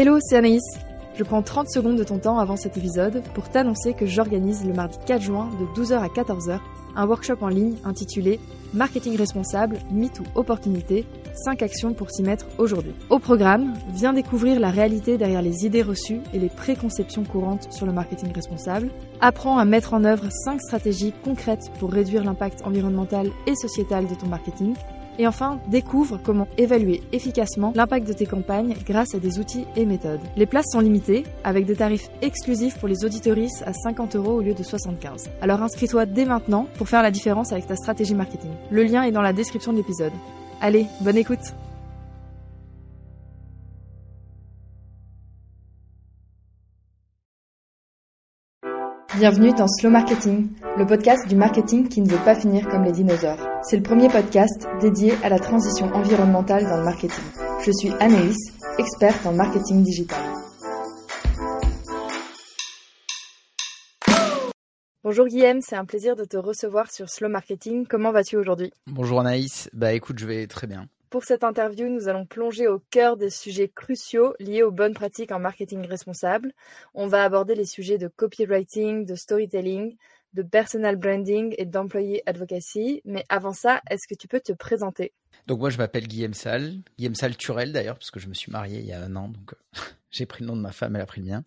Hello, 0.00 0.20
c'est 0.20 0.36
Anaïs. 0.36 0.62
Je 1.16 1.24
prends 1.24 1.42
30 1.42 1.68
secondes 1.68 1.96
de 1.98 2.04
ton 2.04 2.20
temps 2.20 2.38
avant 2.38 2.54
cet 2.54 2.76
épisode 2.76 3.20
pour 3.34 3.48
t'annoncer 3.48 3.94
que 3.94 4.06
j'organise 4.06 4.64
le 4.64 4.72
mardi 4.72 4.96
4 5.04 5.20
juin 5.20 5.50
de 5.58 5.82
12h 5.82 5.94
à 5.98 6.06
14h 6.06 6.60
un 6.94 7.04
workshop 7.04 7.38
en 7.40 7.48
ligne 7.48 7.74
intitulé 7.84 8.38
Marketing 8.74 9.16
responsable, 9.16 9.78
mythe 9.90 10.20
ou 10.20 10.24
opportunité, 10.36 11.04
5 11.44 11.62
actions 11.62 11.94
pour 11.94 12.12
s'y 12.12 12.22
mettre 12.22 12.46
aujourd'hui. 12.58 12.92
Au 13.10 13.18
programme, 13.18 13.74
viens 13.92 14.12
découvrir 14.12 14.60
la 14.60 14.70
réalité 14.70 15.18
derrière 15.18 15.42
les 15.42 15.66
idées 15.66 15.82
reçues 15.82 16.20
et 16.32 16.38
les 16.38 16.48
préconceptions 16.48 17.24
courantes 17.24 17.72
sur 17.72 17.84
le 17.84 17.92
marketing 17.92 18.32
responsable. 18.32 18.90
Apprends 19.20 19.58
à 19.58 19.64
mettre 19.64 19.94
en 19.94 20.04
œuvre 20.04 20.28
5 20.30 20.60
stratégies 20.60 21.14
concrètes 21.24 21.72
pour 21.80 21.90
réduire 21.90 22.22
l'impact 22.22 22.62
environnemental 22.64 23.30
et 23.48 23.56
sociétal 23.56 24.06
de 24.06 24.14
ton 24.14 24.28
marketing 24.28 24.74
et 25.18 25.26
enfin, 25.26 25.60
découvre 25.68 26.18
comment 26.22 26.48
évaluer 26.56 27.02
efficacement 27.12 27.72
l'impact 27.74 28.06
de 28.06 28.12
tes 28.12 28.26
campagnes 28.26 28.74
grâce 28.86 29.14
à 29.14 29.18
des 29.18 29.38
outils 29.38 29.66
et 29.76 29.84
méthodes. 29.84 30.20
Les 30.36 30.46
places 30.46 30.70
sont 30.72 30.80
limitées, 30.80 31.24
avec 31.44 31.66
des 31.66 31.76
tarifs 31.76 32.08
exclusifs 32.22 32.78
pour 32.78 32.88
les 32.88 33.04
auditoristes 33.04 33.62
à 33.66 33.72
50 33.72 34.16
euros 34.16 34.34
au 34.34 34.40
lieu 34.40 34.54
de 34.54 34.62
75. 34.62 35.30
Alors 35.42 35.62
inscris-toi 35.62 36.06
dès 36.06 36.24
maintenant 36.24 36.66
pour 36.76 36.88
faire 36.88 37.02
la 37.02 37.10
différence 37.10 37.52
avec 37.52 37.66
ta 37.66 37.76
stratégie 37.76 38.14
marketing. 38.14 38.50
Le 38.70 38.84
lien 38.84 39.02
est 39.02 39.12
dans 39.12 39.22
la 39.22 39.32
description 39.32 39.72
de 39.72 39.78
l'épisode. 39.78 40.12
Allez, 40.60 40.86
bonne 41.00 41.16
écoute 41.16 41.54
Bienvenue 49.18 49.52
dans 49.52 49.66
Slow 49.66 49.90
Marketing, 49.90 50.48
le 50.76 50.86
podcast 50.86 51.26
du 51.26 51.34
marketing 51.34 51.88
qui 51.88 52.02
ne 52.02 52.08
veut 52.08 52.24
pas 52.24 52.36
finir 52.36 52.68
comme 52.68 52.84
les 52.84 52.92
dinosaures. 52.92 53.40
C'est 53.64 53.76
le 53.76 53.82
premier 53.82 54.08
podcast 54.08 54.68
dédié 54.80 55.12
à 55.24 55.28
la 55.28 55.40
transition 55.40 55.86
environnementale 55.86 56.62
dans 56.62 56.76
le 56.76 56.84
marketing. 56.84 57.24
Je 57.66 57.72
suis 57.72 57.90
Anaïs, 57.98 58.36
experte 58.78 59.26
en 59.26 59.32
marketing 59.32 59.82
digital. 59.82 60.22
Bonjour 65.02 65.26
Guillaume, 65.26 65.62
c'est 65.62 65.74
un 65.74 65.84
plaisir 65.84 66.14
de 66.14 66.24
te 66.24 66.36
recevoir 66.36 66.88
sur 66.92 67.10
Slow 67.10 67.28
Marketing. 67.28 67.88
Comment 67.88 68.12
vas-tu 68.12 68.36
aujourd'hui? 68.36 68.72
Bonjour 68.86 69.18
Anaïs, 69.18 69.68
bah 69.72 69.94
écoute, 69.94 70.20
je 70.20 70.26
vais 70.26 70.46
très 70.46 70.68
bien. 70.68 70.86
Pour 71.10 71.24
cette 71.24 71.42
interview, 71.42 71.88
nous 71.88 72.08
allons 72.08 72.26
plonger 72.26 72.68
au 72.68 72.80
cœur 72.90 73.16
des 73.16 73.30
sujets 73.30 73.68
cruciaux 73.68 74.34
liés 74.40 74.62
aux 74.62 74.70
bonnes 74.70 74.92
pratiques 74.92 75.32
en 75.32 75.38
marketing 75.38 75.86
responsable. 75.86 76.52
On 76.92 77.06
va 77.06 77.24
aborder 77.24 77.54
les 77.54 77.64
sujets 77.64 77.96
de 77.96 78.08
copywriting, 78.08 79.06
de 79.06 79.14
storytelling, 79.14 79.96
de 80.34 80.42
personal 80.42 80.96
branding 80.96 81.54
et 81.56 81.64
d'employee 81.64 82.20
advocacy. 82.26 83.00
Mais 83.06 83.24
avant 83.30 83.54
ça, 83.54 83.80
est-ce 83.90 84.06
que 84.06 84.14
tu 84.14 84.28
peux 84.28 84.40
te 84.40 84.52
présenter? 84.52 85.14
Donc 85.46 85.60
moi, 85.60 85.70
je 85.70 85.78
m'appelle 85.78 86.06
Guillaume 86.06 86.34
Salle, 86.34 86.74
Guillaume 86.98 87.14
Salle 87.14 87.38
Turel 87.38 87.72
d'ailleurs, 87.72 87.96
parce 87.96 88.10
que 88.10 88.20
je 88.20 88.28
me 88.28 88.34
suis 88.34 88.52
marié 88.52 88.80
il 88.80 88.86
y 88.86 88.92
a 88.92 89.00
un 89.00 89.16
an, 89.16 89.32
euh, 89.32 89.80
j'ai 90.10 90.26
pris 90.26 90.42
le 90.42 90.48
nom 90.48 90.56
de 90.56 90.62
ma 90.62 90.72
femme, 90.72 90.96
elle 90.96 91.02
a 91.02 91.06
pris 91.06 91.20
le 91.20 91.26
mien. 91.28 91.44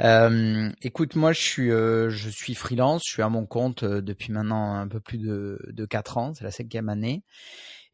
Euh, 0.00 0.70
écoute, 0.82 1.16
moi, 1.16 1.32
je 1.32 1.40
suis, 1.40 1.70
euh, 1.70 2.10
je 2.10 2.28
suis 2.28 2.54
freelance, 2.54 3.02
je 3.06 3.12
suis 3.12 3.22
à 3.22 3.28
mon 3.28 3.46
compte 3.46 3.84
depuis 3.84 4.32
maintenant 4.32 4.74
un 4.74 4.88
peu 4.88 5.00
plus 5.00 5.18
de, 5.18 5.58
de 5.68 5.86
4 5.86 6.18
ans, 6.18 6.34
c'est 6.34 6.44
la 6.44 6.50
cinquième 6.50 6.88
année. 6.88 7.22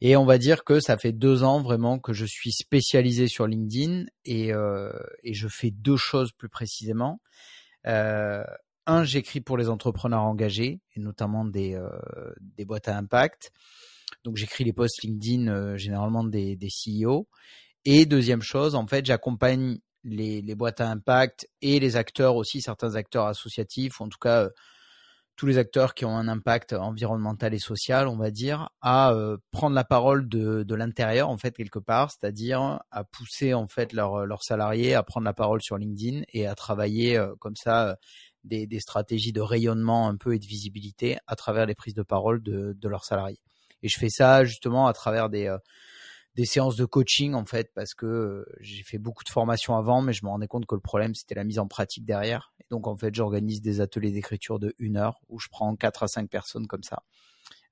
Et 0.05 0.17
on 0.17 0.25
va 0.25 0.37
dire 0.37 0.65
que 0.65 0.81
ça 0.81 0.99
fait 0.99 1.13
deux 1.13 1.45
ans 1.45 1.63
vraiment 1.63 2.01
que 2.01 2.13
je 2.13 2.25
suis 2.25 2.51
spécialisé 2.51 3.29
sur 3.29 3.47
LinkedIn 3.47 4.07
et, 4.25 4.53
euh, 4.53 4.91
et 5.23 5.33
je 5.33 5.47
fais 5.47 5.71
deux 5.71 5.97
choses 5.97 6.33
plus 6.33 6.49
précisément. 6.49 7.21
Euh, 7.87 8.43
un, 8.87 9.05
j'écris 9.05 9.41
pour 9.41 9.57
les 9.57 9.69
entrepreneurs 9.69 10.23
engagés 10.23 10.81
et 10.97 11.01
notamment 11.01 11.45
des, 11.45 11.75
euh, 11.75 11.89
des 12.41 12.65
boîtes 12.65 12.89
à 12.89 12.97
impact. 12.97 13.53
Donc 14.25 14.37
j'écris 14.37 14.65
les 14.65 14.73
posts 14.73 15.05
LinkedIn 15.05 15.47
euh, 15.47 15.77
généralement 15.77 16.25
des, 16.25 16.57
des 16.57 16.69
CEO. 16.69 17.29
Et 17.85 18.05
deuxième 18.05 18.43
chose, 18.43 18.75
en 18.75 18.89
fait, 18.89 19.07
j'accompagne 19.07 19.79
les, 20.05 20.43
les 20.43 20.55
boîtes 20.55 20.81
à 20.81 20.89
impact 20.89 21.49
et 21.61 21.81
les 21.81 21.97
acteurs 21.97 22.37
aussi, 22.37 22.61
certains 22.61 22.95
acteurs 22.95 23.27
associatifs, 23.27 24.01
ou 24.01 24.05
en 24.05 24.09
tout 24.09 24.19
cas 24.21 24.49
tous 25.37 25.47
les 25.47 25.59
acteurs 25.59 25.95
qui 25.95 26.05
ont 26.05 26.17
un 26.17 26.29
impact 26.29 26.73
environnemental 26.73 27.55
et 27.55 27.59
social, 27.59 28.07
on 28.07 28.17
va 28.17 28.31
dire, 28.31 28.69
à 28.81 29.13
euh, 29.13 29.39
prendre 29.51 29.75
la 29.75 29.85
parole 29.85 30.29
de, 30.29 30.63
de 30.63 30.75
l'intérieur 30.75 31.31
en 31.31 31.39
fait 31.39 31.57
quelque 31.57 31.79
part, 31.79 32.11
c'est-à-dire 32.11 32.81
à 32.91 33.05
pousser 33.05 33.55
en 33.55 33.67
fait 33.67 33.93
leurs 33.93 34.27
leurs 34.27 34.43
salariés 34.43 34.95
à 34.95 35.03
prendre 35.03 35.25
la 35.25 35.33
parole 35.33 35.63
sur 35.63 35.79
LinkedIn 35.79 36.23
et 36.33 36.47
à 36.47 36.55
travailler 36.55 37.17
euh, 37.17 37.35
comme 37.41 37.57
ça 37.57 37.89
euh, 37.89 37.95
des, 38.45 38.67
des, 38.67 38.81
stratégies 38.81 39.33
de 39.33 39.41
rayonnement 39.41 40.09
un 40.09 40.17
peu 40.17 40.35
et 40.35 40.39
de 40.39 40.47
visibilité 40.47 41.17
à 41.27 41.37
travers 41.37 41.65
les 41.67 41.75
prises 41.75 41.95
de 41.95 42.03
parole 42.03 42.43
de, 42.43 42.77
de 42.77 42.89
leurs 42.89 43.05
salariés. 43.05 43.41
Et 43.83 43.89
je 43.89 43.99
fais 43.99 44.11
ça 44.11 44.45
justement 44.45 44.87
à 44.87 44.93
travers 44.93 45.29
des 45.29 45.57
des 46.35 46.47
séances 46.47 46.77
de 46.77 46.85
coaching 46.85 47.35
en 47.35 47.45
fait 47.45 47.71
parce 47.75 47.95
que 47.95 48.47
j'ai 48.61 48.83
fait 48.83 48.99
beaucoup 48.99 49.25
de 49.25 49.29
formations 49.29 49.77
avant 49.77 50.01
mais 50.01 50.13
je 50.13 50.25
me 50.25 50.31
rendais 50.31 50.47
compte 50.47 50.67
que 50.67 50.75
le 50.75 50.81
problème 50.81 51.15
c'était 51.15 51.35
la 51.35 51.45
mise 51.45 51.59
en 51.59 51.67
pratique 51.67 52.05
derrière. 52.05 52.53
Et 52.61 52.67
donc 52.71 52.87
en 52.87 52.97
fait 52.97 53.15
j'organise 53.15 53.61
des 53.61 53.81
ateliers 53.81 54.13
d'écriture 54.13 54.59
de 54.59 54.75
une 54.79 54.97
heure 54.97 55.21
où 55.29 55.39
je 55.39 55.49
prends 55.51 55.75
quatre 55.77 56.03
à 56.03 56.09
cinq 56.09 56.31
personnes 56.31 56.67
comme 56.67 56.83
ça. 56.83 57.03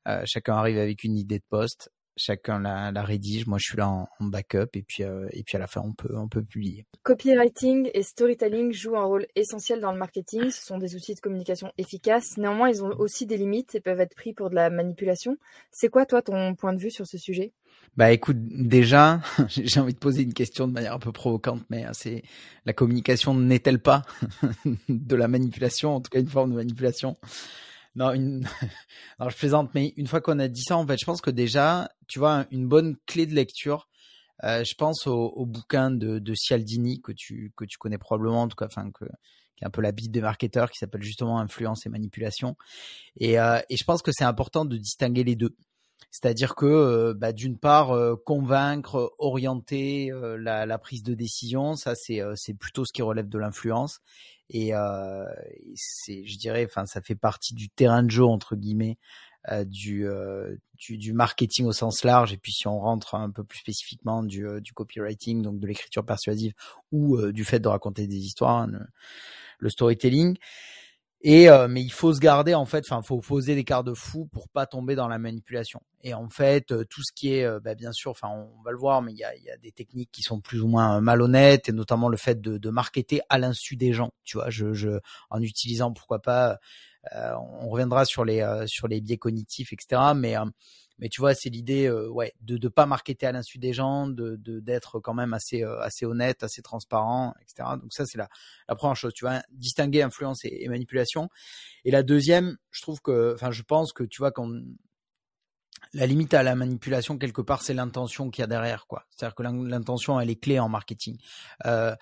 Euh, 0.09 0.23
chacun 0.25 0.55
arrive 0.55 0.79
avec 0.79 1.05
une 1.05 1.17
idée 1.17 1.39
de 1.39 1.45
poste 1.49 1.91
chacun 2.17 2.61
la, 2.61 2.93
la, 2.93 3.03
rédige. 3.03 3.47
Moi, 3.47 3.59
je 3.59 3.67
suis 3.67 3.77
là 3.77 3.89
en, 3.89 4.09
en 4.19 4.25
backup 4.27 4.69
et 4.75 4.83
puis 4.83 5.03
euh, 5.03 5.27
et 5.33 5.43
puis 5.43 5.57
à 5.57 5.59
la 5.59 5.67
fin, 5.67 5.81
on 5.85 5.93
peut 5.93 6.15
on 6.17 6.29
peut 6.29 6.43
publier. 6.43 6.87
Copywriting 7.03 7.91
et 7.95 8.03
storytelling 8.03 8.73
jouent 8.73 8.97
un 8.97 9.05
rôle 9.05 9.27
essentiel 9.37 9.81
dans 9.81 9.93
le 9.93 9.99
marketing. 9.99 10.51
Ce 10.51 10.65
sont 10.65 10.79
des 10.79 10.97
outils 10.97 11.15
de 11.15 11.21
communication 11.21 11.73
efficaces. 11.79 12.37
Néanmoins, 12.37 12.69
ils 12.69 12.85
ont 12.85 12.91
aussi 12.99 13.27
des 13.27 13.37
limites 13.37 13.75
et 13.75 13.81
peuvent 13.81 14.01
être 14.01 14.15
pris 14.15 14.33
pour 14.33 14.51
de 14.51 14.55
la 14.55 14.71
manipulation. 14.71 15.37
C'est 15.71 15.89
quoi, 15.89 16.07
toi, 16.07 16.23
ton 16.23 16.55
point 16.55 16.73
de 16.73 16.79
vue 16.79 16.91
sur 16.91 17.07
ce 17.07 17.19
sujet? 17.19 17.53
Bah 17.97 18.13
écoute, 18.13 18.37
déjà, 18.41 19.21
j'ai 19.49 19.81
envie 19.81 19.95
de 19.95 19.99
poser 19.99 20.23
une 20.23 20.35
question 20.35 20.69
de 20.69 20.73
manière 20.73 20.95
un 20.95 20.99
peu 20.99 21.13
provocante, 21.13 21.63
mais 21.71 21.87
euh, 21.87 21.91
c'est 21.93 22.23
la 22.65 22.73
communication 22.73 23.35
n'est-elle 23.35 23.81
pas 23.81 24.03
de 24.89 25.17
la 25.17 25.29
manipulation, 25.29 25.97
en 25.97 26.01
tout 26.01 26.11
cas 26.11 26.21
une 26.21 26.29
forme 26.29 26.51
de 26.51 26.57
manipulation? 26.57 27.17
non, 27.97 28.43
je 29.29 29.37
plaisante, 29.37 29.71
mais 29.75 29.93
une 29.97 30.07
fois 30.07 30.21
qu'on 30.21 30.39
a 30.39 30.49
dit 30.49 30.63
ça, 30.63 30.77
en 30.77 30.87
fait, 30.87 30.97
je 30.99 31.05
pense 31.05 31.21
que 31.21 31.31
déjà, 31.31 31.89
tu 32.07 32.19
vois, 32.19 32.47
une 32.51 32.69
bonne 32.69 32.97
clé 33.07 33.27
de 33.27 33.35
lecture, 33.35 33.89
euh, 34.45 34.65
je 34.65 34.75
pense 34.75 35.07
au, 35.07 35.45
bouquin 35.45 35.91
de, 35.91 36.19
de, 36.19 36.35
Cialdini 36.35 37.01
que 37.03 37.13
tu, 37.13 37.53
que 37.57 37.65
tu 37.65 37.79
connais 37.79 37.99
probablement, 37.99 38.43
en 38.43 38.49
tout 38.49 38.57
cas, 38.57 38.67
enfin, 38.67 38.91
qui 38.91 39.65
est 39.65 39.67
un 39.67 39.71
peu 39.71 39.83
la 39.83 39.93
bible 39.93 40.13
des 40.13 40.21
marketeurs, 40.21 40.71
qui 40.71 40.79
s'appelle 40.79 41.03
justement 41.03 41.41
Influence 41.41 41.85
et 41.85 41.89
Manipulation. 41.89 42.57
Et, 43.19 43.39
euh, 43.39 43.59
je 43.71 43.85
pense 43.85 44.03
que 44.03 44.13
c'est 44.13 44.25
important 44.25 44.65
de 44.65 44.77
distinguer 44.77 45.25
les 45.25 45.37
deux. 45.37 45.57
C'est-à-dire 46.11 46.55
que, 46.55 46.67
euh, 46.67 47.15
bah, 47.15 47.33
d'une 47.33 47.59
part, 47.59 47.95
convaincre, 48.25 49.15
orienter 49.19 50.11
la, 50.39 50.65
la, 50.65 50.79
prise 50.79 51.03
de 51.03 51.15
décision, 51.15 51.75
ça 51.75 51.95
c'est 51.95 52.55
plutôt 52.55 52.85
ce 52.85 52.93
qui 52.93 53.03
relève 53.03 53.29
de 53.29 53.39
l'influence. 53.39 54.01
Et 54.51 54.73
c'est, 55.75 56.27
je 56.27 56.39
dirais, 56.39 56.67
enfin, 56.69 56.87
ça 56.87 57.01
fait 57.01 57.15
partie 57.15 57.55
du 57.55 57.69
terrain 57.71 58.03
de 58.03 58.11
jeu 58.11 58.25
entre 58.25 58.57
guillemets 58.57 58.99
du, 59.65 60.07
du, 60.77 60.99
du 60.99 61.13
marketing 61.13 61.67
au 61.67 61.73
sens 61.73 62.05
large. 62.05 62.33
Et 62.33 62.37
puis 62.37 62.53
si 62.53 62.67
on 62.67 62.79
rentre 62.79 63.15
un 63.15 63.31
peu 63.31 63.45
plus 63.45 63.59
spécifiquement 63.59 64.23
du, 64.23 64.45
du 64.61 64.73
copywriting, 64.73 65.43
donc 65.43 65.61
de 65.61 65.67
l'écriture 65.67 66.05
persuasive 66.05 66.53
ou 66.91 67.17
du 67.31 67.45
fait 67.45 67.61
de 67.61 67.69
raconter 67.69 68.07
des 68.07 68.19
histoires, 68.19 68.59
hein, 68.59 68.71
le 69.59 69.71
storytelling. 69.71 70.37
Et 71.23 71.51
euh, 71.51 71.69
mais 71.69 71.83
il 71.83 71.93
faut 71.93 72.15
se 72.15 72.21
garder 72.21 72.55
en 72.55 72.65
fait, 72.65 72.85
enfin 72.91 73.03
faut 73.03 73.21
poser 73.21 73.55
des 73.55 73.63
garde-fous 73.65 74.27
pour 74.33 74.49
pas 74.49 74.65
tomber 74.65 74.95
dans 74.95 75.07
la 75.07 75.19
manipulation. 75.19 75.83
Et 76.03 76.15
en 76.15 76.31
fait, 76.31 76.73
euh, 76.73 76.85
tout 76.89 77.03
ce 77.03 77.13
qui 77.13 77.35
est, 77.35 77.45
euh, 77.45 77.61
bah, 77.61 77.75
bien 77.75 77.93
sûr, 77.93 78.11
enfin 78.11 78.29
on 78.29 78.63
va 78.63 78.71
le 78.71 78.79
voir, 78.79 79.03
mais 79.03 79.13
il 79.13 79.19
y 79.19 79.25
a, 79.25 79.37
y 79.37 79.51
a, 79.51 79.57
des 79.59 79.71
techniques 79.71 80.11
qui 80.11 80.23
sont 80.23 80.41
plus 80.41 80.63
ou 80.63 80.67
moins 80.67 81.03
malhonnêtes, 81.03 81.69
et 81.69 81.73
notamment 81.73 82.09
le 82.09 82.17
fait 82.17 82.41
de, 82.41 82.57
de 82.57 82.71
marketer 82.71 83.21
à 83.29 83.39
l'insu 83.39 83.77
des 83.77 83.93
gens. 83.93 84.13
Tu 84.25 84.39
vois, 84.39 84.49
je, 84.49 84.73
je 84.73 84.99
en 85.29 85.43
utilisant 85.43 85.93
pourquoi 85.93 86.23
pas, 86.23 86.59
on 87.15 87.69
reviendra 87.69 88.05
sur 88.07 88.25
les 88.25 88.43
sur 88.67 88.89
les 88.89 89.01
biais 89.01 89.19
cognitifs, 89.19 89.73
etc. 89.73 90.13
Mais 90.17 90.37
mais 91.01 91.09
tu 91.09 91.21
vois, 91.21 91.35
c'est 91.35 91.49
l'idée, 91.49 91.87
euh, 91.87 92.09
ouais, 92.09 92.33
de 92.43 92.59
ne 92.63 92.69
pas 92.69 92.87
marketer 92.87 93.27
à 93.27 93.33
l'insu 93.33 93.59
des 93.59 93.73
gens, 93.73 94.07
de 94.07 94.37
d'être 94.37 95.01
quand 95.01 95.15
même 95.15 95.33
assez 95.33 95.65
euh, 95.65 95.81
assez 95.81 96.07
honnête, 96.07 96.43
assez 96.43 96.63
transparent, 96.63 97.35
etc. 97.41 97.69
Donc 97.81 97.93
ça, 97.93 98.07
c'est 98.07 98.19
la, 98.19 98.29
la 98.69 98.75
première 98.77 98.97
chose. 98.97 99.13
Tu 99.15 99.25
vois, 99.25 99.43
distinguer 99.51 100.03
influence 100.03 100.45
et, 100.45 100.59
et, 100.61 100.69
manipulation. 100.69 101.29
Et 101.85 101.91
la 101.91 102.03
deuxième, 102.03 102.57
je 102.71 102.83
trouve 102.83 103.01
que, 103.01 103.35
enfin, 103.35 103.51
je 103.51 103.63
pense 103.63 103.93
que 103.93 104.05
tu 104.05 104.19
vois 104.19 104.31
quand 104.31 104.49
la 105.93 106.07
limite 106.07 106.35
à 106.35 106.43
la 106.43 106.55
manipulation 106.55 107.19
quelque 107.19 107.43
part, 107.43 107.63
c'est 107.63 107.75
l'intention 107.75 108.31
qu'il 108.31 108.43
y 108.43 108.45
a 108.45 108.47
derrière, 108.47 108.87
quoi. 108.87 109.07
C'est-à-dire 109.11 109.35
que 109.35 109.43
l'intention, 109.43 110.21
elle 110.21 110.31
est 110.31 110.41
clé 110.41 110.59
en 110.59 110.69
marketing. 110.69 111.19
Euh, 111.67 111.95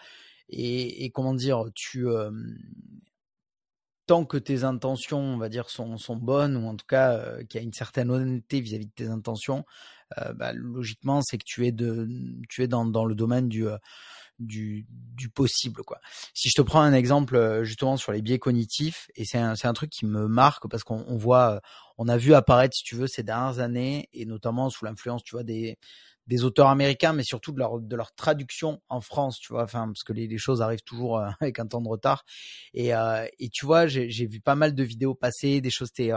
et, 0.49 1.05
et, 1.05 1.11
comment 1.11 1.35
dire, 1.35 1.65
tu 1.75 2.09
euh, 2.09 2.31
tant 4.09 4.25
que 4.25 4.39
tes 4.39 4.65
intentions, 4.65 5.21
on 5.21 5.37
va 5.37 5.51
dire, 5.51 5.69
sont, 5.69 5.99
sont 5.99 6.17
bonnes, 6.17 6.57
ou 6.57 6.67
en 6.67 6.75
tout 6.75 6.87
cas 6.89 7.13
euh, 7.13 7.45
qu'il 7.45 7.61
y 7.61 7.63
a 7.63 7.65
une 7.65 7.75
certaine 7.75 8.11
honnêteté 8.11 8.61
vis-à-vis 8.61 8.87
de 8.87 8.93
tes 8.93 9.07
intentions, 9.07 9.67
euh, 10.17 10.33
bah, 10.33 10.53
logiquement, 10.55 11.21
c'est 11.23 11.37
que 11.37 11.45
tu 11.45 11.67
es, 11.67 11.73
de, 11.73 12.09
tu 12.49 12.63
es 12.63 12.69
dans, 12.69 12.87
dans 12.87 13.05
le 13.05 13.15
domaine 13.15 13.51
du, 13.51 13.69
euh, 13.69 13.77
du, 14.39 14.87
du 14.89 15.29
possible. 15.29 15.83
Quoi. 15.83 16.01
Si 16.33 16.49
je 16.49 16.55
te 16.55 16.63
prends 16.63 16.81
un 16.81 16.95
exemple 16.95 17.61
justement 17.65 17.99
sur 17.99 18.13
les 18.13 18.23
biais 18.23 18.39
cognitifs, 18.39 19.11
et 19.15 19.27
c'est 19.27 19.39
un, 19.39 19.55
un 19.63 19.73
truc 19.75 19.91
qui 19.91 20.07
me 20.07 20.27
marque 20.27 20.69
parce 20.69 20.85
qu'on 20.85 21.05
on 21.07 21.19
voit, 21.19 21.61
on 21.99 22.09
a 22.09 22.17
vu 22.17 22.33
apparaître, 22.33 22.75
si 22.75 22.85
tu 22.85 22.97
veux, 22.97 23.09
ces 23.09 23.23
dernières 23.23 23.59
années, 23.59 24.09
et 24.15 24.25
notamment 24.25 24.71
sous 24.71 24.87
l'influence, 24.87 25.23
tu 25.23 25.37
vois, 25.37 25.45
des 25.45 25.77
des 26.29 26.45
auteurs 26.45 26.69
américains, 26.69 27.13
mais 27.13 27.25
surtout 27.25 27.53
de 27.53 27.59
leur 27.59 27.81
de 27.81 27.97
leur 27.97 28.15
traduction 28.15 28.81
en 28.89 29.01
France, 29.01 29.41
tu 29.41 29.53
vois. 29.53 29.65
Enfin, 29.65 29.87
parce 29.87 30.05
que 30.05 30.13
les, 30.13 30.29
les 30.29 30.39
choses 30.39 30.63
arrivent 30.63 30.85
toujours 30.85 31.19
euh, 31.19 31.29
avec 31.41 31.59
un 31.59 31.67
temps 31.67 31.81
de 31.81 31.89
retard. 31.89 32.25
Et 32.75 32.95
euh, 32.95 33.27
et 33.41 33.49
tu 33.49 33.67
vois, 33.67 33.87
j'ai 33.89 34.27
vu 34.27 34.41
pas 34.41 34.55
mal 34.55 34.75
de 34.75 34.83
vidéos 34.85 35.15
passer, 35.15 35.61
des 35.61 35.71
choses 35.71 35.89
c'était 35.89 36.13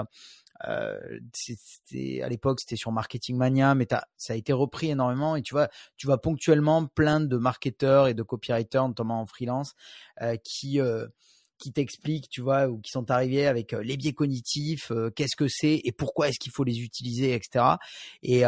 euh, 0.67 1.19
c'était 1.33 2.21
à 2.21 2.29
l'époque 2.29 2.59
c'était 2.59 2.75
sur 2.75 2.91
Marketing 2.91 3.37
Mania, 3.37 3.75
mais 3.75 3.87
ça 4.17 4.33
a 4.33 4.35
été 4.35 4.53
repris 4.53 4.89
énormément 4.89 5.35
et 5.35 5.41
tu 5.41 5.53
vois, 5.53 5.69
tu 5.97 6.07
vois 6.07 6.21
ponctuellement 6.21 6.85
plein 6.85 7.19
de 7.19 7.37
marketeurs 7.37 8.07
et 8.07 8.13
de 8.13 8.23
copywriters, 8.23 8.87
notamment 8.87 9.21
en 9.21 9.25
freelance, 9.25 9.73
euh, 10.21 10.35
qui 10.43 10.79
euh, 10.79 11.07
qui 11.57 11.71
t'expliquent, 11.71 12.29
tu 12.29 12.41
vois, 12.41 12.67
ou 12.67 12.79
qui 12.79 12.89
sont 12.89 13.11
arrivés 13.11 13.45
avec 13.45 13.73
les 13.73 13.95
biais 13.95 14.13
cognitifs, 14.13 14.91
qu'est-ce 15.15 15.35
que 15.35 15.47
c'est 15.47 15.79
et 15.83 15.91
pourquoi 15.91 16.29
est-ce 16.29 16.39
qu'il 16.39 16.51
faut 16.51 16.63
les 16.63 16.79
utiliser, 16.79 17.35
etc. 17.35 17.75
Et 18.23 18.43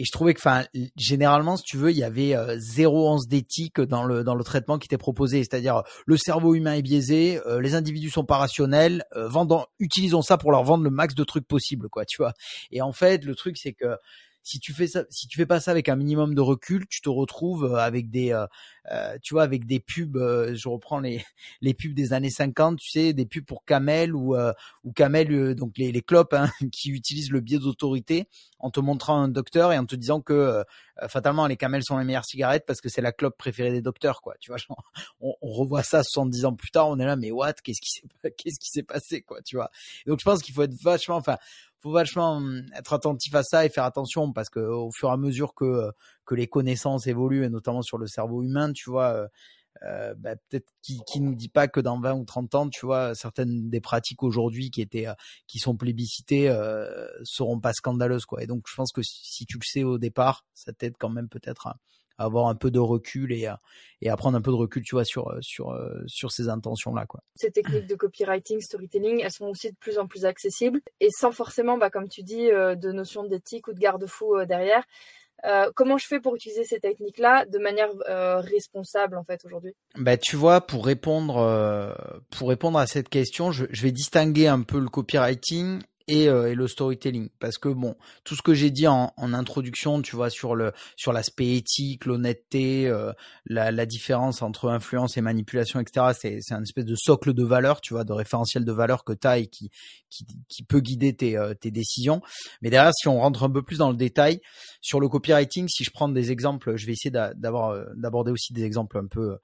et 0.00 0.04
je 0.06 0.12
trouvais 0.12 0.32
que, 0.32 0.40
enfin, 0.40 0.64
généralement, 0.96 1.58
si 1.58 1.64
tu 1.64 1.76
veux, 1.76 1.90
il 1.90 1.98
y 1.98 2.04
avait 2.04 2.34
euh, 2.34 2.56
zéro 2.58 3.10
once 3.12 3.28
d'éthique 3.28 3.82
dans 3.82 4.02
le 4.02 4.24
dans 4.24 4.34
le 4.34 4.42
traitement 4.42 4.78
qui 4.78 4.86
était 4.86 4.96
proposé. 4.96 5.40
C'est-à-dire, 5.40 5.82
le 6.06 6.16
cerveau 6.16 6.54
humain 6.54 6.72
est 6.72 6.80
biaisé, 6.80 7.38
euh, 7.46 7.60
les 7.60 7.74
individus 7.74 8.08
sont 8.08 8.24
pas 8.24 8.38
rationnels, 8.38 9.04
euh, 9.14 9.28
vendons, 9.28 9.66
utilisons 9.78 10.22
ça 10.22 10.38
pour 10.38 10.52
leur 10.52 10.64
vendre 10.64 10.84
le 10.84 10.90
max 10.90 11.14
de 11.14 11.22
trucs 11.22 11.46
possible, 11.46 11.90
quoi, 11.90 12.06
tu 12.06 12.16
vois. 12.16 12.32
Et 12.70 12.80
en 12.80 12.92
fait, 12.92 13.26
le 13.26 13.34
truc, 13.34 13.58
c'est 13.58 13.74
que 13.74 13.94
si 14.42 14.58
tu 14.58 14.72
fais 14.72 14.86
ça, 14.86 15.04
si 15.10 15.28
tu 15.28 15.36
fais 15.36 15.46
pas 15.46 15.60
ça 15.60 15.70
avec 15.70 15.88
un 15.88 15.96
minimum 15.96 16.34
de 16.34 16.40
recul, 16.40 16.86
tu 16.88 17.00
te 17.00 17.08
retrouves 17.08 17.64
euh, 17.64 17.76
avec 17.76 18.10
des, 18.10 18.32
euh, 18.32 18.46
euh, 18.90 19.16
tu 19.22 19.34
vois, 19.34 19.42
avec 19.42 19.66
des 19.66 19.80
pubs. 19.80 20.16
je 20.16 20.68
reprends 20.68 21.00
les 21.00 21.24
les 21.60 21.74
pubs 21.74 21.94
des 21.94 22.12
années 22.12 22.30
50, 22.30 22.78
tu 22.78 22.90
sais, 22.90 23.12
des 23.12 23.26
pubs 23.26 23.44
pour 23.44 23.64
Camel 23.64 24.14
ou 24.14 24.36
ou 24.84 24.92
Camel, 24.92 25.54
donc 25.54 25.76
les 25.76 25.92
les 25.92 26.02
clopes 26.02 26.34
hein, 26.34 26.50
qui 26.72 26.90
utilisent 26.90 27.30
le 27.30 27.40
biais 27.40 27.58
d'autorité 27.58 28.28
en 28.58 28.70
te 28.70 28.80
montrant 28.80 29.20
un 29.20 29.28
docteur 29.28 29.72
et 29.72 29.78
en 29.78 29.86
te 29.86 29.96
disant 29.96 30.20
que 30.20 30.64
fatalement 31.08 31.46
les 31.46 31.56
Camel 31.56 31.82
sont 31.82 31.96
les 31.96 32.04
meilleures 32.04 32.26
cigarettes 32.26 32.64
parce 32.66 32.80
que 32.80 32.90
c'est 32.90 33.00
la 33.00 33.12
clope 33.12 33.36
préférée 33.38 33.72
des 33.72 33.82
docteurs, 33.82 34.20
quoi. 34.20 34.34
Tu 34.40 34.50
vois, 34.50 34.58
on, 35.20 35.34
on, 35.40 35.52
revoit 35.52 35.82
ça 35.82 36.02
70 36.02 36.44
ans 36.44 36.54
plus 36.54 36.70
tard, 36.70 36.88
on 36.88 36.98
est 36.98 37.06
là, 37.06 37.16
mais 37.16 37.30
what? 37.30 37.54
Qu'est-ce 37.64 37.80
qui 37.80 37.90
s'est 37.90 38.02
qu'est-ce 38.36 38.58
qui 38.58 38.68
s'est 38.68 38.82
passé, 38.82 39.22
quoi 39.22 39.40
Tu 39.42 39.56
vois? 39.56 39.70
Donc 40.06 40.20
je 40.20 40.24
pense 40.24 40.42
qu'il 40.42 40.54
faut 40.54 40.62
être 40.62 40.74
vachement, 40.74 41.16
enfin 41.16 41.36
faut 41.80 41.92
vachement 41.92 42.36
hum, 42.36 42.62
être 42.76 42.92
attentif 42.92 43.34
à 43.34 43.42
ça 43.42 43.64
et 43.64 43.68
faire 43.68 43.84
attention 43.84 44.32
parce 44.32 44.50
que 44.50 44.60
au 44.60 44.90
fur 44.92 45.08
et 45.08 45.12
à 45.12 45.16
mesure 45.16 45.54
que 45.54 45.64
euh, 45.64 45.90
que 46.26 46.34
les 46.34 46.46
connaissances 46.46 47.06
évoluent 47.06 47.44
et 47.44 47.48
notamment 47.48 47.82
sur 47.82 47.98
le 47.98 48.06
cerveau 48.06 48.42
humain, 48.42 48.72
tu 48.72 48.90
vois, 48.90 49.26
euh, 49.82 50.10
euh 50.10 50.14
bah, 50.14 50.36
peut-être 50.48 50.72
qui 50.82 51.00
qui 51.06 51.20
nous 51.20 51.34
dit 51.34 51.48
pas 51.48 51.68
que 51.68 51.80
dans 51.80 52.00
20 52.00 52.14
ou 52.14 52.24
30 52.24 52.54
ans, 52.54 52.68
tu 52.68 52.86
vois, 52.86 53.14
certaines 53.14 53.70
des 53.70 53.80
pratiques 53.80 54.22
aujourd'hui 54.22 54.70
qui 54.70 54.82
étaient 54.82 55.06
euh, 55.06 55.14
qui 55.46 55.58
sont 55.58 55.76
plébiscitées 55.76 56.48
euh, 56.48 57.08
seront 57.22 57.60
pas 57.60 57.72
scandaleuses 57.72 58.26
quoi. 58.26 58.42
Et 58.42 58.46
donc 58.46 58.64
je 58.68 58.74
pense 58.74 58.92
que 58.92 59.02
si 59.02 59.46
tu 59.46 59.58
le 59.58 59.64
sais 59.64 59.82
au 59.82 59.98
départ, 59.98 60.44
ça 60.54 60.72
t'aide 60.72 60.94
quand 60.98 61.10
même 61.10 61.28
peut-être 61.28 61.66
à, 61.66 61.76
avoir 62.18 62.48
un 62.48 62.54
peu 62.54 62.70
de 62.70 62.78
recul 62.78 63.32
et, 63.32 63.48
et 64.02 64.10
à 64.10 64.16
prendre 64.16 64.36
un 64.36 64.42
peu 64.42 64.50
de 64.50 64.56
recul, 64.56 64.82
tu 64.82 64.94
vois, 64.94 65.06
sur, 65.06 65.34
sur, 65.40 65.74
sur 66.06 66.30
ces 66.30 66.50
intentions-là, 66.50 67.06
quoi. 67.06 67.22
Ces 67.34 67.50
techniques 67.50 67.86
de 67.86 67.94
copywriting, 67.94 68.60
storytelling, 68.60 69.22
elles 69.24 69.32
sont 69.32 69.46
aussi 69.46 69.70
de 69.70 69.76
plus 69.76 69.98
en 69.98 70.06
plus 70.06 70.26
accessibles 70.26 70.82
et 71.00 71.08
sans 71.10 71.32
forcément, 71.32 71.78
bah, 71.78 71.88
comme 71.88 72.08
tu 72.08 72.22
dis, 72.22 72.50
euh, 72.50 72.74
de 72.74 72.92
notion 72.92 73.24
d'éthique 73.24 73.68
ou 73.68 73.72
de 73.72 73.78
garde-fou 73.78 74.36
euh, 74.36 74.44
derrière. 74.44 74.84
Euh, 75.44 75.70
comment 75.74 75.98
je 75.98 76.06
fais 76.06 76.20
pour 76.20 76.34
utiliser 76.36 76.64
ces 76.64 76.80
techniques-là 76.80 77.46
de 77.46 77.58
manière 77.58 77.90
responsable 78.42 79.16
en 79.16 79.24
fait 79.24 79.44
aujourd'hui? 79.44 79.74
Bah 79.96 80.16
tu 80.16 80.36
vois, 80.36 80.60
pour 80.60 80.84
répondre 80.84 81.94
pour 82.30 82.48
répondre 82.48 82.78
à 82.78 82.86
cette 82.86 83.08
question, 83.08 83.52
je, 83.52 83.66
je, 83.70 83.82
vais 83.82 83.92
distinguer 83.92 84.46
un 84.46 84.62
peu 84.62 84.78
le 84.78 84.88
copywriting 84.88 85.80
euh, 86.12 86.50
et, 86.50 86.54
le 86.54 86.66
storytelling. 86.66 87.28
Parce 87.38 87.58
que 87.58 87.68
bon 87.68 87.96
tout 88.24 88.34
ce 88.34 88.42
que 88.42 88.54
j'ai 88.54 88.70
dit 88.70 88.86
en, 88.86 89.12
en, 89.16 89.32
introduction 89.32 90.02
tu 90.02 90.16
vois 90.16 90.30
sur 90.30 90.54
le 90.54 90.72
sur 90.96 91.12
l'aspect 91.12 91.56
éthique 91.56 92.04
l'honnêteté 92.04 92.86
euh, 92.86 93.12
la, 93.46 93.70
la, 93.70 93.86
différence 93.86 94.42
entre 94.42 94.68
influence 94.68 95.16
et 95.16 95.20
manipulation 95.20 95.80
etc 95.80 96.06
c'est 96.18 96.38
c'est 96.40 96.54
un 96.54 96.62
espèce 96.62 96.84
de 96.84 96.96
socle 96.96 97.32
de 97.32 97.44
valeur 97.44 97.80
tu 97.80 97.94
vois 97.94 98.04
de 98.04 98.12
référentiel 98.12 98.64
de 98.64 98.72
valeur 98.72 99.04
que 99.04 99.12
tu 99.12 99.26
as 99.26 99.38
et 99.38 99.46
qui, 99.46 99.70
qui 100.10 100.26
qui 100.48 100.62
peut 100.62 100.80
guider 100.80 101.14
tes 101.14 101.36
euh, 101.36 101.54
tes 101.54 101.70
décisions. 101.70 102.20
Mais 102.62 102.70
derrière 102.70 102.92
si 102.94 103.08
on 103.08 103.18
rentre 103.18 103.42
un 103.42 103.50
peu 103.50 103.62
plus 103.62 103.78
dans 103.78 103.90
le 103.90 103.96
détail 103.96 104.40
sur 104.80 105.00
le 105.00 105.08
copywriting 105.08 105.68
si 105.68 105.84
je 105.84 105.90
prends 105.90 106.08
des 106.08 106.32
exemples 106.32 106.76
je 106.76 106.86
vais 106.86 106.92
essayer 106.92 107.10
d'avoir 107.10 107.86
d'aborder 107.96 108.30
aussi 108.30 108.52
des 108.52 108.64
exemples 108.64 108.98
un 108.98 109.06
peu 109.06 109.36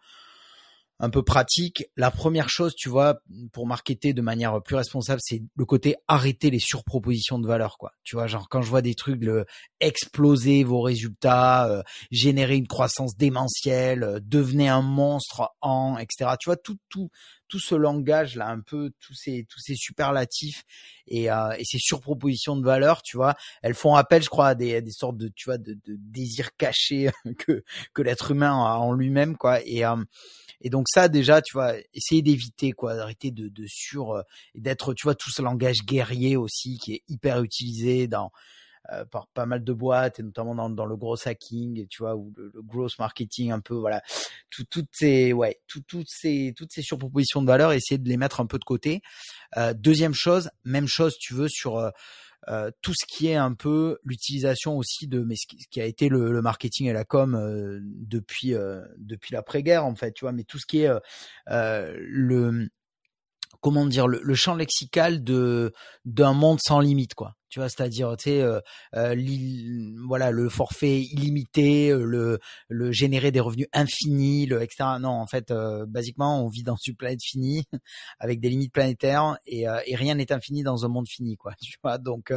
un 0.98 1.10
peu 1.10 1.22
pratique. 1.22 1.84
La 1.96 2.10
première 2.10 2.48
chose, 2.48 2.74
tu 2.74 2.88
vois, 2.88 3.20
pour 3.52 3.66
marketer 3.66 4.14
de 4.14 4.22
manière 4.22 4.62
plus 4.62 4.76
responsable, 4.76 5.20
c'est 5.22 5.42
le 5.54 5.64
côté 5.64 5.96
arrêter 6.08 6.50
les 6.50 6.58
surpropositions 6.58 7.38
de 7.38 7.46
valeur, 7.46 7.76
quoi. 7.78 7.92
Tu 8.02 8.16
vois, 8.16 8.26
genre 8.26 8.48
quand 8.48 8.62
je 8.62 8.70
vois 8.70 8.82
des 8.82 8.94
trucs, 8.94 9.22
le 9.22 9.44
exploser 9.80 10.64
vos 10.64 10.80
résultats, 10.80 11.68
euh, 11.68 11.82
générer 12.10 12.56
une 12.56 12.66
croissance 12.66 13.16
démentielle, 13.16 14.02
euh, 14.02 14.20
devenez 14.22 14.68
un 14.68 14.82
monstre 14.82 15.50
en, 15.60 15.98
etc. 15.98 16.32
Tu 16.40 16.48
vois, 16.48 16.56
tout, 16.56 16.78
tout, 16.88 17.10
tout 17.48 17.60
ce 17.60 17.74
langage 17.74 18.36
là, 18.36 18.48
un 18.48 18.60
peu 18.60 18.90
tous 19.00 19.14
ces, 19.14 19.46
tous 19.48 19.60
ces 19.60 19.74
superlatifs 19.76 20.64
et, 21.06 21.30
euh, 21.30 21.52
et 21.58 21.64
ces 21.64 21.78
surpropositions 21.78 22.56
de 22.56 22.64
valeur, 22.64 23.02
tu 23.02 23.16
vois, 23.16 23.34
elles 23.62 23.74
font 23.74 23.94
appel, 23.94 24.22
je 24.22 24.28
crois, 24.28 24.48
à 24.48 24.54
des, 24.54 24.82
des 24.82 24.90
sortes 24.90 25.16
de, 25.16 25.28
tu 25.34 25.44
vois, 25.46 25.58
de, 25.58 25.74
de 25.74 25.96
désirs 25.98 26.56
cachés 26.56 27.10
que 27.38 27.62
que 27.94 28.02
l'être 28.02 28.30
humain 28.30 28.52
a 28.52 28.78
en 28.78 28.92
lui-même, 28.92 29.36
quoi. 29.36 29.60
Et 29.64 29.84
et 30.60 30.70
donc 30.70 30.86
ça 30.88 31.08
déjà, 31.08 31.42
tu 31.42 31.52
vois, 31.52 31.74
essayer 31.94 32.22
d'éviter 32.22 32.72
quoi, 32.72 32.96
d'arrêter 32.96 33.30
de, 33.30 33.48
de 33.48 33.66
sur 33.68 34.12
euh, 34.12 34.22
d'être, 34.54 34.94
tu 34.94 35.04
vois, 35.04 35.14
tout 35.14 35.30
ce 35.30 35.42
langage 35.42 35.84
guerrier 35.84 36.36
aussi 36.36 36.78
qui 36.78 36.94
est 36.94 37.02
hyper 37.08 37.42
utilisé 37.42 38.08
dans 38.08 38.26
euh, 38.26 38.28
par 39.10 39.26
pas 39.28 39.46
mal 39.46 39.64
de 39.64 39.72
boîtes 39.72 40.20
et 40.20 40.22
notamment 40.22 40.54
dans, 40.54 40.70
dans 40.70 40.86
le 40.86 40.96
gros 40.96 41.16
hacking, 41.26 41.86
tu 41.88 42.02
vois, 42.02 42.14
ou 42.16 42.32
le, 42.36 42.50
le 42.54 42.62
gross 42.62 42.98
marketing 42.98 43.50
un 43.50 43.60
peu, 43.60 43.74
voilà, 43.74 44.02
tout, 44.50 44.64
toutes 44.64 44.88
ces, 44.92 45.32
ouais, 45.32 45.60
tout, 45.66 45.82
toutes 45.86 46.08
ces, 46.08 46.54
toutes 46.56 46.72
ces 46.72 46.82
surpropositions 46.82 47.42
de 47.42 47.46
valeur, 47.46 47.72
essayer 47.72 47.98
de 47.98 48.08
les 48.08 48.16
mettre 48.16 48.40
un 48.40 48.46
peu 48.46 48.58
de 48.58 48.64
côté. 48.64 49.02
Euh, 49.56 49.74
deuxième 49.74 50.14
chose, 50.14 50.50
même 50.64 50.86
chose, 50.86 51.16
tu 51.18 51.34
veux 51.34 51.48
sur 51.48 51.78
euh, 51.78 51.90
euh, 52.48 52.70
tout 52.80 52.92
ce 52.96 53.04
qui 53.06 53.26
est 53.26 53.34
un 53.34 53.54
peu 53.54 53.98
l'utilisation 54.04 54.76
aussi 54.76 55.08
de 55.08 55.20
mais 55.20 55.34
ce 55.34 55.46
qui, 55.48 55.80
a 55.80 55.84
été 55.84 56.08
le, 56.08 56.30
le, 56.30 56.42
marketing 56.42 56.86
et 56.86 56.92
la 56.92 57.04
com 57.04 57.34
euh, 57.34 57.80
depuis 57.82 58.54
euh, 58.54 58.82
depuis 58.98 59.34
l'après-guerre 59.34 59.84
en 59.84 59.96
fait 59.96 60.12
tu 60.12 60.24
vois. 60.24 60.32
Mais 60.32 60.44
tout 60.44 60.58
ce 60.58 60.66
qui 60.66 60.82
est 60.82 60.90
le 61.48 62.68
comment 63.60 63.84
dire 63.84 64.06
le, 64.06 64.20
le 64.22 64.34
champ 64.36 64.54
lexical 64.54 65.24
de 65.24 65.72
d'un 66.04 66.34
monde 66.34 66.60
sans 66.64 66.78
limite 66.78 67.14
quoi 67.14 67.34
tu 67.48 67.58
vois 67.58 67.68
c'est-à-dire 67.68 68.16
tu 68.16 68.24
sais 68.24 68.42
euh, 68.42 68.60
euh 68.94 69.14
voilà 70.06 70.30
le 70.30 70.48
forfait 70.48 71.00
illimité 71.00 71.90
euh, 71.90 72.04
le 72.04 72.38
le 72.68 72.92
générer 72.92 73.30
des 73.30 73.40
revenus 73.40 73.68
infinis 73.72 74.46
le 74.46 74.62
etc 74.62 74.84
non 75.00 75.10
en 75.10 75.26
fait 75.26 75.50
euh, 75.50 75.86
basiquement 75.86 76.44
on 76.44 76.48
vit 76.48 76.62
dans 76.62 76.76
une 76.86 76.96
planète 76.96 77.22
finie 77.22 77.64
avec 78.18 78.40
des 78.40 78.48
limites 78.48 78.72
planétaires 78.72 79.38
et, 79.46 79.68
euh, 79.68 79.80
et 79.86 79.96
rien 79.96 80.14
n'est 80.14 80.32
infini 80.32 80.62
dans 80.62 80.84
un 80.84 80.88
monde 80.88 81.08
fini 81.08 81.36
quoi 81.36 81.54
tu 81.60 81.76
vois. 81.82 81.98
Donc 81.98 82.32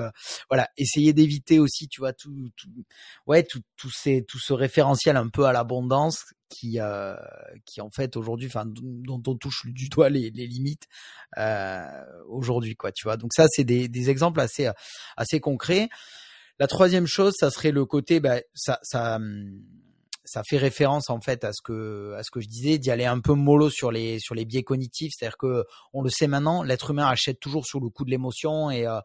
voilà 0.49 0.69
essayer 0.77 1.13
d'éviter 1.13 1.59
aussi 1.59 1.87
tu 1.87 2.01
vois 2.01 2.13
tout, 2.13 2.49
tout 2.55 2.69
ouais 3.27 3.43
tout 3.43 3.61
tout 3.77 3.89
ces 3.89 4.23
tout 4.23 4.39
ce 4.39 4.53
référentiel 4.53 5.17
un 5.17 5.29
peu 5.29 5.45
à 5.45 5.53
l'abondance 5.53 6.23
qui 6.49 6.79
euh, 6.79 7.15
qui 7.65 7.79
en 7.79 7.89
fait 7.89 8.17
aujourd'hui 8.17 8.47
enfin 8.47 8.65
dont 8.65 9.21
on 9.27 9.35
touche 9.35 9.67
du 9.67 9.87
doigt 9.87 10.09
les, 10.09 10.31
les 10.31 10.47
limites 10.47 10.87
euh, 11.37 11.85
aujourd'hui 12.27 12.75
quoi 12.75 12.91
tu 12.91 13.03
vois. 13.05 13.17
Donc 13.17 13.33
ça 13.33 13.45
c'est 13.49 13.63
des, 13.63 13.87
des 13.87 14.09
exemples 14.09 14.39
assez 14.39 14.69
assez 15.17 15.39
concrets 15.39 15.89
la 16.59 16.67
troisième 16.67 17.07
chose 17.07 17.33
ça 17.39 17.51
serait 17.51 17.71
le 17.71 17.85
côté 17.85 18.19
bah, 18.19 18.39
ça 18.53 18.79
ça 18.83 19.15
hum, 19.15 19.61
ça 20.29 20.43
fait 20.43 20.57
référence 20.57 21.09
en 21.09 21.19
fait 21.21 21.43
à 21.43 21.53
ce 21.53 21.61
que 21.63 22.13
à 22.15 22.21
ce 22.21 22.29
que 22.29 22.39
je 22.39 22.47
disais 22.47 22.77
d'y 22.77 22.91
aller 22.91 23.05
un 23.05 23.19
peu 23.19 23.33
mollo 23.33 23.71
sur 23.71 23.91
les 23.91 24.19
sur 24.19 24.35
les 24.35 24.45
biais 24.45 24.61
cognitifs. 24.61 25.13
C'est-à-dire 25.17 25.37
que 25.37 25.65
on 25.91 26.03
le 26.03 26.11
sait 26.11 26.27
maintenant 26.27 26.61
l'être 26.61 26.91
humain 26.91 27.07
achète 27.07 27.39
toujours 27.39 27.65
sur 27.65 27.79
le 27.79 27.89
coup 27.89 28.05
de 28.05 28.11
l'émotion 28.11 28.69
et, 28.69 28.85
euh, 28.85 28.99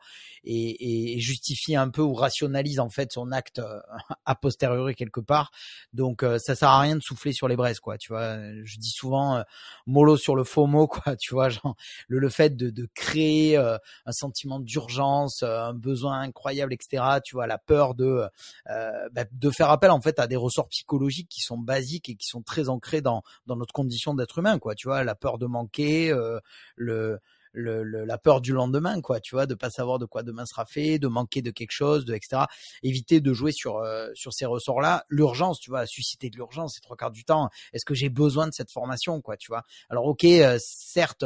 et, 0.44 1.14
et 1.14 1.20
justifie 1.20 1.76
un 1.76 1.88
peu 1.88 2.02
ou 2.02 2.12
rationalise 2.12 2.78
en 2.78 2.90
fait 2.90 3.10
son 3.10 3.32
acte 3.32 3.58
euh, 3.60 3.80
a 4.26 4.34
posteriori 4.34 4.94
quelque 4.94 5.20
part. 5.20 5.50
Donc 5.94 6.22
euh, 6.22 6.38
ça 6.38 6.54
sert 6.54 6.68
à 6.68 6.80
rien 6.80 6.96
de 6.96 7.02
souffler 7.02 7.32
sur 7.32 7.48
les 7.48 7.56
braises 7.56 7.80
quoi 7.80 7.96
tu 7.96 8.12
vois. 8.12 8.36
Je 8.64 8.76
dis 8.76 8.90
souvent 8.90 9.42
mollo 9.86 10.18
sur 10.18 10.36
le 10.36 10.44
faux 10.44 10.66
mot 10.66 10.86
quoi 10.88 11.16
tu 11.16 11.32
vois 11.32 11.48
genre 11.48 11.74
le, 12.06 12.18
le 12.18 12.28
fait 12.28 12.54
de, 12.54 12.68
de 12.68 12.86
créer 12.94 13.56
un 13.56 14.12
sentiment 14.12 14.60
d'urgence 14.60 15.42
un 15.42 15.72
besoin 15.72 16.20
incroyable 16.20 16.74
etc 16.74 17.02
tu 17.24 17.34
vois 17.34 17.46
la 17.46 17.56
peur 17.56 17.94
de 17.94 18.24
bah, 18.66 19.24
de 19.30 19.50
faire 19.50 19.70
appel 19.70 19.90
en 19.90 20.02
fait 20.02 20.18
à 20.18 20.26
des 20.26 20.36
ressorts 20.36 20.68
psychologiques 20.68 21.13
qui 21.22 21.40
sont 21.40 21.58
basiques 21.58 22.08
et 22.08 22.16
qui 22.16 22.26
sont 22.26 22.42
très 22.42 22.68
ancrés 22.68 23.00
dans 23.00 23.22
dans 23.46 23.56
notre 23.56 23.72
condition 23.72 24.14
d'être 24.14 24.38
humain 24.38 24.58
quoi 24.58 24.74
tu 24.74 24.88
vois 24.88 25.04
la 25.04 25.14
peur 25.14 25.38
de 25.38 25.46
manquer 25.46 26.10
euh, 26.10 26.40
le, 26.76 27.20
la 27.54 28.18
peur 28.18 28.40
du 28.40 28.52
lendemain, 28.52 29.00
quoi, 29.00 29.20
tu 29.20 29.34
vois, 29.34 29.46
de 29.46 29.54
pas 29.54 29.70
savoir 29.70 29.98
de 29.98 30.06
quoi 30.06 30.22
demain 30.22 30.44
sera 30.44 30.64
fait, 30.64 30.98
de 30.98 31.06
manquer 31.06 31.40
de 31.40 31.50
quelque 31.50 31.70
chose, 31.70 32.04
de 32.04 32.14
etc. 32.14 32.42
Éviter 32.82 33.20
de 33.20 33.32
jouer 33.32 33.52
sur 33.52 33.78
euh, 33.78 34.08
sur 34.14 34.32
ces 34.32 34.44
ressorts-là. 34.46 35.04
L'urgence, 35.08 35.60
tu 35.60 35.70
vois, 35.70 35.86
susciter 35.86 36.30
de 36.30 36.36
l'urgence, 36.36 36.74
c'est 36.74 36.80
trois 36.80 36.96
quarts 36.96 37.12
du 37.12 37.24
temps. 37.24 37.48
Est-ce 37.72 37.84
que 37.84 37.94
j'ai 37.94 38.08
besoin 38.08 38.48
de 38.48 38.52
cette 38.52 38.70
formation, 38.70 39.20
quoi, 39.20 39.36
tu 39.36 39.52
vois? 39.52 39.62
Alors, 39.88 40.06
ok, 40.06 40.24
euh, 40.24 40.58
certes, 40.60 41.24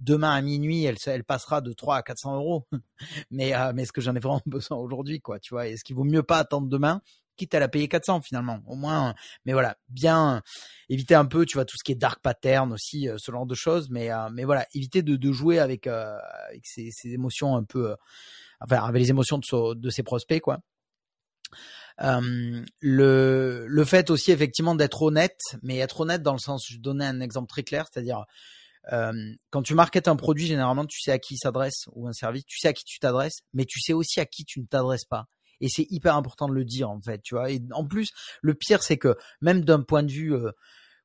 demain 0.00 0.32
à 0.32 0.42
minuit, 0.42 0.84
elle 0.84 0.96
elle 1.06 1.24
passera 1.24 1.60
de 1.60 1.72
3 1.72 1.96
à 1.96 2.02
400 2.02 2.36
euros, 2.36 2.66
mais 3.30 3.52
mais 3.74 3.82
est-ce 3.82 3.92
que 3.92 4.00
j'en 4.00 4.14
ai 4.14 4.20
vraiment 4.20 4.42
besoin 4.46 4.76
aujourd'hui, 4.76 5.20
quoi, 5.20 5.40
tu 5.40 5.54
vois? 5.54 5.66
Est-ce 5.66 5.84
qu'il 5.84 5.96
vaut 5.96 6.04
mieux 6.04 6.22
pas 6.22 6.38
attendre 6.38 6.68
demain 6.68 7.00
quitte 7.40 7.54
à 7.54 7.58
la 7.58 7.68
payer 7.68 7.88
400 7.88 8.20
finalement. 8.22 8.60
Au 8.66 8.76
moins, 8.76 9.14
mais 9.44 9.52
voilà, 9.52 9.76
bien 9.88 10.42
éviter 10.88 11.14
un 11.14 11.24
peu, 11.24 11.46
tu 11.46 11.56
vois, 11.56 11.64
tout 11.64 11.76
ce 11.78 11.84
qui 11.84 11.92
est 11.92 11.96
dark 11.96 12.20
pattern 12.22 12.72
aussi, 12.72 13.08
ce 13.16 13.32
genre 13.32 13.46
de 13.46 13.54
choses. 13.54 13.88
Mais 13.90 14.10
mais 14.32 14.44
voilà, 14.44 14.66
éviter 14.74 15.02
de, 15.02 15.32
jouer 15.32 15.58
avec 15.58 15.86
avec 15.86 16.66
ces, 16.66 16.90
émotions 17.04 17.56
un 17.56 17.64
peu, 17.64 17.94
enfin 18.60 18.84
avec 18.84 19.00
les 19.00 19.10
émotions 19.10 19.38
de, 19.38 19.90
ses 19.90 20.02
prospects 20.02 20.40
quoi. 20.40 20.60
Euh, 22.02 22.64
le, 22.80 23.66
le 23.68 23.84
fait 23.84 24.10
aussi 24.10 24.32
effectivement 24.32 24.74
d'être 24.74 25.02
honnête, 25.02 25.40
mais 25.62 25.78
être 25.78 26.00
honnête 26.00 26.22
dans 26.22 26.32
le 26.32 26.38
sens, 26.38 26.66
je 26.68 26.78
donnais 26.78 27.04
un 27.04 27.20
exemple 27.20 27.48
très 27.48 27.62
clair, 27.62 27.86
c'est-à-dire 27.90 28.24
euh, 28.92 29.12
quand 29.50 29.62
tu 29.62 29.74
marketes 29.74 30.08
un 30.08 30.16
produit, 30.16 30.46
généralement 30.46 30.86
tu 30.86 31.00
sais 31.00 31.12
à 31.12 31.18
qui 31.18 31.34
il 31.34 31.38
s'adresse 31.38 31.84
ou 31.92 32.08
un 32.08 32.12
service, 32.12 32.44
tu 32.46 32.58
sais 32.58 32.68
à 32.68 32.72
qui 32.72 32.84
tu 32.84 32.98
t'adresses, 32.98 33.40
mais 33.52 33.64
tu 33.66 33.80
sais 33.80 33.92
aussi 33.92 34.20
à 34.20 34.26
qui 34.26 34.44
tu 34.44 34.60
ne 34.60 34.66
t'adresses 34.66 35.04
pas. 35.04 35.26
Et 35.60 35.68
c'est 35.68 35.86
hyper 35.90 36.16
important 36.16 36.48
de 36.48 36.54
le 36.54 36.64
dire 36.64 36.90
en 36.90 37.00
fait, 37.00 37.20
tu 37.22 37.34
vois. 37.34 37.50
Et 37.50 37.60
en 37.72 37.84
plus, 37.84 38.10
le 38.42 38.54
pire 38.54 38.82
c'est 38.82 38.98
que 38.98 39.16
même 39.40 39.64
d'un 39.64 39.82
point 39.82 40.02
de 40.02 40.12
vue 40.12 40.34
euh, 40.34 40.50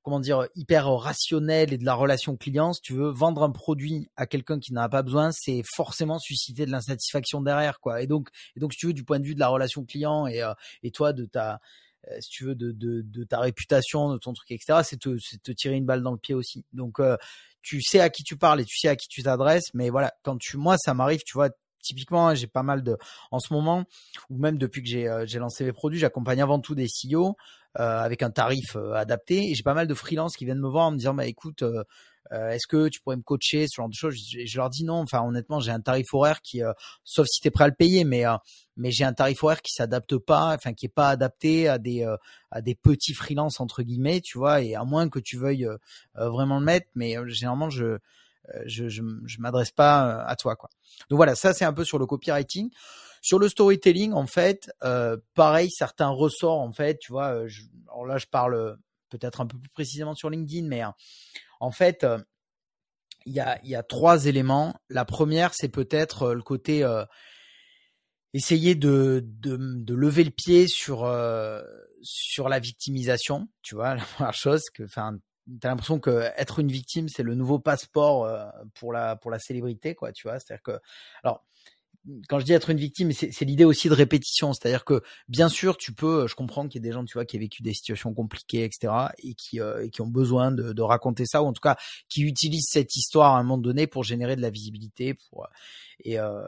comment 0.05 0.19
dire 0.19 0.47
hyper 0.53 0.87
rationnel 0.87 1.73
et 1.73 1.77
de 1.79 1.83
la 1.83 1.95
relation 1.95 2.37
client, 2.37 2.73
si 2.73 2.81
tu 2.81 2.93
veux 2.93 3.09
vendre 3.09 3.41
un 3.41 3.49
produit 3.49 4.07
à 4.15 4.27
quelqu'un 4.27 4.59
qui 4.59 4.71
n'en 4.71 4.81
a 4.81 4.89
pas 4.89 5.01
besoin, 5.01 5.31
c'est 5.31 5.63
forcément 5.75 6.19
susciter 6.19 6.67
de 6.67 6.71
l'insatisfaction 6.71 7.41
derrière 7.41 7.79
quoi. 7.79 8.01
Et 8.03 8.07
donc 8.07 8.29
et 8.55 8.59
donc 8.59 8.73
si 8.73 8.79
tu 8.79 8.87
veux 8.87 8.93
du 8.93 9.03
point 9.03 9.19
de 9.19 9.25
vue 9.25 9.33
de 9.33 9.39
la 9.39 9.47
relation 9.47 9.83
client 9.83 10.27
et 10.27 10.43
euh, 10.43 10.53
et 10.83 10.91
toi 10.91 11.11
de 11.11 11.25
ta 11.25 11.59
euh, 12.07 12.17
si 12.21 12.29
tu 12.29 12.45
veux 12.45 12.53
de, 12.53 12.71
de, 12.71 13.01
de 13.01 13.23
ta 13.23 13.39
réputation, 13.39 14.13
de 14.13 14.19
ton 14.19 14.33
truc 14.33 14.51
etc, 14.51 14.81
c'est 14.83 14.99
te 14.99 15.17
te 15.43 15.51
tirer 15.51 15.75
une 15.75 15.85
balle 15.85 16.03
dans 16.03 16.11
le 16.11 16.19
pied 16.19 16.35
aussi. 16.35 16.63
Donc 16.71 16.99
euh, 16.99 17.17
tu 17.63 17.81
sais 17.81 17.99
à 17.99 18.11
qui 18.11 18.23
tu 18.23 18.37
parles 18.37 18.61
et 18.61 18.65
tu 18.65 18.77
sais 18.77 18.89
à 18.89 18.95
qui 18.95 19.07
tu 19.07 19.23
t'adresses, 19.23 19.73
mais 19.73 19.89
voilà, 19.89 20.13
quand 20.21 20.37
tu 20.37 20.57
moi 20.57 20.77
ça 20.77 20.93
m'arrive, 20.93 21.21
tu 21.25 21.33
vois, 21.33 21.49
typiquement, 21.85 22.33
j'ai 22.35 22.47
pas 22.47 22.63
mal 22.63 22.83
de, 22.83 22.97
en 23.31 23.39
ce 23.39 23.53
moment, 23.53 23.85
ou 24.29 24.37
même 24.37 24.57
depuis 24.57 24.81
que 24.81 24.89
j'ai 24.89 25.09
j'ai 25.25 25.39
lancé 25.39 25.63
mes 25.63 25.73
produits, 25.73 25.99
j'accompagne 25.99 26.41
avant 26.41 26.59
tout 26.59 26.75
des 26.75 26.87
CEO 26.87 27.35
euh, 27.77 27.99
avec 27.99 28.23
un 28.23 28.31
tarif 28.31 28.77
euh, 28.77 28.93
adapté. 28.93 29.49
Et 29.49 29.53
j'ai 29.53 29.63
pas 29.63 29.73
mal 29.73 29.85
de 29.85 29.93
freelances 29.93 30.37
qui 30.37 30.45
viennent 30.45 30.61
me 30.61 30.69
voir 30.69 30.85
en 30.85 30.91
me 30.91 30.97
disant 30.97 31.13
bah 31.13 31.25
écoute, 31.25 31.61
euh, 31.61 31.83
est-ce 32.31 32.67
que 32.67 32.87
tu 32.87 33.01
pourrais 33.01 33.17
me 33.17 33.21
coacher 33.21 33.67
ce 33.67 33.75
genre 33.75 33.89
de 33.89 33.93
choses? 33.93 34.15
Je, 34.15 34.57
leur 34.57 34.69
dis 34.69 34.85
non. 34.85 34.99
Enfin 35.01 35.21
honnêtement, 35.23 35.59
j'ai 35.59 35.71
un 35.71 35.81
tarif 35.81 36.13
horaire 36.13 36.39
qui, 36.41 36.61
sauf 37.03 37.27
si 37.27 37.41
tu 37.41 37.49
es 37.49 37.51
prêt 37.51 37.65
à 37.65 37.67
le 37.67 37.73
payer, 37.73 38.05
mais 38.05 38.23
mais 38.77 38.91
j'ai 38.91 39.03
un 39.03 39.13
tarif 39.13 39.43
horaire 39.43 39.61
qui 39.61 39.73
s'adapte 39.73 40.17
pas, 40.17 40.55
enfin 40.55 40.73
qui 40.73 40.85
est 40.85 40.93
pas 40.93 41.09
adapté 41.09 41.67
à 41.67 41.77
des 41.77 42.03
à 42.49 42.61
des 42.61 42.75
petits 42.75 43.13
freelances 43.13 43.59
entre 43.59 43.83
guillemets, 43.83 44.21
tu 44.21 44.37
vois. 44.37 44.61
Et 44.61 44.73
à 44.73 44.85
moins 44.85 45.07
que 45.07 45.19
tu 45.19 45.37
veuilles 45.37 45.67
vraiment 46.15 46.57
le 46.57 46.65
mettre, 46.65 46.87
mais 46.95 47.15
généralement 47.27 47.69
je 47.69 47.99
je, 48.65 48.89
je, 48.89 49.01
je 49.25 49.39
m'adresse 49.39 49.71
pas 49.71 50.23
à 50.23 50.35
toi 50.35 50.55
quoi. 50.55 50.69
Donc 51.09 51.17
voilà, 51.17 51.35
ça 51.35 51.53
c'est 51.53 51.65
un 51.65 51.73
peu 51.73 51.83
sur 51.83 51.99
le 51.99 52.05
copywriting. 52.05 52.69
Sur 53.25 53.39
le 53.39 53.49
storytelling, 53.49 54.13
en 54.13 54.27
fait, 54.27 54.69
euh, 54.83 55.17
pareil, 55.33 55.71
certains 55.71 56.09
ressorts, 56.09 56.59
en 56.59 56.71
fait, 56.71 56.99
tu 56.99 57.11
vois, 57.11 57.33
euh, 57.33 57.49
alors 57.87 58.05
là, 58.05 58.19
je 58.19 58.27
parle 58.27 58.77
peut-être 59.09 59.41
un 59.41 59.47
peu 59.47 59.57
plus 59.57 59.71
précisément 59.71 60.13
sur 60.13 60.29
LinkedIn, 60.29 60.67
mais 60.67 60.83
en 61.59 61.71
fait, 61.71 62.03
euh, 62.03 62.19
il 63.25 63.33
y, 63.33 63.39
a, 63.39 63.59
y 63.63 63.73
a 63.73 63.81
trois 63.81 64.27
éléments. 64.27 64.75
La 64.89 65.05
première, 65.05 65.55
c'est 65.55 65.69
peut-être 65.69 66.35
le 66.35 66.43
côté 66.43 66.87
essayer 68.35 68.75
de, 68.75 69.23
de, 69.25 69.57
de, 69.57 69.95
lever 69.95 70.23
le 70.23 70.29
pied 70.29 70.67
sur 70.67 71.11
sur 72.03 72.47
la 72.47 72.59
victimisation, 72.59 73.47
tu 73.63 73.73
vois, 73.73 73.95
la 73.95 74.03
première 74.03 74.35
chose 74.35 74.61
que, 74.71 74.83
enfin, 74.83 75.17
t'as 75.59 75.69
l'impression 75.69 75.99
que 75.99 76.29
être 76.37 76.59
une 76.59 76.71
victime, 76.71 77.09
c'est 77.09 77.23
le 77.23 77.35
nouveau 77.35 77.59
passeport 77.59 78.27
pour 78.75 78.93
la 78.93 79.15
pour 79.15 79.31
la 79.31 79.39
célébrité, 79.39 79.95
quoi, 79.95 80.11
tu 80.11 80.27
vois? 80.27 80.39
C'est-à-dire 80.39 80.63
que, 80.63 80.79
alors, 81.23 81.43
quand 82.27 82.39
je 82.39 82.45
dis 82.45 82.53
être 82.53 82.69
une 82.69 82.77
victime, 82.77 83.11
c'est 83.11 83.45
l'idée 83.45 83.65
aussi 83.65 83.89
de 83.89 83.93
répétition. 83.93 84.53
C'est-à-dire 84.53 84.85
que, 84.85 85.01
bien 85.27 85.49
sûr, 85.49 85.77
tu 85.77 85.93
peux, 85.93 86.27
je 86.27 86.35
comprends 86.35 86.67
qu'il 86.67 86.81
y 86.81 86.85
ait 86.85 86.89
des 86.89 86.93
gens, 86.93 87.03
tu 87.03 87.13
vois, 87.13 87.25
qui 87.25 87.37
ont 87.37 87.39
vécu 87.39 87.63
des 87.63 87.73
situations 87.73 88.13
compliquées, 88.13 88.63
etc., 88.63 88.93
et 89.23 89.33
qui, 89.33 89.59
euh, 89.59 89.83
et 89.83 89.89
qui 89.89 90.01
ont 90.01 90.07
besoin 90.07 90.51
de, 90.51 90.73
de, 90.73 90.81
raconter 90.81 91.25
ça, 91.25 91.41
ou 91.41 91.47
en 91.47 91.53
tout 91.53 91.61
cas, 91.61 91.77
qui 92.09 92.21
utilisent 92.23 92.69
cette 92.69 92.95
histoire 92.95 93.35
à 93.35 93.39
un 93.39 93.43
moment 93.43 93.57
donné 93.57 93.87
pour 93.87 94.03
générer 94.03 94.35
de 94.35 94.41
la 94.41 94.49
visibilité. 94.49 95.15
Pour, 95.15 95.47
et, 96.03 96.19
euh, 96.19 96.41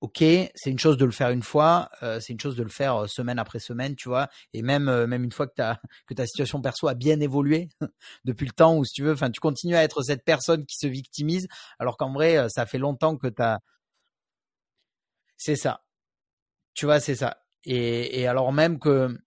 ok, 0.00 0.18
c'est 0.54 0.70
une 0.70 0.78
chose 0.78 0.96
de 0.96 1.04
le 1.04 1.10
faire 1.10 1.30
une 1.30 1.42
fois, 1.42 1.90
euh, 2.02 2.20
c'est 2.20 2.32
une 2.32 2.40
chose 2.40 2.56
de 2.56 2.62
le 2.62 2.68
faire 2.68 2.96
euh, 3.04 3.06
semaine 3.06 3.38
après 3.38 3.58
semaine, 3.58 3.96
tu 3.96 4.08
vois, 4.08 4.28
et 4.52 4.62
même 4.62 4.88
euh, 4.88 5.06
même 5.06 5.24
une 5.24 5.32
fois 5.32 5.46
que 5.48 5.54
ta 5.54 5.80
que 6.06 6.14
ta 6.14 6.26
situation 6.26 6.60
perso 6.60 6.88
a 6.88 6.94
bien 6.94 7.20
évolué 7.20 7.68
depuis 8.24 8.46
le 8.46 8.52
temps 8.52 8.76
où 8.76 8.84
si 8.84 8.92
tu 8.94 9.02
veux, 9.02 9.12
enfin 9.12 9.30
tu 9.30 9.40
continues 9.40 9.76
à 9.76 9.82
être 9.82 10.02
cette 10.02 10.24
personne 10.24 10.66
qui 10.66 10.76
se 10.76 10.86
victimise, 10.86 11.48
alors 11.78 11.96
qu'en 11.96 12.12
vrai 12.12 12.48
ça 12.48 12.66
fait 12.66 12.78
longtemps 12.78 13.16
que 13.16 13.28
tu 13.28 13.42
as 13.42 13.58
c'est 15.36 15.56
ça. 15.56 15.82
Tu 16.74 16.86
vois, 16.86 17.00
c'est 17.00 17.16
ça. 17.16 17.38
Et, 17.64 18.20
et 18.20 18.26
alors 18.26 18.52
même 18.52 18.78
que 18.78 19.18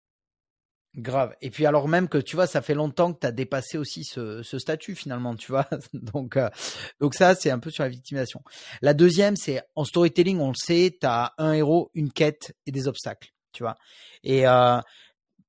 grave. 0.95 1.35
Et 1.41 1.49
puis 1.49 1.65
alors 1.65 1.87
même 1.87 2.07
que 2.07 2.17
tu 2.17 2.35
vois, 2.35 2.47
ça 2.47 2.61
fait 2.61 2.73
longtemps 2.73 3.13
que 3.13 3.19
tu 3.19 3.27
as 3.27 3.31
dépassé 3.31 3.77
aussi 3.77 4.03
ce, 4.03 4.43
ce, 4.43 4.59
statut 4.59 4.95
finalement, 4.95 5.35
tu 5.35 5.51
vois. 5.51 5.67
donc 5.93 6.37
euh, 6.37 6.49
donc 6.99 7.15
ça 7.15 7.35
c'est 7.35 7.51
un 7.51 7.59
peu 7.59 7.71
sur 7.71 7.83
la 7.83 7.89
victimisation. 7.89 8.41
La 8.81 8.93
deuxième 8.93 9.35
c'est 9.35 9.61
en 9.75 9.85
storytelling, 9.85 10.39
on 10.39 10.49
le 10.49 10.55
sait, 10.55 10.97
tu 10.99 11.07
as 11.07 11.33
un 11.37 11.53
héros, 11.53 11.91
une 11.93 12.11
quête 12.11 12.53
et 12.65 12.71
des 12.71 12.87
obstacles, 12.87 13.29
tu 13.53 13.63
vois. 13.63 13.77
Et 14.23 14.47
euh, 14.47 14.79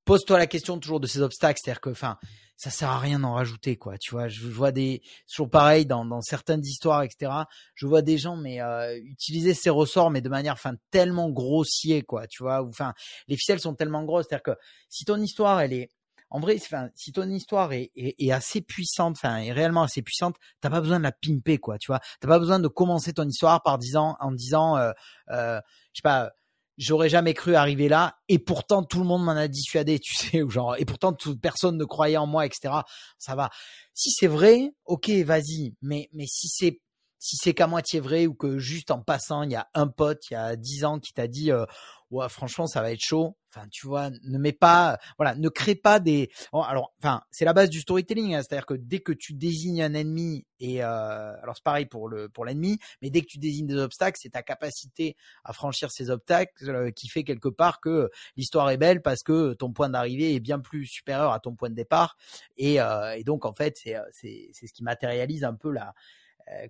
pose-toi 0.04 0.38
la 0.38 0.46
question 0.46 0.78
toujours 0.78 1.00
de 1.00 1.06
ces 1.06 1.20
obstacles, 1.20 1.60
c'est-à-dire 1.62 1.80
que 1.80 1.90
enfin 1.90 2.18
ça 2.62 2.70
sert 2.70 2.90
à 2.90 2.98
rien 3.00 3.18
d'en 3.18 3.34
rajouter 3.34 3.76
quoi 3.76 3.98
tu 3.98 4.12
vois. 4.12 4.28
Je 4.28 4.46
vois 4.46 4.70
des 4.70 5.02
toujours 5.28 5.50
pareil 5.50 5.84
dans, 5.84 6.04
dans 6.04 6.20
certaines 6.20 6.64
histoires 6.64 7.02
etc 7.02 7.32
je 7.74 7.86
vois 7.86 8.02
des 8.02 8.18
gens 8.18 8.36
mais 8.36 8.60
euh, 8.60 8.96
utiliser 9.02 9.52
ces 9.52 9.68
ressorts 9.68 10.10
mais 10.10 10.20
de 10.20 10.28
manière 10.28 10.52
enfin 10.52 10.74
tellement 10.92 11.28
grossier 11.28 12.02
quoi 12.02 12.28
tu 12.28 12.44
vois 12.44 12.62
enfin 12.62 12.94
les 13.26 13.36
ficelles 13.36 13.58
sont 13.58 13.74
tellement 13.74 14.04
grosses. 14.04 14.26
C'est 14.28 14.36
à 14.36 14.38
dire 14.38 14.54
que 14.54 14.60
si 14.88 15.04
ton 15.04 15.20
histoire 15.20 15.60
elle 15.60 15.72
est 15.72 15.90
en 16.30 16.40
vrai, 16.40 16.56
enfin, 16.56 16.88
si 16.94 17.12
ton 17.12 17.28
histoire 17.28 17.74
est, 17.74 17.90
est, 17.94 18.14
est 18.18 18.32
assez 18.32 18.62
puissante, 18.62 19.16
enfin, 19.18 19.36
est 19.36 19.52
réellement 19.52 19.82
assez 19.82 20.00
puissante, 20.00 20.36
t'as 20.62 20.70
pas 20.70 20.80
besoin 20.80 20.96
de 20.96 21.02
la 21.02 21.12
pimper, 21.12 21.58
quoi, 21.58 21.76
tu 21.76 21.88
vois. 21.88 22.00
T'as 22.20 22.28
pas 22.28 22.38
besoin 22.38 22.58
de 22.58 22.68
commencer 22.68 23.12
ton 23.12 23.28
histoire 23.28 23.62
par 23.62 23.76
disant, 23.76 24.16
en 24.18 24.32
disant, 24.32 24.78
euh, 24.78 24.92
euh, 25.28 25.60
je 25.92 25.98
sais 25.98 26.02
pas, 26.02 26.32
j'aurais 26.82 27.08
jamais 27.08 27.34
cru 27.34 27.54
arriver 27.54 27.88
là. 27.88 28.16
Et 28.28 28.38
pourtant 28.38 28.82
tout 28.82 28.98
le 28.98 29.04
monde 29.04 29.24
m'en 29.24 29.32
a 29.32 29.48
dissuadé 29.48 29.98
tu 29.98 30.14
sais 30.14 30.42
ou 30.42 30.50
genre 30.50 30.76
et 30.78 30.84
pourtant 30.84 31.12
toute 31.12 31.40
personne 31.40 31.76
ne 31.76 31.84
croyait 31.84 32.16
en 32.16 32.26
moi 32.26 32.46
etc 32.46 32.74
ça 33.18 33.34
va. 33.34 33.50
Si 33.94 34.10
c'est 34.10 34.26
vrai 34.26 34.72
ok 34.84 35.10
vas-y. 35.24 35.74
Mais 35.82 36.08
mais 36.12 36.26
si 36.26 36.48
c'est 36.48 36.80
si 37.18 37.36
c'est 37.36 37.54
qu'à 37.54 37.68
moitié 37.68 38.00
vrai 38.00 38.26
ou 38.26 38.34
que 38.34 38.58
juste 38.58 38.90
en 38.90 39.00
passant 39.00 39.44
il 39.44 39.52
y 39.52 39.56
a 39.56 39.68
un 39.74 39.86
pote 39.86 40.22
il 40.30 40.34
y 40.34 40.36
a 40.36 40.56
dix 40.56 40.84
ans 40.84 40.98
qui 40.98 41.12
t'a 41.12 41.28
dit 41.28 41.52
euh, 41.52 41.64
ouais, 42.12 42.28
franchement, 42.28 42.66
ça 42.66 42.82
va 42.82 42.92
être 42.92 43.02
chaud. 43.02 43.36
Enfin, 43.54 43.66
tu 43.70 43.86
vois, 43.86 44.08
ne 44.22 44.38
mets 44.38 44.52
pas, 44.52 44.98
voilà, 45.18 45.34
ne 45.34 45.48
crée 45.50 45.74
pas 45.74 46.00
des. 46.00 46.30
alors, 46.52 46.94
enfin, 47.02 47.20
c'est 47.30 47.44
la 47.44 47.52
base 47.52 47.68
du 47.68 47.80
storytelling, 47.80 48.34
hein, 48.34 48.42
c'est-à-dire 48.42 48.64
que 48.64 48.74
dès 48.74 49.00
que 49.00 49.12
tu 49.12 49.34
désignes 49.34 49.82
un 49.82 49.92
ennemi 49.92 50.46
et 50.58 50.82
euh, 50.82 51.34
alors 51.42 51.56
c'est 51.56 51.64
pareil 51.64 51.84
pour 51.86 52.08
le 52.08 52.28
pour 52.30 52.46
l'ennemi, 52.46 52.78
mais 53.02 53.10
dès 53.10 53.20
que 53.20 53.26
tu 53.26 53.38
désignes 53.38 53.66
des 53.66 53.76
obstacles, 53.76 54.18
c'est 54.22 54.30
ta 54.30 54.42
capacité 54.42 55.16
à 55.44 55.52
franchir 55.52 55.90
ces 55.90 56.08
obstacles 56.08 56.70
euh, 56.70 56.90
qui 56.92 57.08
fait 57.08 57.24
quelque 57.24 57.48
part 57.48 57.80
que 57.80 58.10
l'histoire 58.36 58.70
est 58.70 58.78
belle 58.78 59.02
parce 59.02 59.22
que 59.22 59.52
ton 59.54 59.72
point 59.72 59.90
d'arrivée 59.90 60.34
est 60.34 60.40
bien 60.40 60.60
plus 60.60 60.86
supérieur 60.86 61.32
à 61.32 61.40
ton 61.40 61.54
point 61.54 61.68
de 61.68 61.74
départ 61.74 62.16
et, 62.56 62.80
euh, 62.80 63.14
et 63.16 63.24
donc 63.24 63.44
en 63.44 63.52
fait 63.52 63.76
c'est 63.76 63.96
c'est 64.12 64.50
c'est 64.52 64.66
ce 64.66 64.72
qui 64.72 64.82
matérialise 64.82 65.44
un 65.44 65.54
peu 65.54 65.70
la 65.70 65.92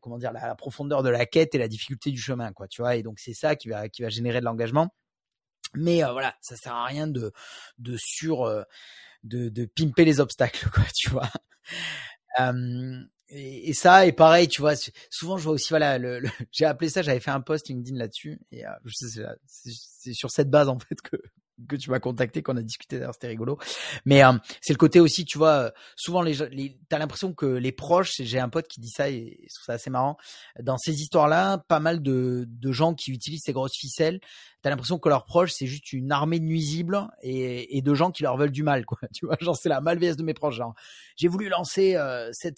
comment 0.00 0.18
dire 0.18 0.32
la, 0.32 0.48
la, 0.48 0.54
profondeur 0.54 1.02
de 1.02 1.08
la 1.08 1.26
quête 1.26 1.54
et 1.54 1.58
la 1.58 1.68
difficulté 1.68 2.10
du 2.10 2.20
chemin 2.20 2.52
quoi 2.52 2.68
tu 2.68 2.82
vois 2.82 2.96
et 2.96 3.02
donc 3.02 3.18
c'est 3.18 3.34
ça 3.34 3.56
qui 3.56 3.68
va 3.68 3.88
qui 3.88 4.02
va 4.02 4.08
générer 4.08 4.40
de 4.40 4.44
l'engagement 4.44 4.90
mais 5.74 6.04
euh, 6.04 6.12
voilà, 6.12 6.34
ça 6.40 6.56
sert 6.56 6.74
à 6.74 6.86
rien 6.86 7.06
de 7.06 7.32
de 7.78 7.96
sur 7.98 8.44
euh, 8.44 8.62
de, 9.24 9.48
de 9.48 9.64
pimper 9.66 10.04
les 10.04 10.20
obstacles, 10.20 10.68
quoi, 10.70 10.84
tu 10.94 11.10
vois. 11.10 11.30
et, 13.28 13.70
et, 13.70 13.74
ça, 13.74 14.06
et 14.06 14.12
pareil, 14.12 14.48
tu 14.48 14.60
vois, 14.60 14.74
souvent 15.10 15.38
je 15.38 15.44
vois 15.44 15.52
aussi, 15.54 15.68
voilà, 15.70 15.98
le, 15.98 16.22
j'ai 16.52 16.64
appelé 16.64 16.90
ça, 16.90 17.02
j'avais 17.02 17.20
fait 17.20 17.30
un 17.30 17.40
post 17.40 17.68
LinkedIn 17.68 17.98
là-dessus, 17.98 18.40
et 18.50 18.66
euh, 18.66 18.70
c'est 19.46 20.12
sur 20.12 20.30
cette 20.30 20.50
base 20.50 20.68
en 20.68 20.78
fait 20.78 21.00
que 21.00 21.16
que 21.68 21.76
tu 21.76 21.90
m'as 21.90 22.00
contacté, 22.00 22.42
qu'on 22.42 22.56
a 22.56 22.62
discuté 22.62 22.98
d'ailleurs, 22.98 23.14
c'était 23.14 23.28
rigolo. 23.28 23.58
Mais 24.04 24.24
euh, 24.24 24.32
c'est 24.60 24.72
le 24.72 24.78
côté 24.78 25.00
aussi, 25.00 25.24
tu 25.24 25.38
vois, 25.38 25.72
souvent 25.96 26.22
les, 26.22 26.34
les 26.50 26.78
t'as 26.88 26.98
l'impression 26.98 27.32
que 27.32 27.46
les 27.46 27.72
proches, 27.72 28.20
j'ai 28.20 28.38
un 28.38 28.48
pote 28.48 28.68
qui 28.68 28.80
dit 28.80 28.90
ça 28.90 29.10
et 29.10 29.38
je 29.48 29.54
trouve 29.54 29.66
ça 29.66 29.72
assez 29.74 29.90
marrant. 29.90 30.16
Dans 30.60 30.78
ces 30.78 31.00
histoires-là, 31.02 31.58
pas 31.68 31.80
mal 31.80 32.02
de, 32.02 32.44
de 32.48 32.72
gens 32.72 32.94
qui 32.94 33.12
utilisent 33.12 33.42
ces 33.44 33.52
grosses 33.52 33.76
ficelles, 33.76 34.20
t'as 34.62 34.70
l'impression 34.70 34.98
que 34.98 35.08
leurs 35.08 35.24
proches 35.24 35.52
c'est 35.52 35.66
juste 35.66 35.92
une 35.92 36.12
armée 36.12 36.38
de 36.38 36.44
nuisibles 36.44 37.08
et, 37.22 37.76
et, 37.76 37.82
de 37.82 37.94
gens 37.94 38.10
qui 38.10 38.22
leur 38.22 38.36
veulent 38.36 38.52
du 38.52 38.62
mal, 38.62 38.86
quoi. 38.86 38.98
Tu 39.14 39.26
vois, 39.26 39.36
genre 39.40 39.56
c'est 39.56 39.68
la 39.68 39.80
malveillance 39.80 40.16
de 40.16 40.22
mes 40.22 40.34
proches. 40.34 40.56
Genre, 40.56 40.74
j'ai 41.16 41.28
voulu 41.28 41.48
lancer 41.48 41.96
euh, 41.96 42.30
cette 42.32 42.56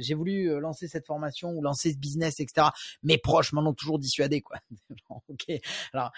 j'ai 0.00 0.14
voulu 0.14 0.50
euh, 0.50 0.58
lancer 0.58 0.88
cette 0.88 1.06
formation 1.06 1.50
ou 1.50 1.62
lancer 1.62 1.92
ce 1.92 1.98
business, 1.98 2.40
etc. 2.40 2.68
Mes 3.02 3.18
proches 3.18 3.52
m'en 3.52 3.62
ont 3.66 3.74
toujours 3.74 3.98
dissuadé, 3.98 4.40
quoi. 4.40 4.56
ok. 5.28 5.52
Alors 5.92 6.10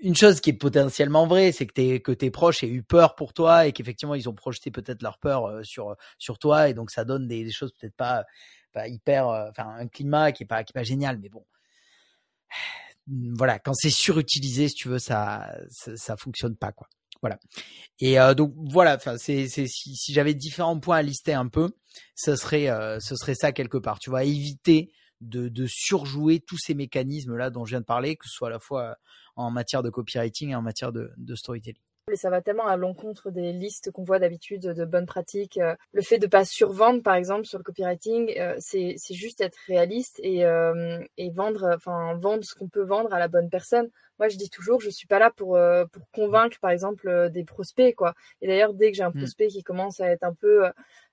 une 0.00 0.16
chose 0.16 0.40
qui 0.40 0.50
est 0.50 0.54
potentiellement 0.54 1.26
vraie, 1.26 1.52
c'est 1.52 1.66
que, 1.66 1.72
tes, 1.72 2.00
que 2.00 2.12
tes 2.12 2.30
proches 2.30 2.62
aient 2.62 2.68
eu 2.68 2.82
peur 2.82 3.14
pour 3.14 3.32
toi 3.32 3.66
et 3.66 3.72
qu'effectivement 3.72 4.14
ils 4.14 4.28
ont 4.28 4.34
projeté 4.34 4.70
peut-être 4.70 5.02
leur 5.02 5.18
peur 5.18 5.46
euh, 5.46 5.62
sur 5.62 5.96
sur 6.18 6.38
toi 6.38 6.68
et 6.68 6.74
donc 6.74 6.90
ça 6.90 7.04
donne 7.04 7.26
des, 7.26 7.50
choses 7.50 7.72
peut-être 7.72 7.96
pas 7.96 8.24
pas 8.72 8.88
hyper, 8.88 9.26
enfin 9.26 9.68
un 9.78 9.88
climat 9.88 10.32
qui 10.32 10.44
est 10.44 10.46
pas 10.46 10.64
qui 10.64 10.72
est 10.72 10.78
pas 10.78 10.84
génial, 10.84 11.18
mais 11.18 11.28
bon 11.28 11.44
voilà, 13.36 13.58
quand 13.58 13.74
c'est 13.74 13.90
surutilisé, 13.90 14.68
si 14.68 14.74
tu 14.74 14.88
veux, 14.88 14.98
ça, 14.98 15.50
ça, 15.70 16.16
fonctionne 16.16 16.56
pas 16.56 16.72
quoi. 16.72 16.88
Voilà. 17.20 17.38
Et 18.00 18.16
donc 18.36 18.54
voilà, 18.56 18.94
enfin 18.94 19.16
c'est 19.18 19.48
c'est 19.48 19.66
si, 19.66 20.12
j'avais 20.12 20.34
différents 20.34 20.78
points 20.78 20.98
à 20.98 21.02
lister 21.02 21.32
un 21.32 21.48
peu, 21.48 21.70
ce 22.14 22.36
serait 22.36 22.68
ce 23.00 23.16
serait 23.16 23.34
ça 23.34 23.52
quelque 23.52 23.78
part. 23.78 23.98
Tu 23.98 24.10
vas 24.10 24.24
éviter 24.24 24.92
de, 25.20 25.48
de 25.48 25.66
surjouer 25.66 26.40
tous 26.40 26.58
ces 26.58 26.74
mécanismes 26.74 27.36
là 27.36 27.50
dont 27.50 27.64
je 27.64 27.70
viens 27.70 27.80
de 27.80 27.86
parler, 27.86 28.16
que 28.16 28.26
ce 28.26 28.34
soit 28.34 28.48
à 28.48 28.52
la 28.52 28.60
fois 28.60 28.98
en 29.38 29.50
matière 29.50 29.82
de 29.82 29.90
copywriting 29.90 30.50
et 30.50 30.54
en 30.54 30.62
matière 30.62 30.92
de, 30.92 31.34
storytelling. 31.34 31.80
Et 32.10 32.16
ça 32.16 32.30
va 32.30 32.40
tellement 32.40 32.66
à 32.66 32.76
l'encontre 32.76 33.30
des 33.30 33.52
listes 33.52 33.90
qu'on 33.90 34.02
voit 34.02 34.18
d'habitude 34.18 34.62
de 34.62 34.84
bonnes 34.84 35.06
pratiques. 35.06 35.58
Euh, 35.58 35.76
le 35.92 36.00
fait 36.00 36.18
de 36.18 36.26
pas 36.26 36.44
survendre, 36.44 37.02
par 37.02 37.14
exemple, 37.14 37.44
sur 37.44 37.58
le 37.58 37.64
copywriting, 37.64 38.32
euh, 38.38 38.56
c'est 38.58 38.96
juste 39.10 39.42
être 39.42 39.58
réaliste 39.66 40.18
et, 40.22 40.44
euh, 40.44 40.98
et 41.18 41.30
vendre, 41.30 41.70
enfin 41.76 42.14
vendre 42.14 42.44
ce 42.44 42.54
qu'on 42.54 42.68
peut 42.68 42.82
vendre 42.82 43.12
à 43.12 43.18
la 43.18 43.28
bonne 43.28 43.50
personne. 43.50 43.90
Moi, 44.18 44.28
je 44.28 44.36
dis 44.36 44.50
toujours, 44.50 44.80
je 44.80 44.90
suis 44.90 45.06
pas 45.06 45.18
là 45.18 45.30
pour 45.30 45.58
pour 45.92 46.10
convaincre, 46.12 46.58
par 46.60 46.70
exemple, 46.70 47.30
des 47.30 47.44
prospects, 47.44 47.94
quoi. 47.94 48.14
Et 48.42 48.46
d'ailleurs, 48.46 48.74
dès 48.74 48.90
que 48.90 48.96
j'ai 48.96 49.02
un 49.02 49.10
mmh. 49.10 49.18
prospect 49.18 49.48
qui 49.48 49.62
commence 49.62 50.00
à 50.00 50.08
être 50.10 50.24
un 50.24 50.34
peu 50.34 50.64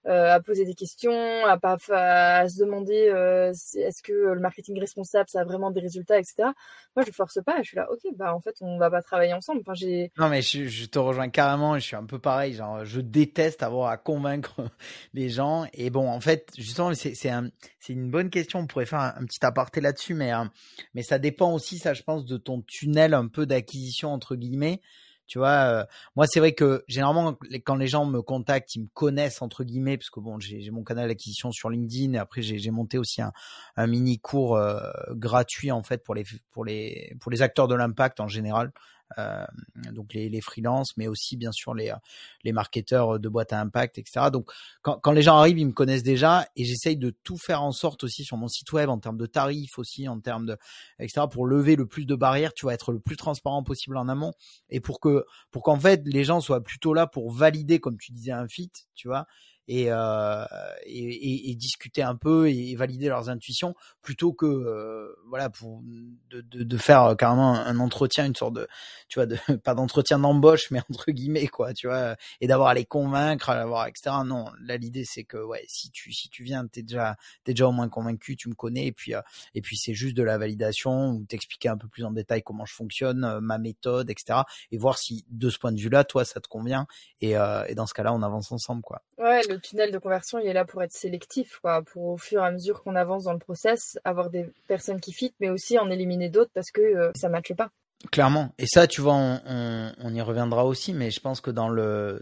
euh, 0.07 0.31
à 0.31 0.39
poser 0.39 0.65
des 0.65 0.75
questions, 0.75 1.47
à, 1.47 1.57
pas, 1.57 1.77
à 1.89 2.47
se 2.47 2.59
demander 2.59 3.09
euh, 3.09 3.49
est-ce 3.49 4.03
que 4.03 4.13
le 4.13 4.39
marketing 4.39 4.79
responsable 4.79 5.27
ça 5.29 5.41
a 5.41 5.43
vraiment 5.43 5.71
des 5.71 5.79
résultats, 5.79 6.19
etc. 6.19 6.49
Moi, 6.95 7.03
je 7.07 7.11
force 7.11 7.39
pas. 7.43 7.55
Je 7.63 7.69
suis 7.69 7.75
là, 7.75 7.91
ok, 7.91 8.01
bah 8.15 8.35
en 8.35 8.39
fait, 8.39 8.55
on 8.61 8.77
va 8.77 8.91
pas 8.91 9.01
travailler 9.01 9.33
ensemble. 9.33 9.61
Enfin, 9.61 9.73
j'ai. 9.73 10.11
Non, 10.19 10.29
mais 10.29 10.43
je, 10.43 10.65
je, 10.65 10.85
te 10.85 10.99
rejoins 10.99 11.29
carrément. 11.29 11.73
Je 11.79 11.85
suis 11.85 11.95
un 11.95 12.05
peu 12.05 12.19
pareil. 12.19 12.53
Genre, 12.53 12.85
je 12.85 13.01
déteste 13.01 13.63
avoir 13.63 13.89
à 13.89 13.97
convaincre 13.97 14.69
les 15.15 15.29
gens. 15.29 15.65
Et 15.73 15.89
bon, 15.89 16.07
en 16.07 16.19
fait, 16.19 16.51
justement, 16.55 16.93
c'est 16.93 17.15
c'est 17.15 17.31
un, 17.31 17.49
une 17.89 18.11
bonne 18.11 18.29
question. 18.29 18.59
On 18.59 18.67
pourrait 18.67 18.85
faire 18.85 18.99
un, 18.99 19.25
petit 19.25 19.43
aparté 19.43 19.81
là-dessus, 19.81 20.13
mais 20.13 20.31
euh, 20.35 20.45
mais 20.93 21.01
ça 21.01 21.17
dépend 21.17 21.51
aussi, 21.51 21.79
ça, 21.79 21.95
je 21.95 22.03
pense, 22.03 22.25
de 22.25 22.37
ton 22.37 22.61
tunnel 22.61 22.94
un 22.97 23.27
peu 23.27 23.45
d'acquisition 23.45 24.13
entre 24.13 24.35
guillemets. 24.35 24.81
Tu 25.27 25.39
vois, 25.39 25.49
euh, 25.49 25.85
moi 26.15 26.27
c'est 26.27 26.39
vrai 26.39 26.53
que 26.53 26.83
généralement 26.87 27.35
quand 27.63 27.75
les 27.75 27.87
gens 27.87 28.05
me 28.05 28.21
contactent, 28.21 28.75
ils 28.75 28.83
me 28.83 28.87
connaissent 28.93 29.41
entre 29.41 29.63
guillemets 29.63 29.97
parce 29.97 30.11
que 30.11 30.19
bon, 30.19 30.39
j'ai 30.39 30.69
mon 30.69 30.83
canal 30.83 31.07
d'acquisition 31.07 31.51
sur 31.51 31.71
LinkedIn 31.71 32.13
et 32.13 32.17
après 32.17 32.43
j'ai 32.43 32.71
monté 32.71 32.99
aussi 32.99 33.21
un, 33.23 33.87
mini 33.87 34.19
cours 34.19 34.55
euh, 34.55 34.79
gratuit 35.11 35.71
en 35.71 35.81
fait 35.81 36.03
pour 36.03 36.13
les 36.13 36.25
pour 36.51 36.63
les 36.63 37.15
pour 37.19 37.31
les 37.31 37.41
acteurs 37.41 37.67
de 37.67 37.75
l'impact 37.75 38.19
en 38.19 38.27
général. 38.27 38.71
Euh, 39.17 39.45
donc 39.91 40.13
les, 40.13 40.29
les 40.29 40.41
freelances, 40.41 40.97
mais 40.97 41.07
aussi 41.07 41.37
bien 41.37 41.51
sûr 41.51 41.73
les, 41.73 41.93
les 42.43 42.51
marketeurs 42.51 43.19
de 43.19 43.29
boîtes 43.29 43.53
à 43.53 43.61
impact, 43.61 43.97
etc. 43.97 44.27
Donc 44.31 44.51
quand, 44.81 44.99
quand 44.99 45.11
les 45.11 45.21
gens 45.21 45.37
arrivent, 45.37 45.59
ils 45.59 45.67
me 45.67 45.73
connaissent 45.73 46.03
déjà 46.03 46.47
et 46.55 46.65
j'essaye 46.65 46.97
de 46.97 47.11
tout 47.23 47.37
faire 47.37 47.61
en 47.63 47.71
sorte 47.71 48.03
aussi 48.03 48.23
sur 48.23 48.37
mon 48.37 48.47
site 48.47 48.71
web 48.73 48.89
en 48.89 48.99
termes 48.99 49.17
de 49.17 49.25
tarifs 49.25 49.77
aussi, 49.77 50.07
en 50.07 50.19
termes 50.19 50.45
de 50.45 50.57
etc. 50.99 51.27
pour 51.31 51.45
lever 51.45 51.75
le 51.75 51.85
plus 51.85 52.05
de 52.05 52.15
barrières, 52.15 52.53
tu 52.53 52.65
vas 52.65 52.73
être 52.73 52.91
le 52.91 52.99
plus 52.99 53.15
transparent 53.15 53.63
possible 53.63 53.97
en 53.97 54.07
amont 54.07 54.33
et 54.69 54.79
pour 54.79 54.99
que 54.99 55.25
pour 55.51 55.63
qu'en 55.63 55.79
fait 55.79 56.01
les 56.05 56.23
gens 56.23 56.41
soient 56.41 56.63
plutôt 56.63 56.93
là 56.93 57.07
pour 57.07 57.31
valider, 57.31 57.79
comme 57.79 57.97
tu 57.97 58.11
disais, 58.11 58.31
un 58.31 58.47
fit, 58.47 58.71
tu 58.95 59.07
vois 59.07 59.27
et, 59.67 59.87
euh, 59.89 60.45
et, 60.85 61.51
et, 61.51 61.55
discuter 61.55 62.03
un 62.03 62.15
peu 62.15 62.49
et 62.49 62.75
valider 62.75 63.07
leurs 63.07 63.29
intuitions 63.29 63.75
plutôt 64.01 64.33
que 64.33 64.45
euh, 64.45 65.15
voilà 65.29 65.49
pour 65.49 65.81
de, 66.29 66.41
de, 66.41 66.63
de, 66.63 66.77
faire 66.77 67.15
carrément 67.17 67.53
un 67.53 67.79
entretien 67.79 68.25
une 68.25 68.35
sorte 68.35 68.53
de 68.53 68.67
tu 69.07 69.19
vois 69.19 69.25
de 69.25 69.37
pas 69.63 69.73
d'entretien 69.73 70.19
d'embauche 70.19 70.69
mais 70.71 70.81
entre 70.89 71.11
guillemets 71.11 71.47
quoi 71.47 71.73
tu 71.73 71.87
vois 71.87 72.15
et 72.41 72.47
d'avoir 72.47 72.69
à 72.69 72.73
les 72.73 72.85
convaincre 72.85 73.49
à 73.49 73.55
l'avoir 73.55 73.87
etc 73.87 74.17
non 74.25 74.45
là 74.61 74.77
l'idée 74.77 75.05
c'est 75.05 75.23
que 75.23 75.37
ouais 75.37 75.63
si 75.67 75.89
tu 75.91 76.13
si 76.13 76.29
tu 76.29 76.43
viens 76.43 76.67
t'es 76.67 76.83
déjà 76.83 77.15
t'es 77.43 77.53
déjà 77.53 77.67
au 77.67 77.71
moins 77.71 77.89
convaincu 77.89 78.35
tu 78.35 78.49
me 78.49 78.55
connais 78.55 78.87
et 78.87 78.91
puis 78.91 79.15
euh, 79.15 79.21
et 79.53 79.61
puis 79.61 79.77
c'est 79.77 79.93
juste 79.93 80.15
de 80.15 80.23
la 80.23 80.37
validation 80.37 81.11
ou 81.11 81.25
t'expliquer 81.25 81.69
un 81.69 81.77
peu 81.77 81.87
plus 81.87 82.03
en 82.03 82.11
détail 82.11 82.43
comment 82.43 82.65
je 82.65 82.73
fonctionne 82.73 83.23
euh, 83.23 83.39
ma 83.41 83.57
méthode 83.57 84.09
etc 84.09 84.41
et 84.71 84.77
voir 84.77 84.97
si 84.97 85.25
de 85.29 85.49
ce 85.49 85.57
point 85.57 85.71
de 85.71 85.79
vue 85.79 85.89
là 85.89 86.03
toi 86.03 86.25
ça 86.25 86.39
te 86.39 86.47
convient 86.47 86.85
et, 87.21 87.37
euh, 87.37 87.65
et 87.67 87.75
dans 87.75 87.87
ce 87.87 87.93
cas 87.93 88.03
là 88.03 88.13
on 88.13 88.21
avance 88.21 88.51
ensemble 88.51 88.81
quoi 88.81 89.01
tunnel 89.59 89.91
de 89.91 89.97
conversion, 89.97 90.39
il 90.39 90.47
est 90.47 90.53
là 90.53 90.65
pour 90.65 90.83
être 90.83 90.91
sélectif, 90.91 91.59
quoi, 91.61 91.81
pour 91.81 92.03
au 92.05 92.17
fur 92.17 92.41
et 92.43 92.45
à 92.45 92.51
mesure 92.51 92.83
qu'on 92.83 92.95
avance 92.95 93.25
dans 93.25 93.33
le 93.33 93.39
process, 93.39 93.99
avoir 94.03 94.29
des 94.29 94.49
personnes 94.67 94.99
qui 94.99 95.13
fit, 95.13 95.33
mais 95.39 95.49
aussi 95.49 95.77
en 95.79 95.89
éliminer 95.89 96.29
d'autres 96.29 96.51
parce 96.53 96.71
que 96.71 96.81
euh, 96.81 97.11
ça 97.15 97.29
matche 97.29 97.53
pas. 97.53 97.71
Clairement. 98.11 98.53
Et 98.57 98.67
ça, 98.67 98.87
tu 98.87 99.01
vois, 99.01 99.15
on, 99.15 99.91
on, 99.97 100.13
y 100.13 100.21
reviendra 100.21 100.65
aussi, 100.65 100.93
mais 100.93 101.11
je 101.11 101.19
pense 101.19 101.41
que 101.41 101.49
dans 101.49 101.69
le, 101.69 102.21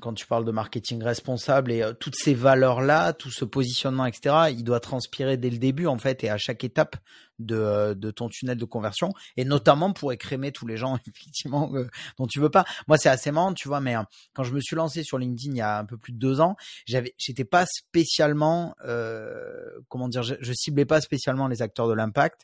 quand 0.00 0.14
tu 0.14 0.26
parles 0.26 0.44
de 0.44 0.50
marketing 0.50 1.02
responsable 1.02 1.72
et 1.72 1.82
euh, 1.82 1.92
toutes 1.92 2.16
ces 2.16 2.34
valeurs-là, 2.34 3.12
tout 3.12 3.30
ce 3.30 3.44
positionnement, 3.44 4.04
etc., 4.06 4.46
il 4.50 4.64
doit 4.64 4.80
transpirer 4.80 5.36
dès 5.36 5.50
le 5.50 5.58
début, 5.58 5.86
en 5.86 5.98
fait, 5.98 6.24
et 6.24 6.30
à 6.30 6.38
chaque 6.38 6.64
étape 6.64 6.96
de, 7.38 7.56
euh, 7.56 7.94
de 7.94 8.10
ton 8.10 8.28
tunnel 8.28 8.58
de 8.58 8.64
conversion, 8.64 9.10
et 9.36 9.44
notamment 9.44 9.92
pour 9.92 10.12
écrémer 10.12 10.52
tous 10.52 10.66
les 10.66 10.76
gens, 10.76 10.96
effectivement, 11.06 11.70
euh, 11.74 11.88
dont 12.18 12.26
tu 12.26 12.40
veux 12.40 12.50
pas. 12.50 12.64
Moi, 12.88 12.98
c'est 12.98 13.08
assez 13.08 13.30
marrant, 13.30 13.54
tu 13.54 13.68
vois, 13.68 13.80
mais 13.80 13.94
quand 14.34 14.44
je 14.44 14.52
me 14.52 14.60
suis 14.60 14.76
lancé 14.76 15.02
sur 15.02 15.18
LinkedIn 15.18 15.52
il 15.54 15.58
y 15.58 15.62
a 15.62 15.78
un 15.78 15.84
peu 15.84 15.96
plus 15.96 16.12
de 16.12 16.18
deux 16.18 16.40
ans, 16.40 16.56
j'avais, 16.86 17.14
j'étais 17.18 17.44
pas 17.44 17.64
spécialement, 17.66 18.74
comment 19.88 20.08
dire, 20.08 20.22
je, 20.22 20.34
je 20.40 20.52
ciblais 20.52 20.84
pas 20.84 21.00
spécialement 21.00 21.48
les 21.48 21.62
acteurs 21.62 21.88
de 21.88 21.94
l'impact, 21.94 22.42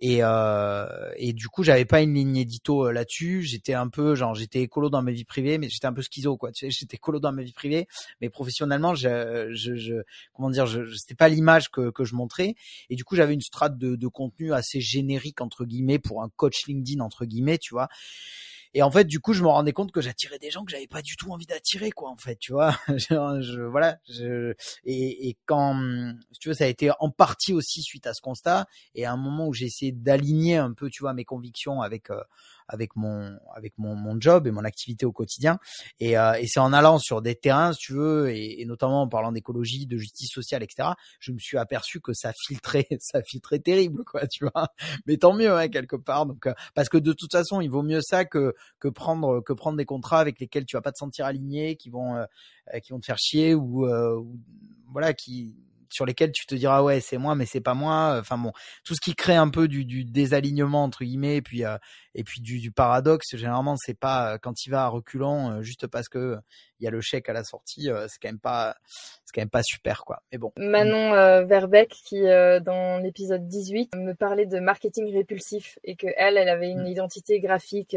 et, 0.00 0.18
euh, 0.22 1.10
et 1.16 1.32
du 1.32 1.48
coup, 1.48 1.64
j'avais 1.64 1.84
pas 1.84 2.00
une 2.00 2.14
ligne 2.14 2.36
édito 2.36 2.86
euh, 2.86 2.92
là-dessus. 2.92 3.42
J'étais 3.42 3.74
un 3.74 3.88
peu, 3.88 4.14
genre, 4.14 4.34
j'étais 4.34 4.60
écolo 4.60 4.90
dans 4.90 5.02
ma 5.02 5.10
vie 5.10 5.24
privée, 5.24 5.58
mais 5.58 5.68
j'étais 5.68 5.86
un 5.86 5.92
peu 5.92 6.02
schizo, 6.02 6.36
quoi. 6.36 6.52
Tu 6.52 6.66
sais, 6.66 6.70
j'étais 6.78 6.96
écolo 6.96 7.18
dans 7.18 7.32
ma 7.32 7.42
vie 7.42 7.52
privée, 7.52 7.88
mais 8.20 8.30
professionnellement, 8.30 8.94
je, 8.94 9.50
je, 9.52 9.74
je 9.74 9.94
comment 10.32 10.50
dire, 10.50 10.66
je, 10.66 10.94
c'était 10.94 11.14
pas 11.14 11.28
l'image 11.28 11.70
que, 11.70 11.90
que 11.90 12.04
je 12.04 12.14
montrais. 12.14 12.54
Et 12.90 12.96
du 12.96 13.04
coup, 13.04 13.16
j'avais 13.16 13.34
une 13.34 13.40
strate 13.40 13.76
de, 13.76 13.96
de 13.96 14.08
contenu 14.08 14.52
assez 14.52 14.80
générique 14.80 15.40
entre 15.40 15.64
guillemets 15.64 15.98
pour 15.98 16.22
un 16.22 16.28
coach 16.28 16.66
LinkedIn 16.66 17.00
entre 17.00 17.24
guillemets, 17.24 17.58
tu 17.58 17.74
vois. 17.74 17.88
Et 18.78 18.82
en 18.82 18.92
fait, 18.92 19.06
du 19.06 19.18
coup, 19.18 19.32
je 19.32 19.42
me 19.42 19.48
rendais 19.48 19.72
compte 19.72 19.90
que 19.90 20.00
j'attirais 20.00 20.38
des 20.38 20.52
gens 20.52 20.64
que 20.64 20.70
j'avais 20.70 20.86
pas 20.86 21.02
du 21.02 21.16
tout 21.16 21.32
envie 21.32 21.46
d'attirer, 21.46 21.90
quoi, 21.90 22.10
en 22.10 22.16
fait, 22.16 22.36
tu 22.38 22.52
vois. 22.52 22.78
je, 22.96 23.60
voilà. 23.68 23.98
Je, 24.08 24.54
et, 24.84 25.28
et 25.28 25.36
quand, 25.46 25.74
tu 26.38 26.48
vois, 26.48 26.54
ça 26.54 26.62
a 26.62 26.68
été 26.68 26.92
en 27.00 27.10
partie 27.10 27.52
aussi 27.52 27.82
suite 27.82 28.06
à 28.06 28.14
ce 28.14 28.20
constat. 28.20 28.68
Et 28.94 29.04
à 29.04 29.12
un 29.12 29.16
moment 29.16 29.48
où 29.48 29.52
j'ai 29.52 29.66
essayé 29.66 29.90
d'aligner 29.90 30.58
un 30.58 30.72
peu, 30.74 30.90
tu 30.90 31.02
vois, 31.02 31.12
mes 31.12 31.24
convictions 31.24 31.82
avec 31.82 32.08
euh, 32.10 32.22
avec 32.68 32.94
mon 32.96 33.38
avec 33.54 33.72
mon, 33.78 33.94
mon 33.94 34.20
job 34.20 34.46
et 34.46 34.50
mon 34.50 34.64
activité 34.64 35.06
au 35.06 35.12
quotidien. 35.12 35.58
Et, 36.00 36.18
euh, 36.18 36.34
et 36.34 36.46
c'est 36.46 36.60
en 36.60 36.72
allant 36.72 36.98
sur 36.98 37.22
des 37.22 37.34
terrains, 37.34 37.72
si 37.72 37.78
tu 37.80 37.92
veux, 37.94 38.30
et, 38.30 38.60
et 38.60 38.66
notamment 38.66 39.02
en 39.02 39.08
parlant 39.08 39.32
d'écologie, 39.32 39.86
de 39.86 39.96
justice 39.96 40.30
sociale, 40.30 40.62
etc. 40.62 40.90
Je 41.20 41.32
me 41.32 41.38
suis 41.38 41.58
aperçu 41.58 42.00
que 42.00 42.12
ça 42.12 42.32
filtrait, 42.46 42.86
ça 43.00 43.22
filtrait 43.22 43.58
terrible, 43.58 44.04
quoi, 44.04 44.26
tu 44.26 44.44
vois. 44.44 44.68
Mais 45.06 45.16
tant 45.16 45.34
mieux, 45.34 45.52
hein, 45.52 45.68
quelque 45.68 45.96
part. 45.96 46.26
Donc, 46.26 46.46
euh, 46.46 46.54
parce 46.74 46.88
que 46.88 46.98
de 46.98 47.12
toute 47.12 47.32
façon, 47.32 47.60
il 47.60 47.70
vaut 47.70 47.82
mieux 47.82 48.00
ça 48.02 48.24
que 48.24 48.54
que 48.78 48.88
prendre 48.88 49.40
que 49.40 49.52
prendre 49.52 49.76
des 49.76 49.86
contrats 49.86 50.20
avec 50.20 50.38
lesquels 50.40 50.64
tu 50.64 50.76
vas 50.76 50.82
pas 50.82 50.92
te 50.92 50.98
sentir 50.98 51.26
aligné, 51.26 51.76
qui 51.76 51.90
vont 51.90 52.16
euh, 52.16 52.24
qui 52.82 52.92
vont 52.92 53.00
te 53.00 53.06
faire 53.06 53.18
chier 53.18 53.54
ou, 53.54 53.86
ou 53.86 54.38
voilà, 54.92 55.14
qui 55.14 55.54
sur 55.90 56.06
lesquels 56.06 56.32
tu 56.32 56.46
te 56.46 56.54
diras 56.54 56.82
ouais 56.82 57.00
c'est 57.00 57.18
moi 57.18 57.34
mais 57.34 57.46
c'est 57.46 57.60
pas 57.60 57.74
moi 57.74 58.16
enfin 58.18 58.38
bon 58.38 58.52
tout 58.84 58.94
ce 58.94 59.00
qui 59.00 59.14
crée 59.14 59.36
un 59.36 59.48
peu 59.48 59.68
du, 59.68 59.84
du 59.84 60.04
désalignement 60.04 60.84
entre 60.84 61.04
guillemets 61.04 61.36
et 61.36 61.42
puis 61.42 61.64
euh, 61.64 61.76
et 62.14 62.24
puis 62.24 62.40
du, 62.40 62.58
du 62.58 62.70
paradoxe 62.70 63.36
généralement 63.36 63.76
c'est 63.76 63.98
pas 63.98 64.34
euh, 64.34 64.38
quand 64.40 64.66
il 64.66 64.70
va 64.70 64.84
à 64.84 64.88
reculant 64.88 65.52
euh, 65.52 65.62
juste 65.62 65.86
parce 65.86 66.08
que 66.08 66.36
il 66.80 66.84
y 66.84 66.88
a 66.88 66.90
le 66.90 67.00
chèque 67.00 67.28
à 67.28 67.32
la 67.32 67.44
sortie 67.44 67.88
c'est 68.08 68.18
quand 68.20 68.28
même 68.28 68.38
pas 68.38 68.76
c'est 69.24 69.34
quand 69.34 69.40
même 69.40 69.50
pas 69.50 69.64
super 69.64 70.04
quoi. 70.04 70.22
Mais 70.30 70.38
bon. 70.38 70.52
Manon 70.56 71.44
Verbeck 71.44 71.90
qui 71.90 72.22
dans 72.22 73.02
l'épisode 73.02 73.48
18 73.48 73.96
me 73.96 74.12
parlait 74.12 74.46
de 74.46 74.60
marketing 74.60 75.12
répulsif 75.12 75.78
et 75.82 75.96
que 75.96 76.06
elle 76.16 76.36
elle 76.36 76.48
avait 76.48 76.70
une 76.70 76.84
mmh. 76.84 76.92
identité 76.92 77.40
graphique 77.40 77.96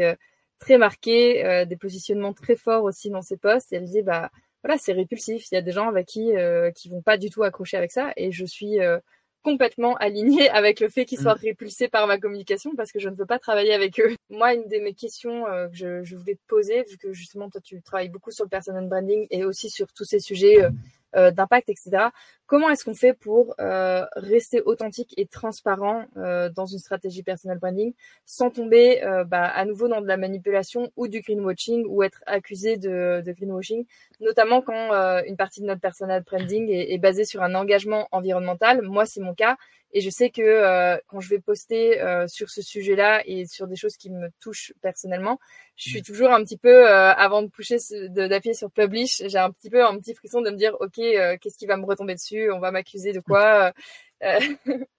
très 0.58 0.78
marquée 0.78 1.64
des 1.66 1.76
positionnements 1.76 2.32
très 2.32 2.56
forts 2.56 2.82
aussi 2.82 3.08
dans 3.08 3.22
ses 3.22 3.36
posts. 3.36 3.72
Et 3.72 3.76
elle 3.76 3.84
disait 3.84 4.02
bah 4.02 4.32
voilà, 4.62 4.78
c'est 4.78 4.92
répulsif. 4.92 5.50
Il 5.50 5.54
y 5.54 5.58
a 5.58 5.62
des 5.62 5.72
gens 5.72 5.88
avec 5.88 6.06
qui 6.06 6.36
euh, 6.36 6.70
qui 6.70 6.88
vont 6.88 7.02
pas 7.02 7.18
du 7.18 7.30
tout 7.30 7.42
accrocher 7.42 7.76
avec 7.76 7.92
ça, 7.92 8.12
et 8.16 8.32
je 8.32 8.44
suis 8.44 8.80
euh, 8.80 8.98
complètement 9.42 9.96
alignée 9.96 10.48
avec 10.50 10.80
le 10.80 10.88
fait 10.88 11.04
qu'ils 11.04 11.18
soient 11.18 11.34
mm. 11.34 11.42
répulsés 11.42 11.88
par 11.88 12.06
ma 12.06 12.18
communication 12.18 12.72
parce 12.76 12.92
que 12.92 12.98
je 12.98 13.08
ne 13.08 13.14
veux 13.14 13.26
pas 13.26 13.38
travailler 13.38 13.74
avec 13.74 14.00
eux. 14.00 14.14
Moi, 14.30 14.54
une 14.54 14.68
de 14.68 14.78
mes 14.78 14.94
questions 14.94 15.46
euh, 15.46 15.68
que 15.68 15.76
je, 15.76 16.02
je, 16.04 16.16
voulais 16.16 16.36
te 16.36 16.46
poser, 16.46 16.84
vu 16.88 16.96
que 16.96 17.12
justement 17.12 17.50
toi 17.50 17.60
tu 17.60 17.82
travailles 17.82 18.08
beaucoup 18.08 18.30
sur 18.30 18.44
le 18.44 18.50
personal 18.50 18.88
branding 18.88 19.26
et 19.30 19.44
aussi 19.44 19.70
sur 19.70 19.92
tous 19.92 20.04
ces 20.04 20.20
sujets 20.20 20.62
euh, 20.62 20.70
euh, 21.14 21.30
d'impact, 21.30 21.68
etc. 21.68 22.08
Comment 22.52 22.68
est-ce 22.68 22.84
qu'on 22.84 22.92
fait 22.92 23.14
pour 23.14 23.54
euh, 23.60 24.04
rester 24.14 24.60
authentique 24.60 25.14
et 25.16 25.24
transparent 25.24 26.04
euh, 26.18 26.50
dans 26.50 26.66
une 26.66 26.78
stratégie 26.78 27.22
personal 27.22 27.56
branding 27.58 27.94
sans 28.26 28.50
tomber 28.50 29.00
bah, 29.26 29.44
à 29.44 29.64
nouveau 29.64 29.88
dans 29.88 30.02
de 30.02 30.06
la 30.06 30.18
manipulation 30.18 30.92
ou 30.96 31.08
du 31.08 31.22
greenwashing 31.22 31.86
ou 31.88 32.02
être 32.02 32.22
accusé 32.26 32.76
de, 32.76 33.22
de 33.24 33.32
greenwashing, 33.32 33.86
notamment 34.20 34.60
quand 34.60 34.90
une 35.26 35.38
partie 35.38 35.62
de 35.62 35.66
notre 35.66 35.80
personal 35.80 36.22
branding 36.24 36.68
est, 36.68 36.92
est 36.92 36.98
basée 36.98 37.24
sur 37.24 37.42
un 37.42 37.54
engagement 37.54 38.06
environnemental. 38.12 38.82
Moi, 38.82 39.06
c'est 39.06 39.22
mon 39.22 39.32
cas. 39.32 39.56
Et 39.94 40.00
je 40.00 40.08
sais 40.08 40.30
que 40.30 40.42
euh, 40.42 40.96
quand 41.08 41.20
je 41.20 41.28
vais 41.28 41.38
poster 41.38 42.00
euh, 42.00 42.26
sur 42.26 42.48
ce 42.48 42.62
sujet-là 42.62 43.22
et 43.26 43.44
sur 43.46 43.66
des 43.66 43.76
choses 43.76 43.96
qui 43.98 44.10
me 44.10 44.30
touchent 44.40 44.72
personnellement, 44.80 45.38
je 45.76 45.90
suis 45.90 46.00
mm. 46.00 46.04
toujours 46.04 46.30
un 46.32 46.42
petit 46.42 46.56
peu, 46.56 46.88
euh, 46.88 47.12
avant 47.12 47.42
de 47.42 47.48
pousser, 47.48 47.76
d'appuyer 48.08 48.54
sur 48.54 48.70
publish, 48.70 49.22
j'ai 49.26 49.38
un 49.38 49.50
petit 49.50 49.68
peu 49.68 49.84
un 49.84 49.98
petit 49.98 50.14
frisson 50.14 50.40
de 50.40 50.50
me 50.50 50.56
dire, 50.56 50.74
ok, 50.80 50.94
qu'est-ce 50.94 51.58
qui 51.58 51.66
va 51.66 51.76
me 51.76 51.84
retomber 51.84 52.14
dessus? 52.14 52.41
On 52.50 52.60
va 52.60 52.70
m'accuser 52.70 53.12
de 53.12 53.20
quoi 53.20 53.72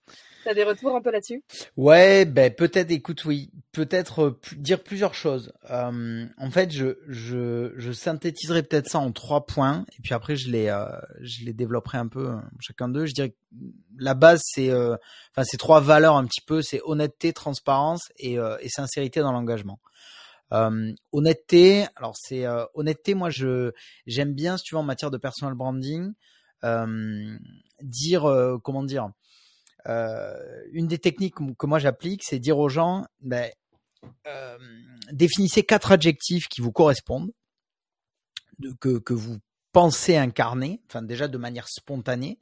T'as 0.44 0.54
des 0.54 0.64
retours 0.64 0.96
un 0.96 1.02
peu 1.02 1.12
là-dessus? 1.12 1.42
Ouais, 1.78 2.26
ben 2.26 2.54
peut-être. 2.54 2.92
Écoute, 2.92 3.24
oui, 3.24 3.50
peut-être 3.72 4.24
euh, 4.24 4.40
dire 4.58 4.84
plusieurs 4.84 5.14
choses. 5.14 5.54
Euh, 5.70 6.26
en 6.38 6.52
fait, 6.52 6.72
je 6.72 6.98
je 7.08 7.72
je 7.78 7.92
synthétiserai 7.94 8.64
peut-être 8.64 8.90
ça 8.90 9.00
en 9.00 9.12
trois 9.14 9.46
points, 9.46 9.86
et 9.98 10.02
puis 10.02 10.14
après 10.14 10.36
je 10.36 10.52
les 10.52 10.68
euh, 10.68 10.86
je 11.22 11.46
les 11.46 11.54
développerai 11.54 11.98
un 11.98 12.08
peu 12.08 12.36
chacun 12.60 12.90
d'eux. 12.90 13.06
Je 13.06 13.14
dirais 13.14 13.30
que 13.30 13.36
la 13.98 14.16
base 14.16 14.42
c'est 14.44 14.74
enfin 14.74 15.44
ces 15.44 15.58
trois 15.58 15.80
valeurs 15.80 16.18
un 16.18 16.26
petit 16.26 16.42
peu, 16.42 16.62
c'est 16.62 16.82
honnêteté, 16.84 17.32
transparence 17.32 18.12
et 18.18 18.34
et 18.34 18.70
sincérité 18.70 19.22
dans 19.22 19.32
l'engagement. 19.32 19.80
honnêteté, 21.14 21.86
alors 21.96 22.16
c'est 22.18 22.46
honnêteté. 22.74 23.14
Moi, 23.14 23.30
je 23.30 23.72
j'aime 24.08 24.34
bien, 24.34 24.58
si 24.58 24.64
tu 24.66 24.76
veux, 24.76 24.80
en 24.80 24.84
matière 24.84 25.12
de 25.12 25.18
personal 25.18 25.54
branding, 25.54 26.12
dire 27.82 28.60
comment 28.64 28.84
dire 28.84 29.10
euh, 29.88 30.64
une 30.72 30.88
des 30.88 30.98
techniques 30.98 31.36
que 31.58 31.66
moi 31.66 31.80
j'applique, 31.80 32.24
c'est 32.24 32.40
dire 32.40 32.58
aux 32.58 32.70
gens, 32.70 33.06
ben, 33.20 33.52
euh, 34.28 34.58
définissez 35.12 35.64
quatre 35.64 35.92
adjectifs 35.92 36.48
qui 36.48 36.62
vous 36.62 36.72
correspondent, 36.72 37.32
que, 38.80 39.00
que 39.00 39.14
vous 39.14 39.40
pensez 39.74 40.16
incarner, 40.16 40.82
enfin 40.88 41.02
déjà 41.02 41.28
de 41.28 41.38
manière 41.38 41.68
spontanée, 41.68 42.38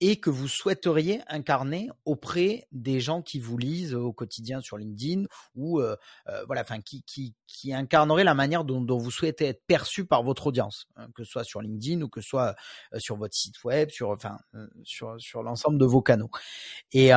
et 0.00 0.16
que 0.16 0.30
vous 0.30 0.48
souhaiteriez 0.48 1.22
incarner 1.28 1.88
auprès 2.04 2.66
des 2.72 3.00
gens 3.00 3.22
qui 3.22 3.38
vous 3.38 3.56
lisent 3.56 3.94
au 3.94 4.12
quotidien 4.12 4.60
sur 4.60 4.76
LinkedIn 4.76 5.24
ou 5.54 5.80
euh, 5.80 5.96
euh, 6.28 6.44
voilà, 6.46 6.62
enfin 6.62 6.80
qui, 6.80 7.02
qui, 7.04 7.34
qui 7.46 7.72
incarnerait 7.72 8.24
la 8.24 8.34
manière 8.34 8.64
dont, 8.64 8.80
dont, 8.80 8.98
vous 8.98 9.10
souhaitez 9.10 9.46
être 9.46 9.64
perçu 9.66 10.04
par 10.04 10.22
votre 10.22 10.48
audience, 10.48 10.86
hein, 10.96 11.08
que 11.14 11.24
ce 11.24 11.30
soit 11.30 11.44
sur 11.44 11.60
LinkedIn 11.62 12.02
ou 12.02 12.08
que 12.08 12.20
ce 12.20 12.28
soit 12.28 12.56
euh, 12.92 12.98
sur 12.98 13.16
votre 13.16 13.34
site 13.34 13.62
web, 13.64 13.90
sur 13.90 14.10
enfin 14.10 14.38
sur 14.82 15.14
sur 15.18 15.42
l'ensemble 15.42 15.78
de 15.78 15.86
vos 15.86 16.02
canaux. 16.02 16.30
Et 16.92 17.10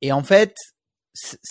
et 0.00 0.12
en 0.12 0.22
fait, 0.22 0.54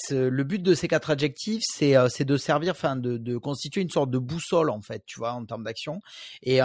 le 0.10 0.44
but 0.44 0.62
de 0.62 0.74
ces 0.74 0.88
quatre 0.88 1.10
adjectifs, 1.10 1.64
c'est 1.66 1.96
c'est 2.10 2.26
de 2.26 2.38
servir, 2.38 2.72
enfin 2.72 2.96
de, 2.96 3.18
de 3.18 3.38
constituer 3.38 3.82
une 3.82 3.90
sorte 3.90 4.12
de 4.12 4.20
boussole 4.20 4.70
en 4.70 4.82
fait, 4.82 5.04
tu 5.06 5.20
vois, 5.20 5.34
en 5.34 5.46
termes 5.46 5.64
d'action. 5.64 6.02
Et 6.42 6.62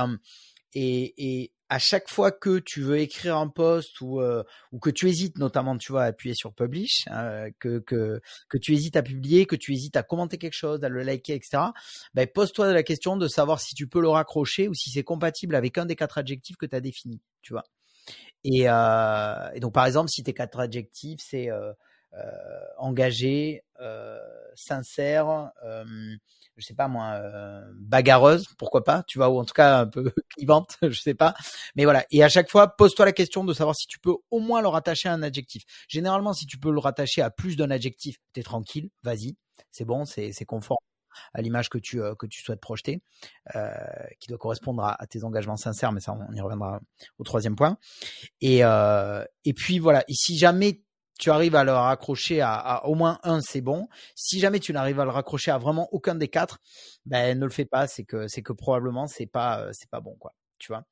et, 0.74 1.14
et 1.16 1.53
à 1.71 1.79
chaque 1.79 2.11
fois 2.11 2.33
que 2.33 2.59
tu 2.59 2.83
veux 2.83 2.99
écrire 2.99 3.37
un 3.37 3.47
post 3.47 4.01
ou, 4.01 4.21
euh, 4.21 4.43
ou 4.73 4.81
que 4.81 4.91
tu 4.91 5.09
hésites 5.09 5.39
notamment 5.39 5.79
tu 5.79 5.93
vois 5.93 6.03
à 6.03 6.07
appuyer 6.07 6.35
sur 6.35 6.53
publish 6.53 7.05
hein, 7.07 7.49
que, 7.61 7.79
que 7.79 8.21
que 8.49 8.59
tu 8.59 8.75
hésites 8.75 8.97
à 8.97 9.03
publier 9.03 9.47
que 9.47 9.55
tu 9.55 9.73
hésites 9.73 9.97
à 9.97 10.03
commenter 10.03 10.37
quelque 10.37 10.55
chose 10.55 10.83
à 10.83 10.89
le 10.89 11.03
liker 11.03 11.33
etc 11.33 11.63
ben 12.13 12.27
pose-toi 12.27 12.73
la 12.73 12.83
question 12.83 13.17
de 13.17 13.29
savoir 13.29 13.61
si 13.61 13.77
tu 13.77 13.87
peux 13.87 14.01
le 14.01 14.09
raccrocher 14.09 14.67
ou 14.67 14.75
si 14.75 14.91
c'est 14.91 15.05
compatible 15.05 15.55
avec 15.55 15.79
un 15.79 15.87
des 15.87 15.95
quatre 15.95 16.19
adjectifs 16.19 16.57
que 16.57 16.67
tu 16.67 16.75
as 16.75 16.81
définis 16.81 17.21
tu 17.41 17.53
vois. 17.53 17.65
Et, 18.43 18.69
euh, 18.69 19.51
et, 19.55 19.61
donc 19.61 19.73
par 19.73 19.87
exemple 19.87 20.11
si 20.11 20.25
tes 20.25 20.35
quatre 20.35 20.59
adjectifs 20.59 21.21
c'est 21.23 21.51
euh, 21.51 21.73
euh 22.15 22.27
engagé 22.79 23.63
euh, 23.81 24.19
sincère 24.57 25.53
je 26.57 26.67
sais 26.67 26.75
pas 26.75 26.89
moi, 26.89 27.13
euh, 27.15 27.63
bagarreuse, 27.77 28.47
pourquoi 28.59 28.85
pas, 28.85 29.03
tu 29.07 29.19
vois, 29.19 29.29
ou 29.31 29.39
en 29.39 29.45
tout 29.45 29.55
cas 29.55 29.81
un 29.81 29.87
peu 29.87 30.13
clivante, 30.37 30.77
je 30.83 31.01
sais 31.01 31.15
pas. 31.15 31.35
Mais 31.77 31.85
voilà. 31.85 32.05
Et 32.11 32.23
à 32.23 32.29
chaque 32.29 32.51
fois, 32.51 32.77
pose-toi 32.77 33.07
la 33.07 33.13
question 33.13 33.45
de 33.45 33.53
savoir 33.53 33.77
si 33.77 33.87
tu 33.87 33.99
peux 33.99 34.15
au 34.31 34.41
moins 34.41 34.63
le 34.63 34.69
rattacher 34.69 35.09
à 35.09 35.13
un 35.13 35.23
adjectif. 35.23 35.63
Généralement, 35.89 36.33
si 36.33 36.47
tu 36.47 36.59
peux 36.59 36.71
le 36.71 36.79
rattacher 36.79 37.23
à 37.23 37.31
plus 37.31 37.57
d'un 37.57 37.71
adjectif, 37.71 38.17
t'es 38.33 38.43
tranquille, 38.43 38.91
vas-y, 39.03 39.37
c'est 39.71 39.85
bon, 39.85 40.05
c'est 40.05 40.33
c'est 40.33 40.45
conforme 40.45 40.79
à 41.33 41.43
l'image 41.43 41.69
que 41.69 41.79
tu 41.79 42.01
euh, 42.01 42.15
que 42.15 42.27
tu 42.27 42.43
souhaites 42.43 42.61
projeter, 42.61 43.03
euh, 43.57 43.71
qui 44.19 44.29
doit 44.29 44.39
correspondre 44.39 44.85
à, 44.85 45.07
tes 45.09 45.25
engagements 45.25 45.57
sincères. 45.57 45.93
Mais 45.93 46.01
ça, 46.01 46.13
on 46.13 46.33
y 46.33 46.41
reviendra 46.41 46.81
au 47.19 47.25
troisième 47.25 47.57
point. 47.57 47.79
Et 48.41 48.65
euh, 48.65 49.25
et 49.45 49.53
puis 49.53 49.79
voilà. 49.79 50.05
Et 50.09 50.15
si 50.15 50.39
jamais 50.39 50.83
tu 51.21 51.31
arrives 51.31 51.55
à 51.55 51.65
le 51.65 51.73
raccrocher 51.73 52.41
à, 52.41 52.85
au 52.87 52.95
moins 52.95 53.19
un, 53.23 53.41
c'est 53.41 53.61
bon. 53.61 53.89
Si 54.15 54.41
jamais 54.41 54.59
tu 54.59 54.73
n'arrives 54.73 54.99
à 54.99 55.05
le 55.05 55.11
raccrocher 55.11 55.51
à 55.51 55.59
vraiment 55.59 55.89
aucun 55.93 56.15
des 56.15 56.29
quatre, 56.29 56.59
ben 57.05 57.39
ne 57.39 57.45
le 57.45 57.51
fais 57.51 57.67
pas. 57.67 57.87
C'est 57.87 58.05
que 58.05 58.27
c'est 58.27 58.43
que 58.43 58.53
probablement 58.53 59.07
c'est 59.07 59.27
pas 59.27 59.61
euh, 59.61 59.71
c'est 59.73 59.91
pas 59.91 60.01
bon 60.01 60.17
quoi. 60.19 60.35
Tu 60.59 60.73
vois. 60.73 60.85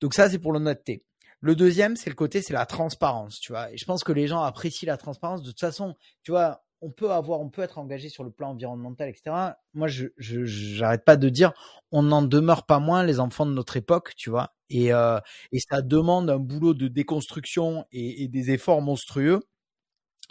Donc 0.00 0.14
ça 0.14 0.30
c'est 0.30 0.38
pour 0.38 0.52
l'honnêteté. 0.52 1.04
Le 1.40 1.56
deuxième 1.56 1.96
c'est 1.96 2.08
le 2.08 2.16
côté 2.16 2.40
c'est 2.40 2.54
la 2.54 2.66
transparence. 2.66 3.40
Tu 3.40 3.52
vois. 3.52 3.70
Et 3.72 3.76
je 3.76 3.84
pense 3.84 4.04
que 4.04 4.12
les 4.12 4.28
gens 4.28 4.42
apprécient 4.42 4.86
la 4.86 4.96
transparence. 4.96 5.42
De 5.42 5.48
toute 5.48 5.60
façon, 5.60 5.96
tu 6.22 6.30
vois, 6.30 6.62
on 6.80 6.90
peut 6.90 7.10
avoir, 7.10 7.40
on 7.40 7.50
peut 7.50 7.62
être 7.62 7.78
engagé 7.78 8.08
sur 8.08 8.24
le 8.24 8.30
plan 8.30 8.50
environnemental, 8.50 9.08
etc. 9.08 9.54
Moi, 9.74 9.88
je, 9.88 10.06
j'arrête 10.16 11.04
pas 11.04 11.16
de 11.16 11.28
dire, 11.28 11.52
on 11.92 12.02
n'en 12.02 12.22
demeure 12.22 12.64
pas 12.64 12.78
moins 12.78 13.02
les 13.02 13.20
enfants 13.20 13.44
de 13.44 13.52
notre 13.52 13.76
époque, 13.76 14.14
tu 14.16 14.30
vois. 14.30 14.54
Et, 14.70 14.92
euh, 14.92 15.18
et 15.52 15.58
ça 15.60 15.82
demande 15.82 16.30
un 16.30 16.38
boulot 16.38 16.74
de 16.74 16.88
déconstruction 16.88 17.84
et 17.92 18.28
des 18.28 18.50
efforts 18.52 18.82
monstrueux. 18.82 19.40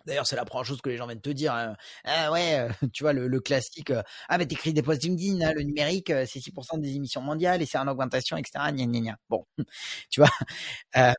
D'ailleurs, 0.10 0.26
c'est 0.26 0.36
la 0.36 0.43
première 0.43 0.65
chose 0.65 0.82
que 0.82 0.89
les 0.89 0.98
gens 0.98 1.06
viennent 1.06 1.22
te 1.22 1.30
dire. 1.30 1.54
Hein. 1.54 1.76
Ah 2.04 2.32
ouais, 2.32 2.60
euh, 2.60 2.69
tu 2.93 3.04
vois, 3.04 3.13
le, 3.13 3.39
classique. 3.39 3.91
Euh, 3.91 4.02
ah, 4.28 4.39
mais 4.39 4.48
t'écris 4.48 4.74
des 4.74 4.82
posts 4.82 5.04
LinkedIn, 5.04 5.39
hein, 5.45 5.54
le 5.56 5.62
numérique, 5.62 6.10
euh, 6.10 6.26
c'est 6.28 6.39
6% 6.39 6.80
des 6.80 6.95
émissions 6.95 7.22
mondiales 7.22 7.62
et 7.62 7.67
c'est 7.67 7.78
en 7.78 7.88
augmentation, 7.88 8.36
etc. 8.36 8.72
Gna, 8.72 8.86
gna, 8.88 9.00
gna. 9.00 9.17
Bon, 9.30 9.45
tu 10.10 10.22
vois. 10.22 11.13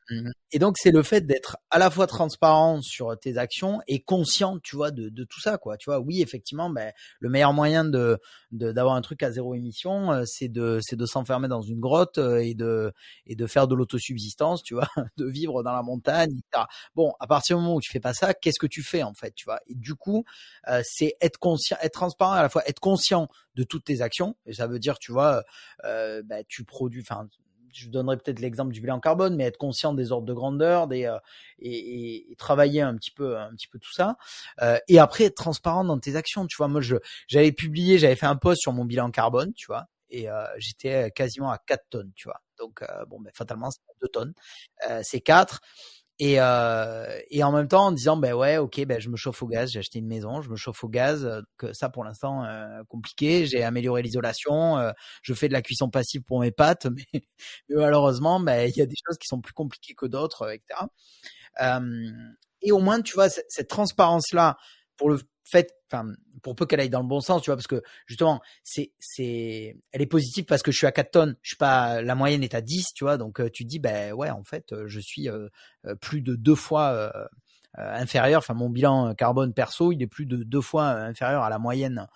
et 0.51 0.59
donc, 0.59 0.77
c'est 0.77 0.91
le 0.91 1.03
fait 1.03 1.25
d'être 1.25 1.57
à 1.69 1.79
la 1.79 1.89
fois 1.89 2.05
transparent 2.05 2.81
sur 2.81 3.17
tes 3.17 3.37
actions 3.37 3.79
et 3.87 4.01
conscient, 4.01 4.59
tu 4.59 4.75
vois, 4.75 4.91
de, 4.91 5.09
tout 5.23 5.39
ça, 5.39 5.57
quoi. 5.57 5.77
Tu 5.77 5.89
vois, 5.89 5.99
oui, 5.99 6.21
effectivement, 6.21 6.69
ben, 6.69 6.91
le 7.19 7.29
meilleur 7.29 7.53
moyen 7.53 7.85
de 7.85 8.19
d'avoir 8.51 8.95
un 8.95 9.01
truc 9.01 9.23
à 9.23 9.31
zéro 9.31 9.55
émission, 9.55 10.25
c'est 10.25 10.49
de 10.49 10.79
c'est 10.81 10.97
de 10.97 11.05
s'enfermer 11.05 11.47
dans 11.47 11.61
une 11.61 11.79
grotte 11.79 12.17
et 12.17 12.53
de 12.53 12.91
et 13.25 13.35
de 13.35 13.47
faire 13.47 13.67
de 13.69 13.75
l'autosubsistance, 13.75 14.61
tu 14.61 14.73
vois, 14.73 14.87
de 15.17 15.25
vivre 15.25 15.63
dans 15.63 15.71
la 15.71 15.83
montagne, 15.83 16.31
etc. 16.31 16.65
Bon, 16.95 17.13
à 17.21 17.27
partir 17.27 17.55
du 17.57 17.63
moment 17.63 17.75
où 17.75 17.81
tu 17.81 17.89
fais 17.89 18.01
pas 18.01 18.13
ça, 18.13 18.33
qu'est-ce 18.33 18.59
que 18.59 18.67
tu 18.67 18.80
fais 18.83 19.03
en 19.03 19.13
fait, 19.13 19.33
tu 19.35 19.45
vois. 19.45 19.59
Et 19.67 19.75
du 19.75 19.95
coup, 19.95 20.25
euh, 20.67 20.81
c'est 20.85 21.15
être 21.21 21.37
conscient, 21.37 21.77
être 21.81 21.93
transparent 21.93 22.33
à 22.33 22.41
la 22.41 22.49
fois, 22.49 22.67
être 22.67 22.79
conscient 22.79 23.27
de 23.55 23.63
toutes 23.63 23.85
tes 23.85 24.01
actions. 24.01 24.35
Et 24.45 24.53
ça 24.53 24.67
veut 24.67 24.79
dire, 24.79 24.99
tu 24.99 25.11
vois, 25.11 25.43
euh, 25.85 26.21
bah, 26.23 26.43
tu 26.47 26.63
produis, 26.63 27.01
enfin, 27.01 27.27
je 27.73 27.87
donnerai 27.87 28.17
peut-être 28.17 28.39
l'exemple 28.39 28.73
du 28.73 28.81
bilan 28.81 28.99
carbone, 28.99 29.35
mais 29.35 29.45
être 29.45 29.57
conscient 29.57 29.93
des 29.93 30.11
ordres 30.11 30.25
de 30.25 30.33
grandeur, 30.33 30.87
des 30.87 31.05
euh, 31.05 31.17
et, 31.59 32.35
travailler 32.37 32.81
un 32.81 32.95
petit 32.95 33.11
peu, 33.11 33.37
un 33.37 33.51
petit 33.51 33.67
peu 33.67 33.79
tout 33.79 33.93
ça. 33.93 34.17
Et 34.87 34.99
après 34.99 35.25
être 35.25 35.35
transparent 35.35 35.83
dans 35.85 35.99
tes 35.99 36.15
actions. 36.15 36.47
Tu 36.47 36.57
vois, 36.57 36.67
moi, 36.67 36.81
je 36.81 36.97
j'avais 37.27 37.51
publié, 37.51 37.97
j'avais 37.97 38.15
fait 38.15 38.25
un 38.25 38.35
post 38.35 38.61
sur 38.61 38.73
mon 38.73 38.85
bilan 38.85 39.11
carbone, 39.11 39.53
tu 39.53 39.67
vois, 39.67 39.85
et 40.09 40.27
j'étais 40.57 41.11
quasiment 41.11 41.51
à 41.51 41.59
4 41.59 41.85
tonnes, 41.89 42.11
tu 42.15 42.27
vois. 42.27 42.41
Donc 42.57 42.83
bon, 43.07 43.21
ben, 43.21 43.31
fatalement, 43.33 43.69
c'est 43.71 43.79
2 44.01 44.07
tonnes, 44.09 44.33
c'est 45.03 45.21
4. 45.21 45.61
Et, 46.23 46.35
euh, 46.39 47.19
et 47.31 47.43
en 47.43 47.51
même 47.51 47.67
temps 47.67 47.85
en 47.87 47.91
disant 47.91 48.15
ben 48.15 48.33
ouais 48.35 48.57
ok 48.57 48.85
ben 48.85 49.01
je 49.01 49.09
me 49.09 49.15
chauffe 49.15 49.41
au 49.41 49.47
gaz 49.47 49.71
j'ai 49.71 49.79
acheté 49.79 49.97
une 49.97 50.05
maison 50.05 50.43
je 50.43 50.51
me 50.51 50.55
chauffe 50.55 50.83
au 50.83 50.87
gaz 50.87 51.25
euh, 51.25 51.41
que 51.57 51.73
ça 51.73 51.89
pour 51.89 52.03
l'instant 52.03 52.45
euh, 52.45 52.83
compliqué 52.89 53.47
j'ai 53.47 53.63
amélioré 53.63 54.03
l'isolation 54.03 54.77
euh, 54.77 54.91
je 55.23 55.33
fais 55.33 55.47
de 55.47 55.53
la 55.53 55.63
cuisson 55.63 55.89
passive 55.89 56.21
pour 56.21 56.39
mes 56.41 56.51
pâtes 56.51 56.85
mais, 56.95 57.23
mais 57.69 57.75
malheureusement 57.75 58.39
ben 58.39 58.69
il 58.69 58.77
y 58.77 58.83
a 58.83 58.85
des 58.85 58.95
choses 59.03 59.17
qui 59.17 59.25
sont 59.25 59.41
plus 59.41 59.53
compliquées 59.53 59.95
que 59.95 60.05
d'autres 60.05 60.51
etc 60.53 60.81
euh, 61.61 62.11
et 62.61 62.71
au 62.71 62.79
moins 62.79 63.01
tu 63.01 63.13
vois 63.15 63.29
cette, 63.29 63.47
cette 63.49 63.67
transparence 63.69 64.31
là 64.31 64.57
pour 64.97 65.09
le 65.09 65.19
fait, 65.43 65.73
enfin, 65.91 66.13
pour 66.41 66.55
peu 66.55 66.65
qu'elle 66.65 66.79
aille 66.79 66.89
dans 66.89 67.01
le 67.01 67.07
bon 67.07 67.19
sens, 67.19 67.41
tu 67.41 67.49
vois, 67.49 67.55
parce 67.55 67.67
que 67.67 67.81
justement, 68.05 68.41
c'est, 68.63 68.91
c'est, 68.99 69.77
elle 69.91 70.01
est 70.01 70.07
positive 70.07 70.45
parce 70.45 70.63
que 70.63 70.71
je 70.71 70.77
suis 70.77 70.87
à 70.87 70.91
4 70.91 71.11
tonnes, 71.11 71.35
je 71.41 71.49
suis 71.49 71.57
pas, 71.57 72.01
la 72.01 72.15
moyenne 72.15 72.43
est 72.43 72.55
à 72.55 72.61
10, 72.61 72.93
tu 72.95 73.03
vois, 73.03 73.17
donc 73.17 73.39
euh, 73.39 73.49
tu 73.49 73.65
dis, 73.65 73.79
ben 73.79 74.13
ouais, 74.13 74.29
en 74.29 74.43
fait, 74.43 74.71
euh, 74.71 74.87
je 74.87 74.99
suis 74.99 75.29
euh, 75.29 75.49
plus 75.99 76.21
de 76.21 76.35
deux 76.35 76.55
fois 76.55 77.11
inférieur, 77.73 78.39
enfin, 78.39 78.53
mon 78.53 78.69
bilan 78.69 79.13
carbone 79.15 79.53
perso, 79.53 79.91
il 79.91 80.01
est 80.01 80.07
plus 80.07 80.25
de 80.25 80.43
deux 80.43 80.61
fois 80.61 80.89
inférieur 80.89 81.43
à 81.43 81.49
la 81.49 81.57
moyenne 81.57 82.07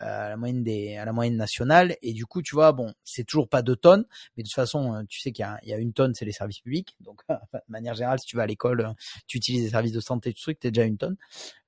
à 0.00 0.28
la 0.28 0.36
moyenne 0.36 0.62
des 0.62 0.96
à 0.96 1.04
la 1.04 1.12
moyenne 1.12 1.36
nationale. 1.36 1.96
Et 2.02 2.12
du 2.12 2.26
coup 2.26 2.42
tu 2.42 2.54
vois 2.54 2.72
bon 2.72 2.92
c'est 3.04 3.24
toujours 3.24 3.48
pas 3.48 3.62
deux 3.62 3.76
tonnes 3.76 4.04
mais 4.36 4.42
de 4.42 4.48
toute 4.48 4.54
façon 4.54 4.94
euh, 4.94 5.02
tu 5.08 5.20
sais 5.20 5.32
qu'il 5.32 5.46
y 5.62 5.68
y 5.68 5.72
a 5.72 5.78
une 5.78 5.92
tonne 5.92 6.14
c'est 6.14 6.24
les 6.24 6.32
services 6.32 6.60
publics. 6.60 6.96
Donc 7.00 7.22
de 7.28 7.60
manière 7.68 7.94
générale 7.94 8.18
si 8.18 8.26
tu 8.26 8.36
vas 8.36 8.42
à 8.44 8.46
l'école 8.46 8.80
euh, 8.80 8.92
tu 9.26 9.36
utilises 9.38 9.64
les 9.64 9.70
services 9.70 9.92
de 9.92 10.00
santé 10.00 10.32
tu 10.32 10.42
truc 10.42 10.58
t'es 10.58 10.70
déjà 10.70 10.86
une 10.86 10.98
tonne. 10.98 11.16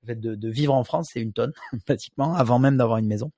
En 0.03 0.07
fait 0.07 0.19
de, 0.19 0.35
de 0.35 0.49
vivre 0.49 0.73
en 0.73 0.83
France 0.83 1.09
c'est 1.13 1.21
une 1.21 1.33
tonne 1.33 1.53
pratiquement 1.85 2.35
avant 2.35 2.59
même 2.59 2.77
d'avoir 2.77 2.97
une 2.97 3.07
maison 3.07 3.31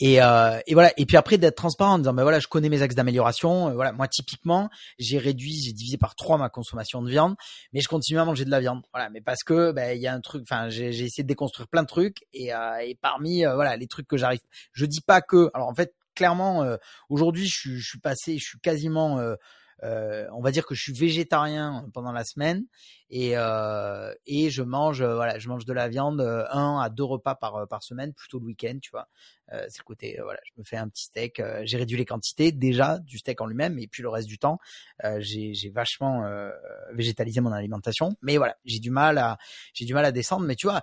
et, 0.00 0.22
euh, 0.22 0.58
et 0.66 0.74
voilà. 0.74 0.92
Et 0.96 1.06
puis 1.06 1.16
après 1.16 1.38
d'être 1.38 1.56
transparent 1.56 1.94
en 1.94 1.98
disant, 1.98 2.12
ben 2.12 2.22
voilà, 2.22 2.40
je 2.40 2.48
connais 2.48 2.68
mes 2.68 2.82
axes 2.82 2.94
d'amélioration. 2.94 3.68
Euh, 3.68 3.74
voilà, 3.74 3.92
moi 3.92 4.08
typiquement, 4.08 4.70
j'ai 4.98 5.18
réduit, 5.18 5.60
j'ai 5.62 5.72
divisé 5.72 5.96
par 5.98 6.14
trois 6.14 6.38
ma 6.38 6.48
consommation 6.48 7.02
de 7.02 7.10
viande, 7.10 7.34
mais 7.72 7.80
je 7.80 7.88
continue 7.88 8.18
à 8.18 8.24
manger 8.24 8.44
de 8.44 8.50
la 8.50 8.60
viande. 8.60 8.82
Voilà, 8.92 9.10
mais 9.10 9.20
parce 9.20 9.42
que 9.44 9.72
ben 9.72 9.96
il 9.96 10.02
y 10.02 10.06
a 10.06 10.14
un 10.14 10.20
truc. 10.20 10.42
Enfin, 10.42 10.68
j'ai 10.68 10.88
essayé 10.88 11.22
de 11.22 11.28
déconstruire 11.28 11.68
plein 11.68 11.82
de 11.82 11.88
trucs 11.88 12.24
et, 12.32 12.54
euh, 12.54 12.78
et 12.78 12.96
parmi 13.00 13.44
voilà 13.44 13.76
les 13.76 13.86
trucs 13.86 14.08
que 14.08 14.16
j'arrive, 14.16 14.40
je 14.72 14.86
dis 14.86 15.00
pas 15.00 15.20
que. 15.20 15.50
Alors 15.54 15.68
en 15.68 15.74
fait, 15.74 15.94
clairement, 16.14 16.66
aujourd'hui, 17.08 17.46
je, 17.46 17.78
suis 17.80 17.98
passé, 17.98 18.38
je 18.38 18.44
suis 18.44 18.58
quasiment 18.60 19.18
euh, 19.82 20.26
on 20.32 20.40
va 20.40 20.50
dire 20.50 20.66
que 20.66 20.74
je 20.74 20.82
suis 20.82 20.92
végétarien 20.92 21.88
pendant 21.92 22.12
la 22.12 22.24
semaine 22.24 22.64
et 23.10 23.32
euh, 23.36 24.14
et 24.26 24.50
je 24.50 24.62
mange 24.62 25.02
voilà, 25.02 25.38
je 25.38 25.48
mange 25.48 25.64
de 25.64 25.72
la 25.72 25.88
viande 25.88 26.20
un 26.20 26.78
à 26.78 26.88
deux 26.88 27.04
repas 27.04 27.34
par 27.34 27.66
par 27.68 27.82
semaine, 27.82 28.12
plutôt 28.12 28.38
le 28.38 28.46
week-end, 28.46 28.78
tu 28.80 28.90
vois. 28.90 29.08
c'est 29.48 29.78
le 29.78 29.84
côté 29.84 30.18
voilà, 30.22 30.40
je 30.44 30.52
me 30.56 30.64
fais 30.64 30.76
un 30.76 30.88
petit 30.88 31.04
steak. 31.04 31.42
j'ai 31.64 31.76
réduit 31.76 31.96
les 31.96 32.04
quantités 32.04 32.52
déjà 32.52 32.98
du 33.00 33.18
steak 33.18 33.40
en 33.40 33.46
lui-même 33.46 33.78
et 33.78 33.88
puis 33.88 34.02
le 34.02 34.08
reste 34.08 34.28
du 34.28 34.38
temps, 34.38 34.58
j'ai 35.18 35.54
j'ai 35.54 35.70
vachement 35.70 36.24
végétalisé 36.92 37.40
mon 37.40 37.52
alimentation. 37.52 38.16
Mais 38.22 38.36
voilà, 38.36 38.56
j'ai 38.64 38.78
du 38.78 38.90
mal 38.90 39.18
à 39.18 39.38
j'ai 39.74 39.84
du 39.84 39.94
mal 39.94 40.04
à 40.04 40.12
descendre. 40.12 40.46
Mais 40.46 40.56
tu 40.56 40.66
vois 40.66 40.82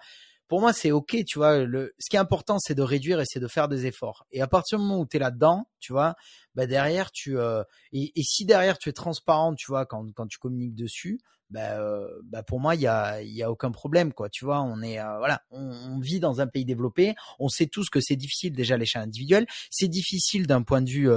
pour 0.50 0.60
moi, 0.60 0.74
c'est 0.74 0.92
ok, 0.92 1.24
tu 1.26 1.38
vois. 1.38 1.60
Le, 1.60 1.94
ce 2.00 2.10
qui 2.10 2.16
est 2.18 2.20
important, 2.20 2.58
c'est 2.60 2.74
de 2.74 2.82
réduire 2.82 3.22
et 3.22 3.26
c'est 3.26 3.40
de 3.40 3.48
faire 3.48 3.70
des 3.70 3.86
efforts. 3.86 4.26
Et 4.32 4.42
à 4.42 4.48
partir 4.48 4.80
du 4.80 4.84
moment 4.84 5.00
où 5.00 5.06
tu 5.06 5.16
es 5.16 5.20
là-dedans, 5.20 5.70
tu 5.80 5.94
vois, 5.94 6.16
bah 6.56 6.66
derrière, 6.66 7.12
tu 7.12 7.38
euh, 7.38 7.64
et, 7.94 8.12
si 8.24 8.46
derrière 8.46 8.80
tu 8.80 8.90
es 8.90 8.94
transparent, 8.94 9.54
tu 9.54 9.68
vois, 9.68 9.86
quand, 9.86 10.12
quand 10.14 10.28
tu 10.28 10.40
communiques 10.40 10.74
dessus, 10.74 11.20
bah, 11.52 11.80
euh, 11.80 12.08
bah 12.24 12.42
pour 12.42 12.60
moi, 12.60 12.74
il 12.74 12.82
y 12.82 12.88
a, 12.88 13.22
y 13.22 13.44
a 13.44 13.52
aucun 13.52 13.72
problème, 13.72 14.12
quoi. 14.12 14.30
Tu 14.30 14.44
vois, 14.44 14.62
on 14.62 14.82
est, 14.82 15.00
euh, 15.00 15.18
voilà, 15.20 15.42
on, 15.52 15.72
on, 15.72 16.00
vit 16.00 16.20
dans 16.20 16.42
un 16.42 16.48
pays 16.48 16.66
développé. 16.66 17.14
On 17.40 17.48
sait 17.48 17.68
tous 17.68 17.90
que 17.92 18.02
c'est 18.02 18.16
difficile 18.16 18.54
déjà 18.54 18.74
à 18.74 18.78
l'échelle 18.78 19.04
individuelle. 19.04 19.46
C'est 19.70 19.88
difficile 19.88 20.48
d'un 20.48 20.64
point 20.64 20.82
de 20.82 20.90
vue 20.90 21.10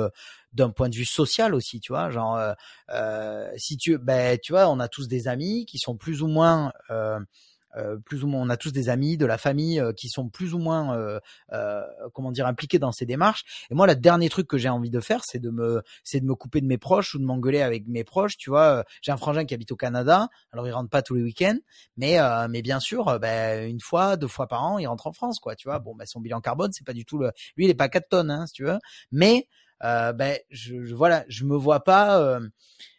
d'un 0.52 0.68
point 0.70 0.90
de 0.90 0.94
vue 0.94 1.06
social 1.06 1.54
aussi, 1.54 1.80
tu 1.80 1.92
vois, 1.92 2.10
genre 2.10 2.38
euh, 2.90 3.50
si 3.56 3.76
tu, 3.76 3.96
ben, 3.98 4.38
tu 4.42 4.52
vois, 4.52 4.68
on 4.68 4.80
a 4.80 4.88
tous 4.88 5.08
des 5.08 5.28
amis 5.28 5.64
qui 5.66 5.78
sont 5.78 5.96
plus 5.96 6.22
ou 6.22 6.26
moins 6.26 6.72
euh, 6.90 7.18
euh, 7.18 7.20
plus 8.04 8.24
ou 8.24 8.26
moins, 8.26 8.42
on 8.42 8.48
a 8.50 8.56
tous 8.56 8.72
des 8.72 8.88
amis, 8.88 9.16
de 9.16 9.26
la 9.26 9.38
famille 9.38 9.80
euh, 9.80 9.92
qui 9.92 10.08
sont 10.08 10.28
plus 10.28 10.54
ou 10.54 10.58
moins, 10.58 10.96
euh, 10.96 11.20
comment 12.12 12.32
dire, 12.32 12.46
impliqués 12.46 12.78
dans 12.78 12.92
ces 12.92 13.06
démarches. 13.06 13.44
Et 13.70 13.74
moi, 13.74 13.86
le 13.86 13.96
dernier 13.96 14.28
truc 14.28 14.46
que 14.46 14.58
j'ai 14.58 14.68
envie 14.68 14.90
de 14.90 15.00
faire, 15.00 15.24
c'est 15.24 15.38
de 15.38 15.50
me, 15.50 15.82
c'est 16.04 16.20
de 16.20 16.26
me 16.26 16.34
couper 16.34 16.60
de 16.60 16.66
mes 16.66 16.78
proches 16.78 17.14
ou 17.14 17.18
de 17.18 17.24
m'engueuler 17.24 17.62
avec 17.62 17.86
mes 17.86 18.04
proches. 18.04 18.36
Tu 18.36 18.50
vois, 18.50 18.84
j'ai 19.00 19.12
un 19.12 19.16
frangin 19.16 19.44
qui 19.44 19.54
habite 19.54 19.72
au 19.72 19.76
Canada, 19.76 20.28
alors 20.52 20.66
il 20.66 20.72
rentre 20.72 20.90
pas 20.90 21.02
tous 21.02 21.14
les 21.14 21.22
week-ends, 21.22 21.58
mais 21.96 22.18
mais 22.48 22.62
bien 22.62 22.80
sûr, 22.80 23.18
ben, 23.20 23.68
une 23.68 23.80
fois, 23.80 24.16
deux 24.16 24.28
fois 24.28 24.46
par 24.46 24.62
an, 24.64 24.78
il 24.78 24.86
rentre 24.86 25.06
en 25.06 25.12
France, 25.12 25.38
quoi. 25.38 25.54
Tu 25.56 25.68
vois, 25.68 25.78
bon, 25.78 25.94
ben, 25.94 26.06
son 26.06 26.20
bilan 26.20 26.40
carbone, 26.40 26.72
c'est 26.72 26.86
pas 26.86 26.92
du 26.92 27.04
tout 27.04 27.18
le, 27.18 27.32
lui, 27.56 27.66
il 27.66 27.70
est 27.70 27.74
pas 27.74 27.88
4 27.88 28.08
tonnes, 28.08 28.30
hein, 28.30 28.46
si 28.46 28.54
tu 28.54 28.64
veux, 28.64 28.78
mais 29.10 29.48
ben, 29.80 30.38
je, 30.50 30.84
je, 30.84 30.94
voilà, 30.94 31.24
je 31.28 31.44
me 31.44 31.56
vois 31.56 31.84
pas. 31.84 32.40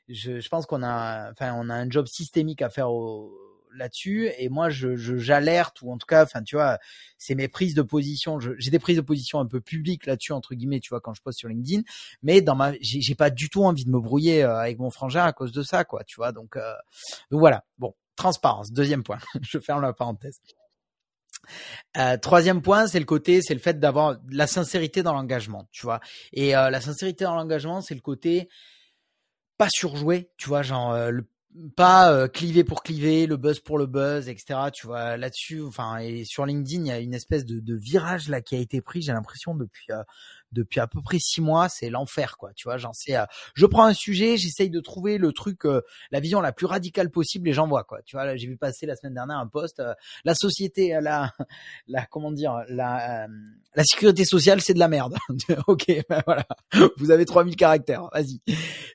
je, 0.10 0.40
je 0.40 0.50
pense 0.50 0.66
qu'on 0.66 0.84
a, 0.84 1.32
enfin, 1.32 1.54
on 1.58 1.70
a 1.70 1.76
un 1.76 1.90
job 1.90 2.08
systémique 2.08 2.62
à 2.62 2.70
faire 2.70 2.92
au 2.92 3.53
là-dessus 3.76 4.30
et 4.38 4.50
moi 4.50 4.70
je 4.70 4.96
j'alerte 4.96 5.82
ou 5.82 5.92
en 5.92 5.98
tout 5.98 6.06
cas 6.06 6.24
enfin 6.24 6.44
tu 6.44 6.56
vois 6.56 6.80
c'est 7.18 7.36
mes 7.36 7.48
prises 7.48 7.74
de 7.74 7.82
position 7.82 8.40
j'ai 8.40 8.72
des 8.72 8.80
prises 8.80 8.98
de 8.98 9.02
position 9.02 9.40
un 9.40 9.46
peu 9.46 9.62
publiques 9.62 10.06
là-dessus 10.06 10.32
entre 10.32 10.56
guillemets 10.56 10.80
tu 10.80 10.90
vois 10.90 11.02
quand 11.02 11.14
je 11.14 11.22
poste 11.22 11.40
sur 11.40 11.50
LinkedIn 11.50 11.84
mais 12.22 12.42
dans 12.42 12.56
ma 12.56 12.74
j'ai 12.82 13.16
pas 13.16 13.30
du 13.30 13.50
tout 13.50 13.64
envie 13.64 13.86
de 13.86 13.90
me 13.92 14.00
brouiller 14.00 14.44
euh, 14.44 14.58
avec 14.58 14.80
mon 14.80 14.90
frangin 14.90 15.24
à 15.24 15.34
cause 15.34 15.52
de 15.52 15.64
ça 15.64 15.84
quoi 15.84 16.04
tu 16.04 16.16
vois 16.16 16.32
donc 16.32 16.56
euh, 16.56 16.74
donc 17.32 17.40
voilà 17.40 17.66
bon 17.78 17.94
transparence 18.16 18.72
deuxième 18.72 19.04
point 19.04 19.20
je 19.42 19.60
ferme 19.60 19.82
la 19.82 19.94
parenthèse 19.94 20.40
euh, 21.98 22.18
troisième 22.18 22.62
point, 22.62 22.88
c'est 22.88 23.00
le 23.00 23.06
côté, 23.06 23.42
c'est 23.42 23.54
le 23.54 23.60
fait 23.60 23.78
d'avoir 23.78 24.18
la 24.32 24.48
sincérité 24.48 25.04
dans 25.04 25.12
l'engagement, 25.12 25.68
tu 25.74 25.82
vois. 25.82 26.00
Et 26.32 26.56
euh, 26.56 26.70
la 26.70 26.80
sincérité 26.80 27.26
dans 27.26 27.36
l'engagement, 27.36 27.82
c'est 27.82 27.96
le 27.96 28.02
côté 28.02 28.48
pas 29.58 29.68
surjoué, 29.70 30.30
tu 30.38 30.48
vois, 30.48 30.62
genre 30.62 31.12
le 31.12 31.28
pas 31.76 32.12
euh, 32.12 32.28
cliver 32.28 32.64
pour 32.64 32.84
cliver, 32.84 33.28
le 33.28 33.38
buzz 33.38 33.60
pour 33.60 33.78
le 33.78 33.86
buzz, 33.86 34.28
etc. 34.28 34.60
Tu 34.74 34.88
vois 34.88 35.18
là-dessus, 35.18 35.62
enfin 35.62 35.98
et 35.98 36.26
sur 36.26 36.46
LinkedIn, 36.46 36.84
il 36.84 36.88
y 36.88 36.92
a 36.92 37.00
une 37.00 37.14
espèce 37.14 37.46
de, 37.46 37.76
virage 37.76 38.30
là 38.30 38.42
qui 38.42 38.56
a 38.56 38.60
été 38.60 38.82
pris. 38.82 39.02
J'ai 39.02 39.14
l'impression 39.14 39.56
depuis 39.56 39.88
euh, 39.92 40.04
depuis 40.54 40.80
à 40.80 40.88
peu 40.88 41.02
près 41.02 41.18
six 41.20 41.42
mois, 41.42 41.70
c'est 41.70 41.90
l'enfer, 41.90 42.38
quoi. 42.38 42.52
Tu 42.56 42.68
vois, 42.68 42.78
j'en 42.78 42.94
sais. 42.94 43.16
Euh, 43.16 43.26
je 43.56 43.66
prends 43.66 43.86
un 43.86 43.94
sujet, 43.94 44.38
j'essaye 44.38 44.70
de 44.70 44.80
trouver 44.80 45.18
le 45.18 45.32
truc, 45.34 45.66
euh, 45.66 45.82
la 46.12 46.20
vision 46.20 46.42
la 46.42 46.52
plus 46.54 46.66
radicale 46.66 47.10
possible, 47.10 47.50
et 47.50 47.54
j'envoie, 47.54 47.84
quoi. 47.84 48.02
Tu 48.04 48.16
vois, 48.16 48.36
j'ai 48.36 48.48
vu 48.48 48.58
passer 48.58 48.86
la 48.86 48.96
semaine 48.96 49.14
dernière 49.14 49.38
un 49.38 49.48
post. 49.48 49.80
Euh, 49.80 49.94
la 50.24 50.36
société, 50.36 50.98
la, 51.02 51.32
la, 51.88 52.06
comment 52.06 52.32
dire, 52.32 52.64
la, 52.70 53.28
la 53.76 53.84
sécurité 53.84 54.26
sociale, 54.26 54.62
c'est 54.62 54.74
de 54.74 54.80
la 54.80 54.88
merde. 54.88 55.16
ok, 55.68 55.86
ben 56.10 56.22
voilà. 56.26 56.46
Vous 56.98 57.12
avez 57.12 57.26
3000 57.26 57.56
caractères, 57.56 58.10
vas-y. 58.14 58.40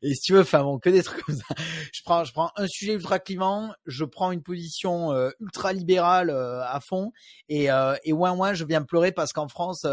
Et 0.03 0.15
si 0.15 0.21
tu 0.21 0.33
veux, 0.35 0.41
enfin 0.41 0.63
bon, 0.63 0.79
que 0.79 0.91
des 0.91 1.03
trucs 1.03 1.25
comme 1.25 1.37
ça. 1.37 1.55
Je 1.93 2.03
prends, 2.05 2.25
je 2.25 2.33
prends 2.33 2.53
un 2.57 2.67
sujet 2.69 2.95
ultra 2.95 3.19
clivant, 3.19 3.73
je 3.87 4.05
prends 4.05 4.31
une 4.31 4.43
position 4.43 5.13
ultra 5.41 5.73
libérale 5.73 6.31
à 6.31 6.79
fond, 6.81 7.13
et 7.49 7.69
et 8.05 8.13
ouin 8.13 8.33
ouin, 8.33 8.55
je 8.55 8.65
viens 8.65 8.83
pleurer 8.83 9.13
parce 9.13 9.33
qu'en 9.33 9.49
France, 9.49 9.85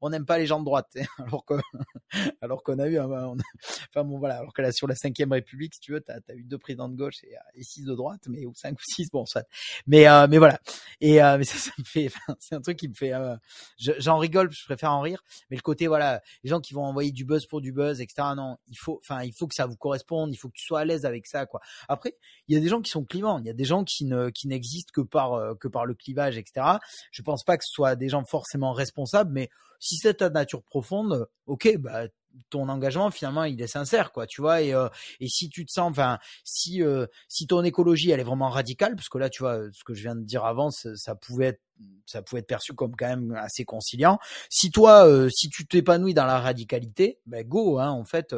on 0.00 0.10
n'aime 0.10 0.24
pas 0.24 0.38
les 0.38 0.46
gens 0.46 0.60
de 0.60 0.64
droite. 0.64 0.86
alors 1.18 1.44
que 1.44 1.54
alors 2.40 2.62
qu'on 2.62 2.78
a 2.78 2.86
eu 2.86 2.98
enfin 3.00 4.04
bon 4.04 4.18
voilà 4.18 4.38
alors 4.38 4.52
que 4.52 4.62
là 4.62 4.72
sur 4.72 4.86
la 4.86 4.94
cinquième 4.94 5.32
République 5.32 5.74
si 5.74 5.80
tu 5.80 5.92
veux 5.92 6.00
t'as 6.00 6.18
as 6.28 6.34
eu 6.34 6.44
deux 6.44 6.58
présidents 6.58 6.88
de 6.88 6.96
gauche 6.96 7.22
et, 7.24 7.34
et 7.54 7.62
six 7.62 7.84
de 7.84 7.94
droite 7.94 8.22
mais 8.28 8.46
ou 8.46 8.54
cinq 8.54 8.78
ou 8.78 8.82
six 8.82 9.10
bon 9.10 9.26
soit 9.26 9.46
mais 9.86 10.08
euh, 10.08 10.26
mais 10.28 10.38
voilà. 10.38 10.58
Et 11.00 11.22
euh, 11.22 11.38
mais 11.38 11.44
ça 11.44 11.58
ça 11.58 11.70
me 11.78 11.84
fait 11.84 12.10
c'est 12.38 12.54
un 12.54 12.60
truc 12.60 12.78
qui 12.78 12.88
me 12.88 12.94
fait 12.94 13.12
euh, 13.12 13.36
j'en 13.78 14.18
rigole 14.18 14.50
je 14.50 14.64
préfère 14.64 14.92
en 14.92 15.00
rire 15.00 15.22
mais 15.50 15.56
le 15.56 15.62
côté 15.62 15.86
voilà 15.86 16.22
les 16.42 16.50
gens 16.50 16.60
qui 16.60 16.74
vont 16.74 16.84
envoyer 16.84 17.12
du 17.12 17.24
buzz 17.24 17.46
pour 17.46 17.60
du 17.60 17.72
buzz 17.72 18.00
etc 18.00 18.28
non 18.36 18.56
il 18.68 18.76
faut 18.76 19.00
enfin 19.02 19.22
il 19.22 19.32
faut 19.32 19.46
que 19.46 19.54
ça 19.54 19.66
vous 19.66 19.76
corresponde 19.76 20.32
il 20.32 20.36
faut 20.36 20.48
que 20.48 20.56
tu 20.56 20.64
sois 20.64 20.80
à 20.80 20.84
l'aise 20.84 21.04
avec 21.04 21.26
ça 21.26 21.46
quoi. 21.46 21.60
Après 21.88 22.16
il 22.48 22.54
y 22.54 22.58
a 22.58 22.60
des 22.60 22.68
gens 22.68 22.80
qui 22.80 22.90
sont 22.90 23.04
clivants 23.04 23.38
il 23.38 23.46
y 23.46 23.50
a 23.50 23.54
des 23.54 23.64
gens 23.64 23.84
qui 23.84 24.04
ne 24.04 24.30
qui 24.30 24.48
n'existent 24.48 24.92
que 24.94 25.00
par 25.00 25.56
que 25.58 25.68
par 25.68 25.86
le 25.86 25.94
clivage 25.94 26.38
etc 26.38 26.66
je 27.10 27.22
pense 27.22 27.44
pas 27.44 27.56
que 27.56 27.64
ce 27.64 27.72
soit 27.72 27.96
des 27.96 28.08
gens 28.08 28.24
forcément 28.24 28.72
responsables 28.72 29.32
mais 29.32 29.50
si 29.78 29.96
c'est 29.96 30.14
ta 30.14 30.30
nature 30.30 30.62
profonde, 30.62 31.28
ok, 31.46 31.76
bah 31.78 32.08
ton 32.50 32.68
engagement 32.68 33.10
finalement 33.10 33.44
il 33.44 33.60
est 33.60 33.66
sincère 33.66 34.12
quoi 34.12 34.26
tu 34.26 34.40
vois 34.40 34.62
et 34.62 34.74
euh, 34.74 34.88
et 35.20 35.28
si 35.28 35.48
tu 35.48 35.64
te 35.64 35.72
sens 35.72 35.90
enfin 35.90 36.18
si 36.44 36.82
euh, 36.82 37.06
si 37.28 37.46
ton 37.46 37.62
écologie 37.64 38.10
elle 38.10 38.20
est 38.20 38.24
vraiment 38.24 38.48
radicale 38.48 38.94
parce 38.94 39.08
que 39.08 39.18
là 39.18 39.28
tu 39.28 39.42
vois 39.42 39.60
ce 39.72 39.84
que 39.84 39.94
je 39.94 40.02
viens 40.02 40.14
de 40.14 40.24
dire 40.24 40.44
avant 40.44 40.70
ça, 40.70 41.14
pouvait 41.14 41.46
être 41.46 41.60
ça 42.06 42.22
pouvait 42.22 42.40
être 42.40 42.46
perçu 42.46 42.72
comme 42.74 42.96
quand 42.96 43.08
même 43.08 43.34
assez 43.34 43.64
conciliant. 43.64 44.18
Si 44.50 44.70
toi 44.70 45.06
euh, 45.06 45.28
si 45.30 45.48
tu 45.48 45.66
t'épanouis 45.66 46.14
dans 46.14 46.26
la 46.26 46.40
radicalité 46.40 47.18
ben 47.26 47.46
go 47.46 47.78
hein 47.78 47.90
en 47.90 48.04
fait 48.04 48.34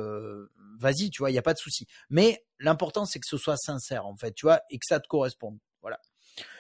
vas-y 0.79 1.11
tu 1.11 1.23
vois 1.23 1.31
il 1.31 1.35
y 1.35 1.39
a 1.39 1.43
pas 1.43 1.55
de 1.55 1.59
souci. 1.59 1.87
Mais 2.09 2.45
l'important 2.59 3.05
c'est 3.05 3.19
que 3.19 3.27
ce 3.29 3.37
soit 3.37 3.57
sincère 3.57 4.07
en 4.07 4.17
fait 4.17 4.33
tu 4.33 4.47
vois 4.47 4.61
et 4.71 4.79
que 4.79 4.87
ça 4.87 5.01
te 5.01 5.09
corresponde. 5.09 5.59
Voilà. 5.83 6.01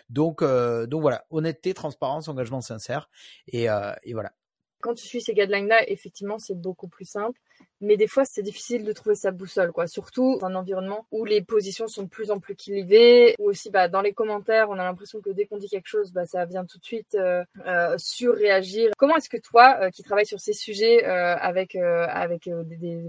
Donc 0.08 0.42
donc 0.42 1.02
voilà. 1.02 1.24
Honnêteté 1.30 1.74
transparence 1.74 2.28
engagement 2.28 2.60
sincère 2.60 3.08
et 3.48 3.66
et 4.02 4.12
voilà 4.12 4.32
quand 4.80 4.94
tu 4.94 5.06
suis 5.06 5.20
ces 5.20 5.34
guidelines-là, 5.34 5.88
effectivement, 5.90 6.38
c'est 6.38 6.60
beaucoup 6.60 6.88
plus 6.88 7.04
simple. 7.04 7.40
Mais 7.80 7.96
des 7.96 8.06
fois, 8.06 8.24
c'est 8.24 8.42
difficile 8.42 8.84
de 8.84 8.92
trouver 8.92 9.14
sa 9.14 9.30
boussole, 9.30 9.72
quoi. 9.72 9.86
Surtout 9.86 10.38
dans 10.40 10.48
un 10.48 10.54
environnement 10.54 11.06
où 11.10 11.24
les 11.24 11.40
positions 11.42 11.88
sont 11.88 12.02
de 12.02 12.08
plus 12.08 12.30
en 12.30 12.38
plus 12.38 12.54
clivées, 12.54 13.34
ou 13.38 13.48
aussi, 13.48 13.70
bah, 13.70 13.88
dans 13.88 14.02
les 14.02 14.12
commentaires, 14.12 14.68
on 14.68 14.74
a 14.74 14.84
l'impression 14.84 15.20
que 15.20 15.30
dès 15.30 15.46
qu'on 15.46 15.56
dit 15.56 15.68
quelque 15.68 15.88
chose, 15.88 16.12
bah, 16.12 16.26
ça 16.26 16.44
vient 16.44 16.66
tout 16.66 16.78
de 16.78 16.84
suite 16.84 17.14
euh, 17.14 17.42
euh, 17.66 17.94
surréagir. 17.96 18.90
Comment 18.98 19.16
est-ce 19.16 19.30
que 19.30 19.38
toi, 19.38 19.78
euh, 19.80 19.90
qui 19.90 20.02
travailles 20.02 20.26
sur 20.26 20.40
ces 20.40 20.52
sujets 20.52 21.04
euh, 21.06 21.36
avec 21.36 21.74
euh, 21.74 22.06
avec 22.08 22.48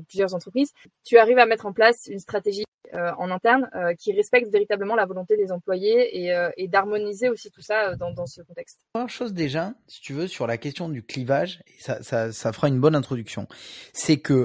plusieurs 0.08 0.34
entreprises, 0.34 0.72
tu 1.04 1.18
arrives 1.18 1.40
à 1.40 1.46
mettre 1.46 1.66
en 1.66 1.74
place 1.74 2.08
une 2.08 2.20
stratégie 2.20 2.64
en 2.94 3.32
interne 3.32 3.70
qui 3.98 4.12
respecte 4.12 4.52
véritablement 4.52 4.96
la 4.96 5.06
volonté 5.06 5.38
des 5.38 5.54
employés 5.54 6.28
et, 6.58 6.68
d'harmoniser 6.68 7.30
aussi 7.30 7.50
tout 7.50 7.62
ça 7.62 7.96
dans, 7.96 8.26
ce 8.26 8.42
contexte? 8.42 8.82
Première 8.92 9.10
chose 9.10 9.34
déjà, 9.34 9.74
si 9.88 10.02
tu 10.02 10.12
veux, 10.12 10.28
sur 10.28 10.46
la 10.46 10.58
question 10.58 10.90
du 10.90 11.02
clivage, 11.02 11.64
ça, 11.80 12.04
ça, 12.04 12.34
ça 12.34 12.52
fera 12.52 12.68
une 12.68 12.82
bonne 12.82 12.96
introduction, 12.96 13.48
c'est 13.94 14.18
que 14.18 14.40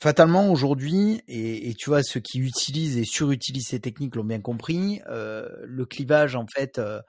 fatalement 0.00 0.50
aujourd'hui, 0.50 1.22
et, 1.28 1.74
tu 1.74 1.90
vois, 1.90 2.02
ceux 2.02 2.20
qui 2.20 2.38
utilisent 2.38 2.98
et 2.98 3.04
surutilisent 3.04 3.68
ces 3.68 3.80
techniques 3.80 4.14
l'ont 4.14 4.24
bien 4.24 4.40
compris, 4.40 5.00
euh, 5.08 5.48
le 5.64 5.86
clivage 5.86 6.36
en 6.36 6.46
fait 6.46 6.78
euh, 6.78 7.00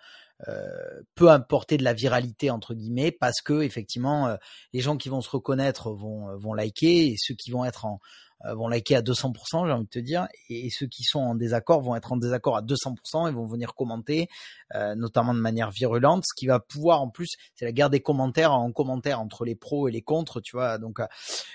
peut 1.15 1.29
apporter 1.29 1.77
de 1.77 1.83
la 1.83 1.93
viralité 1.93 2.49
entre 2.49 2.73
guillemets 2.73 3.11
parce 3.11 3.41
que 3.41 3.61
effectivement 3.61 4.37
les 4.71 4.79
gens 4.79 4.95
qui 4.95 5.09
vont 5.09 5.19
se 5.19 5.29
reconnaître 5.29 5.91
vont 5.91 6.33
vont 6.37 6.53
liker 6.53 7.07
et 7.07 7.15
ceux 7.17 7.35
qui 7.35 7.51
vont 7.51 7.65
être 7.65 7.83
en 7.83 7.95
euh, 7.95 8.28
vont 8.45 8.67
liker 8.67 8.95
à 8.95 9.01
200%, 9.01 9.65
j'ai 9.65 9.71
envie 9.71 9.83
de 9.83 9.89
te 9.89 9.99
dire, 9.99 10.27
et, 10.49 10.69
ceux 10.69 10.87
qui 10.87 11.03
sont 11.03 11.19
en 11.19 11.35
désaccord 11.35 11.81
vont 11.81 11.95
être 11.95 12.11
en 12.11 12.17
désaccord 12.17 12.57
à 12.57 12.61
200% 12.61 13.29
et 13.29 13.31
vont 13.31 13.45
venir 13.45 13.73
commenter, 13.75 14.27
euh, 14.75 14.95
notamment 14.95 15.33
de 15.33 15.39
manière 15.39 15.71
virulente, 15.71 16.23
ce 16.25 16.33
qui 16.39 16.47
va 16.47 16.59
pouvoir 16.59 17.01
en 17.01 17.09
plus, 17.09 17.35
c'est 17.55 17.65
la 17.65 17.71
guerre 17.71 17.89
des 17.89 17.99
commentaires 17.99 18.53
en 18.53 18.71
commentaire 18.71 19.19
entre 19.19 19.45
les 19.45 19.55
pros 19.55 19.87
et 19.87 19.91
les 19.91 20.01
contre, 20.01 20.41
tu 20.41 20.55
vois, 20.55 20.77
donc, 20.77 20.99
euh, 20.99 21.07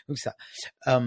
donc 0.09 0.18
ça. 0.18 0.35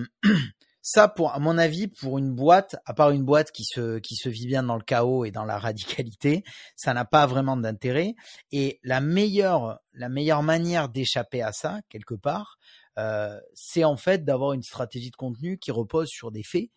ça, 0.82 1.10
pour 1.10 1.34
à 1.34 1.40
mon 1.40 1.58
avis, 1.58 1.88
pour 1.88 2.18
une 2.18 2.34
boîte, 2.34 2.78
à 2.86 2.94
part 2.94 3.12
une 3.12 3.26
boîte 3.26 3.52
qui 3.52 3.66
se 3.66 4.00
qui 4.00 4.16
se 4.16 4.30
vit 4.30 4.48
bien 4.48 4.64
dans 4.64 4.78
le 4.78 4.84
chaos 4.84 5.26
et 5.26 5.32
dans 5.32 5.44
la 5.44 5.60
radicalité, 5.60 6.44
ça 6.78 6.94
n'a 6.94 7.04
pas 7.04 7.26
vraiment 7.28 7.58
d'intérêt. 7.58 8.16
Et 8.52 8.80
la 8.84 9.02
meilleure 9.02 9.80
la 9.94 10.08
meilleure 10.08 10.44
manière 10.44 10.88
d'échapper 10.88 11.42
à 11.42 11.52
ça 11.52 11.80
quelque 11.90 12.16
part, 12.16 12.58
euh, 12.98 13.40
c'est 13.54 13.84
en 13.84 13.98
fait 13.98 14.26
d'avoir 14.26 14.54
une 14.54 14.64
stratégie 14.64 15.12
de 15.12 15.16
contenu 15.16 15.58
qui 15.58 15.72
repose 15.72 16.10
sur 16.10 16.32
des 16.32 16.44
faits, 16.44 16.70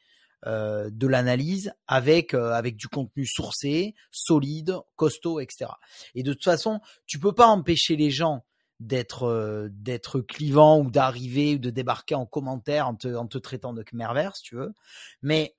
euh, 0.47 0.89
de 0.91 1.07
l'analyse 1.07 1.73
avec 1.87 2.35
euh, 2.35 2.53
avec 2.53 2.77
du 2.77 2.89
contenu 2.89 3.27
sourcé, 3.27 3.95
solide, 4.11 4.77
costaud, 4.97 5.41
etc. 5.41 5.71
Et 6.15 6.23
de 6.23 6.33
toute 6.33 6.45
façon, 6.45 6.81
tu 7.07 7.19
peux 7.19 7.33
pas 7.33 7.47
empêcher 7.47 7.97
les 7.97 8.11
gens 8.11 8.45
d'être 8.81 9.69
d'être 9.73 10.21
clivant 10.21 10.81
ou 10.81 10.91
d'arriver 10.91 11.57
ou 11.57 11.59
de 11.59 11.71
débarquer 11.71 12.15
en 12.15 12.25
commentaire 12.25 12.89
en 12.89 12.95
te, 12.95 13.39
traitant 13.39 13.75
de 13.75 13.85
mervère, 13.93 14.37
si 14.37 14.43
tu 14.43 14.57
veux. 14.57 14.73
Mais 15.21 15.55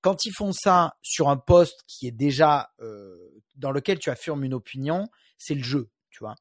quand 0.00 0.24
ils 0.24 0.32
font 0.32 0.52
ça 0.52 0.96
sur 1.00 1.28
un 1.28 1.36
poste 1.36 1.84
qui 1.86 2.08
est 2.08 2.12
déjà 2.12 2.72
dans 3.54 3.70
lequel 3.70 4.00
tu 4.00 4.10
affirmes 4.10 4.42
une 4.42 4.54
opinion, 4.54 5.06
c'est 5.38 5.54
le 5.54 5.62
jeu, 5.62 5.88
tu 6.10 6.18
vois. 6.18 6.34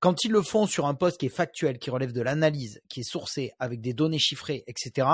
Quand 0.00 0.24
ils 0.24 0.30
le 0.30 0.42
font 0.42 0.66
sur 0.66 0.86
un 0.86 0.94
poste 0.94 1.18
qui 1.18 1.26
est 1.26 1.30
factuel, 1.30 1.78
qui 1.78 1.90
relève 1.90 2.12
de 2.12 2.20
l'analyse, 2.20 2.80
qui 2.88 3.00
est 3.00 3.08
sourcé 3.08 3.52
avec 3.58 3.80
des 3.80 3.94
données 3.94 4.18
chiffrées, 4.18 4.64
etc., 4.66 5.08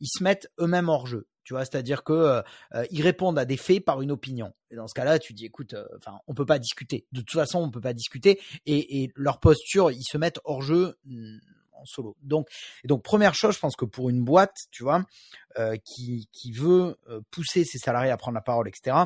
ils 0.00 0.08
se 0.08 0.22
mettent 0.22 0.50
eux-mêmes 0.58 0.88
hors 0.88 1.06
jeu. 1.06 1.26
Tu 1.44 1.54
vois, 1.54 1.64
c'est-à-dire 1.64 2.04
que 2.04 2.12
euh, 2.12 2.42
euh, 2.74 2.86
ils 2.90 3.02
répondent 3.02 3.38
à 3.38 3.44
des 3.44 3.56
faits 3.56 3.84
par 3.84 4.00
une 4.00 4.12
opinion. 4.12 4.52
Et 4.70 4.76
dans 4.76 4.86
ce 4.86 4.94
cas-là, 4.94 5.18
tu 5.18 5.32
dis, 5.34 5.46
écoute, 5.46 5.74
euh, 5.74 5.86
enfin, 5.98 6.20
on 6.28 6.34
peut 6.34 6.46
pas 6.46 6.58
discuter. 6.58 7.06
De 7.12 7.20
toute 7.20 7.32
façon, 7.32 7.58
on 7.58 7.70
peut 7.70 7.80
pas 7.80 7.92
discuter. 7.92 8.40
Et, 8.64 9.02
et 9.02 9.12
leur 9.16 9.40
posture, 9.40 9.90
ils 9.90 10.04
se 10.04 10.16
mettent 10.18 10.38
hors 10.44 10.62
jeu 10.62 10.96
mm, 11.04 11.38
en 11.72 11.84
solo. 11.84 12.16
Donc, 12.22 12.48
et 12.84 12.88
donc 12.88 13.02
première 13.02 13.34
chose, 13.34 13.56
je 13.56 13.60
pense 13.60 13.74
que 13.74 13.84
pour 13.84 14.08
une 14.08 14.22
boîte, 14.22 14.56
tu 14.70 14.84
vois, 14.84 15.04
qui 15.84 16.28
qui 16.32 16.52
veut 16.52 16.96
pousser 17.30 17.64
ses 17.64 17.78
salariés 17.78 18.12
à 18.12 18.16
prendre 18.16 18.36
la 18.36 18.40
parole, 18.40 18.68
etc 18.68 19.04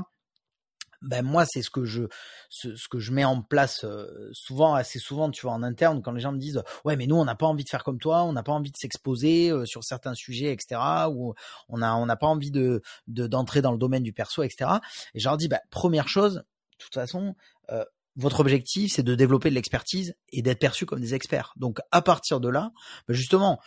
ben 1.03 1.23
moi 1.23 1.45
c'est 1.47 1.63
ce 1.63 1.71
que 1.71 1.85
je 1.85 2.05
ce, 2.49 2.69
que 2.89 2.99
je 2.99 3.13
mets 3.13 3.25
en 3.25 3.43
place 3.43 3.85
souvent 4.33 4.75
assez 4.75 4.99
souvent 4.99 5.31
tu 5.31 5.43
vois 5.43 5.53
en 5.53 5.63
interne 5.63 6.03
quand 6.03 6.13
les 6.13 6.21
gens 6.21 6.33
me 6.33 6.39
disent 6.39 6.63
ouais 6.85 6.97
mais 6.97 7.07
nous 7.07 7.17
on 7.17 7.25
n'a 7.25 7.35
pas 7.35 7.47
envie 7.47 7.65
de 7.65 7.69
faire 7.69 7.85
comme 7.85 7.99
toi 7.99 8.23
on 8.23 8.33
n'a 8.33 8.43
pas 8.43 8.53
envie 8.53 8.71
de 8.71 8.77
s'exposer 8.77 9.53
sur 9.65 9.85
certains 9.85 10.15
sujets 10.15 10.53
etc 10.53 10.81
ou 11.11 11.35
on 11.69 11.83
a 11.83 11.95
on 11.95 12.07
n'a 12.07 12.17
pas 12.17 12.27
envie 12.27 12.51
de 12.51 12.83
d'entrer 13.07 13.63
dans 13.63 13.73
le 13.73 13.79
domaine 13.79 14.03
du 14.03 14.13
perso 14.13 14.43
etc 14.43 14.71
et 15.15 15.21
je 15.21 15.29
leur 15.29 15.37
dis 15.37 15.49
bah 15.49 15.61
première 15.71 16.09
chose 16.09 16.37
de 16.37 16.85
toute 16.85 16.95
façon 16.95 17.35
votre 18.17 18.41
objectif 18.41 18.93
c'est 18.93 19.03
de 19.03 19.15
développer 19.15 19.51
de 19.51 19.55
l'expertise 19.55 20.17
et 20.31 20.43
d'être 20.43 20.59
perçu 20.59 20.87
comme 20.87 21.01
des 21.01 21.15
experts. 21.15 21.53
Donc 21.57 21.79
à 21.93 22.03
partir 22.03 22.41
de 22.41 22.49
là 22.49 22.73
ben 23.07 23.15
justement 23.15 23.61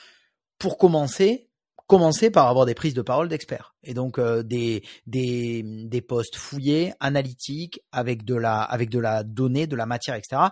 pour 0.58 0.78
commencer 0.78 1.49
commencer 1.90 2.30
par 2.30 2.48
avoir 2.48 2.68
des 2.68 2.76
prises 2.76 2.94
de 2.94 3.02
parole 3.02 3.30
d'experts 3.30 3.74
et 3.84 3.96
donc 3.96 4.20
euh, 4.20 4.44
des 4.44 4.84
des 5.08 5.64
des 5.64 6.02
postes 6.02 6.36
fouillés, 6.36 6.94
analytiques, 7.00 7.82
avec 7.92 8.24
de 8.24 8.36
la 8.36 8.62
avec 8.62 8.92
de 8.92 9.00
la 9.00 9.24
donnée, 9.24 9.66
de 9.66 9.76
la 9.76 9.88
matière, 9.88 10.14
etc. 10.14 10.44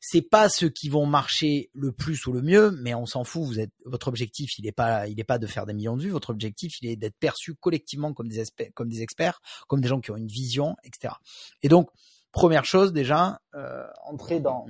C'est 0.00 0.28
pas 0.28 0.48
ceux 0.48 0.68
qui 0.68 0.88
vont 0.88 1.06
marcher 1.06 1.70
le 1.72 1.92
plus 1.92 2.26
ou 2.26 2.32
le 2.32 2.42
mieux, 2.42 2.72
mais 2.72 2.94
on 2.94 3.06
s'en 3.06 3.22
fout. 3.22 3.44
Vous 3.44 3.60
êtes 3.60 3.70
votre 3.84 4.08
objectif, 4.08 4.58
il 4.58 4.66
est 4.66 4.72
pas 4.72 5.06
il 5.06 5.20
est 5.20 5.24
pas 5.24 5.38
de 5.38 5.46
faire 5.46 5.66
des 5.66 5.72
millions 5.72 5.96
de 5.96 6.02
vues. 6.02 6.10
Votre 6.10 6.30
objectif, 6.30 6.74
il 6.82 6.88
est 6.88 6.96
d'être 6.96 7.16
perçu 7.16 7.54
collectivement 7.54 8.12
comme 8.12 8.26
des 8.26 8.42
comme 8.74 8.88
des 8.88 9.02
experts, 9.02 9.40
comme 9.68 9.80
des 9.80 9.88
gens 9.88 10.00
qui 10.00 10.10
ont 10.10 10.16
une 10.16 10.26
vision, 10.26 10.74
etc. 10.82 11.14
Et 11.62 11.68
donc 11.68 11.90
première 12.32 12.64
chose 12.64 12.92
déjà, 12.92 13.40
euh, 13.54 13.86
entrer 14.04 14.40
dans, 14.40 14.66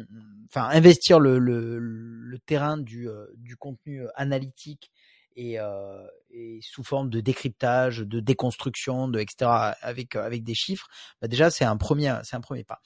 enfin 0.51 0.69
investir 0.73 1.21
le, 1.21 1.39
le, 1.39 1.79
le 1.79 2.39
terrain 2.41 2.77
du, 2.77 3.09
euh, 3.09 3.25
du 3.37 3.57
contenu 3.57 4.07
analytique 4.15 4.92
et, 5.37 5.59
euh, 5.59 6.07
et, 6.31 6.61
sous 6.63 6.85
forme 6.85 7.11
de 7.11 7.21
décryptage, 7.21 7.99
de 7.99 8.21
déconstruction, 8.21 9.09
de 9.09 9.21
etc. 9.21 9.51
avec 9.81 10.17
euh, 10.17 10.25
avec 10.25 10.45
des 10.45 10.55
chiffres, 10.55 10.89
bah 11.21 11.29
déjà 11.29 11.51
c'est 11.51 11.65
un 11.65 11.77
premier 11.77 12.15
c'est 12.25 12.37
un 12.37 12.41
premier 12.41 12.65
pas. 12.65 12.81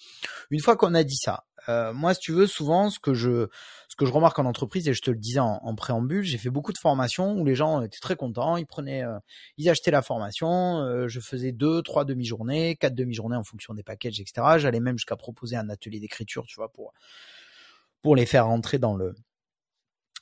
Une 0.51 0.61
fois 0.61 0.77
qu'on 0.77 0.95
a 0.95 1.05
dit 1.05 1.17
ça, 1.17 1.45
euh, 1.69 1.93
moi 1.93 2.15
si 2.15 2.21
tu 2.21 2.33
veux 2.33 2.47
souvent 2.47 2.91
ce 2.91 2.99
que 2.99 3.15
je 3.15 3.49
ce 3.89 3.97
que 3.97 4.07
je 4.07 4.13
remarque 4.13 4.39
en 4.39 4.45
entreprise 4.45 4.89
et 4.89 4.95
je 4.95 5.03
te 5.03 5.11
le 5.11 5.17
disais 5.17 5.41
en, 5.41 5.75
préambule, 5.75 6.23
j'ai 6.23 6.39
fait 6.39 6.51
beaucoup 6.51 6.73
de 6.73 6.79
formations 6.79 7.33
où 7.35 7.45
les 7.45 7.55
gens 7.55 7.83
étaient 7.83 7.99
très 7.99 8.17
contents, 8.17 8.57
ils 8.57 8.67
prenaient 8.67 9.05
euh, 9.05 9.19
ils 9.57 9.69
achetaient 9.69 9.91
la 9.91 10.03
formation, 10.03 10.81
euh, 10.83 11.09
je 11.09 11.21
faisais 11.21 11.53
deux 11.53 11.83
trois 11.83 12.05
demi-journées, 12.05 12.77
quatre 12.77 12.95
demi-journées 12.95 13.37
en 13.37 13.45
fonction 13.45 13.75
des 13.75 13.83
packages 13.83 14.21
etc. 14.21 14.59
J'allais 14.59 14.81
même 14.81 14.99
jusqu'à 14.99 15.17
proposer 15.17 15.57
un 15.57 15.69
atelier 15.69 16.01
d'écriture, 16.01 16.45
tu 16.47 16.57
vois 16.57 16.73
pour 16.73 16.93
pour 18.03 18.17
les 18.17 18.27
faire 18.27 18.47
rentrer 18.47 18.79
dans 18.79 18.95
le 18.95 19.15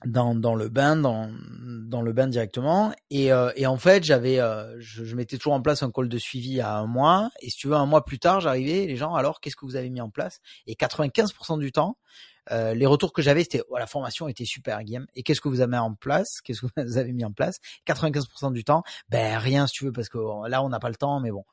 dans, 0.05 0.35
dans 0.35 0.55
le 0.55 0.69
bain, 0.69 0.97
dans, 0.97 1.31
dans 1.61 2.03
le 2.03 2.13
bain 2.13 2.27
directement. 2.27 2.93
Et, 3.11 3.33
euh, 3.33 3.51
et 3.57 3.67
en 3.67 3.77
fait, 3.77 4.05
j'avais, 4.05 4.41
euh, 4.41 4.79
je, 4.81 5.05
je, 5.05 5.17
mettais 5.17 5.39
toujours 5.39 5.55
en 5.55 5.63
place 5.63 5.83
un 5.83 5.91
call 5.91 6.09
de 6.09 6.19
suivi 6.19 6.61
à 6.61 6.77
un 6.77 6.87
mois. 6.87 7.31
Et 7.41 7.51
si 7.51 7.57
tu 7.57 7.69
veux, 7.69 7.75
un 7.75 7.87
mois 7.87 8.05
plus 8.05 8.19
tard, 8.19 8.41
j'arrivais, 8.41 8.87
les 8.87 8.97
gens, 8.97 9.15
alors, 9.15 9.41
qu'est-ce 9.41 9.57
que 9.57 9.65
vous 9.65 9.77
avez 9.77 9.91
mis 9.91 10.01
en 10.01 10.11
place? 10.11 10.41
Et 10.67 10.75
95% 10.75 11.59
du 11.59 11.73
temps, 11.73 11.97
euh, 12.51 12.75
les 12.75 12.87
retours 12.87 13.13
que 13.13 13.23
j'avais, 13.23 13.43
c'était, 13.43 13.63
oh, 13.69 13.79
la 13.79 13.87
formation 13.87 14.29
était 14.29 14.45
super, 14.45 14.83
Guillaume. 14.83 15.07
Et 15.15 15.23
qu'est-ce 15.23 15.41
que 15.41 15.49
vous 15.49 15.61
avez 15.61 15.71
mis 15.71 15.79
en 15.79 15.95
place? 15.95 16.41
Qu'est-ce 16.43 16.61
que 16.61 16.67
vous 16.77 16.99
avez 16.99 17.13
mis 17.13 17.25
en 17.25 17.33
place? 17.33 17.59
95% 17.87 18.53
du 18.53 18.65
temps, 18.65 18.83
ben 19.09 19.39
rien, 19.39 19.67
si 19.67 19.75
tu 19.75 19.85
veux, 19.87 19.93
parce 19.93 20.09
que 20.09 20.19
là, 20.49 20.63
on 20.63 20.69
n'a 20.69 20.81
pas 20.81 20.91
le 20.91 20.97
temps, 20.97 21.21
mais 21.21 21.31
bon 21.31 21.45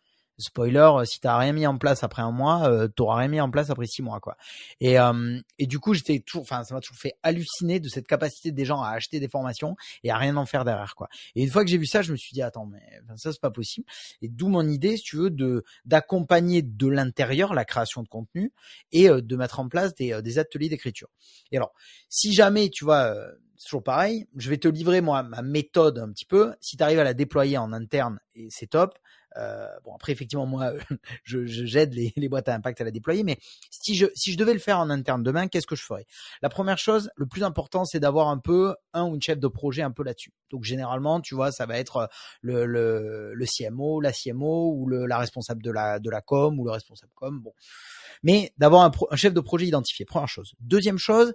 spoiler, 0.41 0.80
euh, 0.80 1.06
si 1.06 1.19
t'as 1.19 1.38
rien 1.38 1.54
mis 1.54 1.65
en 1.67 1.77
place 1.77 2.04
après 2.04 2.21
un 2.21 2.32
mois, 2.32 2.69
euh, 2.69 2.88
t'auras 2.88 3.17
rien 3.17 3.27
mis 3.27 3.41
en 3.41 3.49
place 3.49 3.69
après 3.69 3.86
six 3.86 4.01
mois, 4.01 4.19
quoi. 4.19 4.38
Et, 4.80 4.99
euh, 4.99 5.39
et 5.60 5.67
du 5.67 5.80
coup, 5.80 5.93
j'étais 5.93 6.19
toujours, 6.19 6.43
enfin, 6.43 6.63
ça 6.63 6.73
m'a 6.73 6.82
toujours 6.82 6.97
fait 6.97 7.13
halluciner 7.23 7.80
de 7.80 7.89
cette 7.89 8.08
capacité 8.08 8.51
des 8.51 8.65
gens 8.65 8.82
à 8.82 8.89
acheter 8.89 9.19
des 9.19 9.27
formations 9.27 9.75
et 10.04 10.12
à 10.12 10.17
rien 10.17 10.36
en 10.38 10.45
faire 10.45 10.65
derrière, 10.65 10.95
quoi. 10.95 11.08
Et 11.36 11.43
une 11.43 11.49
fois 11.49 11.63
que 11.63 11.69
j'ai 11.69 11.77
vu 11.77 11.86
ça, 11.86 12.01
je 12.01 12.12
me 12.12 12.17
suis 12.17 12.34
dit, 12.34 12.41
attends, 12.41 12.65
mais 12.65 12.82
ça, 13.17 13.32
c'est 13.32 13.41
pas 13.41 13.51
possible. 13.51 13.88
Et 14.21 14.27
d'où 14.27 14.47
mon 14.47 14.67
idée, 14.67 14.97
si 14.97 15.04
tu 15.04 15.17
veux, 15.17 15.30
de 15.30 15.63
d'accompagner 15.86 16.62
de 16.62 16.88
l'intérieur 16.88 17.54
la 17.54 17.65
création 17.65 18.04
de 18.04 18.08
contenu 18.08 18.51
et 18.91 19.08
de 19.10 19.36
mettre 19.36 19.60
en 19.60 19.67
place 19.67 19.95
des, 19.95 20.21
des 20.21 20.39
ateliers 20.39 20.69
d'écriture. 20.69 21.08
Et 21.51 21.58
alors, 21.58 21.73
si 22.10 22.34
jamais, 22.34 22.69
tu 22.69 22.84
vois, 22.84 23.15
toujours 23.63 23.84
pareil, 23.84 24.28
je 24.36 24.50
vais 24.50 24.58
te 24.58 24.67
livrer 24.67 25.02
moi 25.02 25.24
ma 25.24 25.41
méthode 25.41 26.00
un 26.00 26.12
petit 26.12 26.26
peu. 26.26 26.54
Si 26.62 26.78
tu 26.78 26.84
arrives 26.84 27.00
à 27.00 27.04
la 27.04 27.13
déployer 27.13 27.58
en 27.58 27.74
interne, 27.74 28.19
et 28.36 28.47
c'est 28.50 28.67
top. 28.67 28.97
Euh, 29.38 29.65
bon 29.86 29.95
après 29.95 30.12
effectivement 30.12 30.45
moi 30.45 30.74
je 31.24 31.45
j'aide 31.45 31.93
les, 31.93 32.12
les, 32.17 32.28
boîtes 32.28 32.50
à 32.50 32.54
impact 32.54 32.82
à 32.82 32.84
la 32.84 32.91
déployer, 32.91 33.24
mais 33.24 33.38
si 33.69 33.95
je 33.95 34.08
si 34.13 34.34
je 34.34 34.38
devais 34.38 34.52
le 34.52 34.60
faire 34.60 34.78
en 34.80 34.89
interne 34.89 35.24
demain, 35.24 35.47
qu'est-ce 35.47 35.67
que 35.67 35.76
je 35.76 35.84
ferais? 35.84 36.06
La 36.41 36.50
première 36.50 36.78
chose, 36.78 37.10
le 37.15 37.26
plus 37.26 37.43
important, 37.43 37.86
c'est 37.86 38.00
d'avoir 38.00 38.28
un 38.28 38.39
peu 38.39 38.76
un 38.93 39.06
ou 39.06 39.15
une 39.15 39.21
chef 39.21 39.39
de 39.39 39.47
projet 39.47 39.84
un 39.84 39.91
peu 39.91 40.04
là-dessus. 40.04 40.34
Donc 40.50 40.65
généralement, 40.65 41.21
tu 41.21 41.34
vois, 41.34 41.52
ça 41.54 41.65
va 41.65 41.78
être 41.78 42.10
le 42.41 42.65
le, 42.65 43.34
le 43.34 43.45
CMO, 43.45 44.02
la 44.02 44.12
CMO 44.12 44.74
ou 44.76 44.86
le, 44.88 45.06
la 45.06 45.17
responsable 45.17 45.63
de 45.63 45.71
la 45.71 46.00
de 46.00 46.10
la 46.10 46.21
com 46.21 46.60
ou 46.60 46.65
le 46.65 46.71
responsable 46.71 47.13
com. 47.15 47.39
Bon, 47.39 47.54
mais 48.24 48.54
d'avoir 48.58 48.84
un, 48.84 48.91
un 49.12 49.15
chef 49.15 49.34
de 49.34 49.39
projet 49.39 49.65
identifié. 49.65 50.04
Première 50.06 50.28
chose. 50.28 50.54
Deuxième 50.60 50.97
chose, 50.97 51.34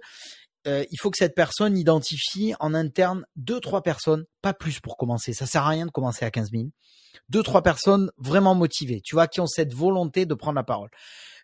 euh, 0.65 0.83
il 0.91 0.97
faut 0.99 1.11
que 1.11 1.17
cette 1.17 1.35
personne 1.35 1.77
identifie 1.77 2.53
en 2.59 2.73
interne 2.73 3.25
deux 3.35 3.59
trois 3.59 3.83
personnes, 3.83 4.25
pas 4.41 4.53
plus 4.53 4.79
pour 4.79 4.97
commencer. 4.97 5.33
Ça 5.33 5.45
sert 5.45 5.63
à 5.63 5.69
rien 5.69 5.85
de 5.85 5.91
commencer 5.91 6.25
à 6.25 6.31
15 6.31 6.51
000 6.51 6.65
deux 7.29 7.43
trois 7.43 7.61
personnes 7.61 8.11
vraiment 8.17 8.55
motivées, 8.55 9.01
tu 9.01 9.15
vois, 9.15 9.27
qui 9.27 9.41
ont 9.41 9.47
cette 9.47 9.73
volonté 9.73 10.25
de 10.25 10.33
prendre 10.33 10.55
la 10.55 10.63
parole. 10.63 10.89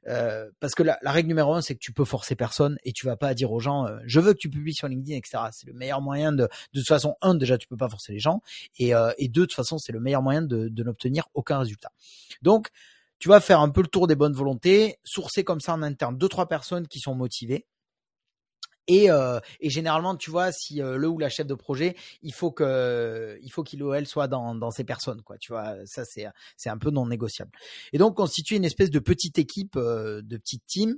Euh, 0.08 0.50
parce 0.60 0.76
que 0.76 0.84
la, 0.84 0.98
règle 1.06 1.30
numéro 1.30 1.54
un, 1.54 1.62
c'est 1.62 1.76
que 1.76 1.80
tu 1.80 1.94
peux 1.94 2.04
forcer 2.04 2.36
personne 2.36 2.78
et 2.84 2.92
tu 2.92 3.06
vas 3.06 3.16
pas 3.16 3.34
dire 3.34 3.52
aux 3.52 3.60
gens, 3.60 3.88
euh, 3.88 4.00
je 4.06 4.20
veux 4.20 4.34
que 4.34 4.38
tu 4.38 4.50
publies 4.50 4.74
sur 4.74 4.88
LinkedIn, 4.88 5.18
etc. 5.18 5.46
C'est 5.52 5.68
le 5.68 5.74
meilleur 5.74 6.02
moyen 6.02 6.32
de, 6.32 6.44
de 6.44 6.80
toute 6.80 6.88
façon, 6.88 7.16
un, 7.22 7.36
déjà, 7.36 7.58
tu 7.58 7.68
peux 7.68 7.78
pas 7.78 7.90
forcer 7.90 8.12
les 8.12 8.20
gens, 8.20 8.42
et, 8.80 8.94
euh, 8.94 9.12
et 9.18 9.30
deux, 9.30 9.42
de 9.42 9.46
toute 9.46 9.56
façon, 9.56 9.78
c'est 9.78 9.94
le 9.94 10.02
meilleur 10.02 10.22
moyen 10.22 10.42
de, 10.42 10.68
de 10.68 10.84
n'obtenir 10.84 11.28
aucun 11.34 11.60
résultat. 11.60 11.92
Donc, 12.42 12.70
tu 13.20 13.30
vas 13.30 13.40
faire 13.40 13.62
un 13.62 13.70
peu 13.70 13.82
le 13.82 13.88
tour 13.88 14.08
des 14.08 14.16
bonnes 14.16 14.34
volontés, 14.34 15.00
sourcer 15.06 15.46
comme 15.46 15.62
ça 15.62 15.74
en 15.74 15.82
interne 15.82 16.18
deux, 16.18 16.28
trois 16.28 16.48
personnes 16.48 16.88
qui 16.88 17.00
sont 17.00 17.16
motivées, 17.16 17.66
et, 18.88 19.10
euh, 19.10 19.40
et, 19.62 19.70
généralement, 19.70 20.16
tu 20.16 20.30
vois, 20.30 20.52
si 20.52 20.82
euh, 20.82 20.98
le 20.98 21.08
ou 21.08 21.18
la 21.18 21.30
chef 21.30 21.48
de 21.48 21.54
projet, 21.54 21.96
il 22.22 22.34
faut 22.34 22.52
que, 22.52 23.40
il 23.42 23.50
faut 23.50 23.64
qu'il 23.64 23.82
ou 23.82 23.94
elle 23.94 24.08
soit 24.08 24.28
dans, 24.28 24.56
dans 24.56 24.72
ces 24.72 24.84
personnes, 24.84 25.22
quoi. 25.22 25.38
Tu 25.38 25.54
vois, 25.54 25.76
ça 25.86 26.04
c'est, 26.04 26.26
c'est 26.58 26.70
un 26.70 26.78
peu 26.78 26.90
non 26.90 27.06
négociable. 27.06 27.52
Et 27.94 27.98
donc 27.98 28.18
constituer 28.18 28.58
une 28.58 28.66
espèce 28.66 28.90
de 28.90 29.00
petite 29.00 29.40
équipe, 29.40 29.78
euh, 29.78 30.22
de 30.22 30.36
petite 30.36 30.66
team, 30.66 30.98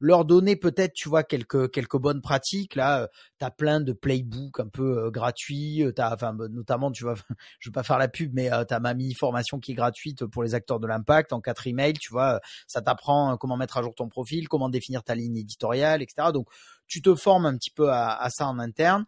leur 0.00 0.24
donner 0.24 0.56
peut-être, 0.56 0.92
tu 0.92 1.08
vois, 1.08 1.22
quelques 1.22 1.70
quelques 1.70 1.98
bonnes 1.98 2.20
pratiques. 2.20 2.74
Là, 2.74 3.08
tu 3.38 3.44
as 3.44 3.50
plein 3.52 3.80
de 3.80 3.92
playbooks 3.92 4.58
un 4.58 4.68
peu 4.68 5.10
gratuits. 5.10 5.84
T'as, 5.94 6.12
enfin, 6.12 6.32
bah, 6.32 6.48
notamment, 6.48 6.90
tu 6.90 7.04
vois, 7.04 7.14
je 7.60 7.68
veux 7.68 7.72
pas 7.72 7.84
faire 7.84 7.98
la 7.98 8.08
pub, 8.08 8.32
mais 8.34 8.50
tu 8.66 8.74
as 8.74 8.80
ma 8.80 8.94
mini 8.94 9.14
formation 9.14 9.60
qui 9.60 9.72
est 9.72 9.74
gratuite 9.74 10.24
pour 10.26 10.42
les 10.42 10.54
acteurs 10.54 10.80
de 10.80 10.86
l'impact 10.88 11.32
en 11.32 11.40
quatre 11.40 11.68
emails. 11.68 11.92
Tu 11.92 12.10
vois, 12.10 12.40
ça 12.66 12.82
t'apprend 12.82 13.36
comment 13.36 13.56
mettre 13.56 13.76
à 13.76 13.82
jour 13.82 13.94
ton 13.94 14.08
profil, 14.08 14.48
comment 14.48 14.68
définir 14.68 15.04
ta 15.04 15.14
ligne 15.14 15.36
éditoriale, 15.36 16.02
etc. 16.02 16.28
Donc 16.32 16.48
tu 16.90 17.00
te 17.00 17.14
formes 17.14 17.46
un 17.46 17.56
petit 17.56 17.70
peu 17.70 17.90
à, 17.90 18.28
ça 18.30 18.46
en 18.46 18.58
interne. 18.58 19.06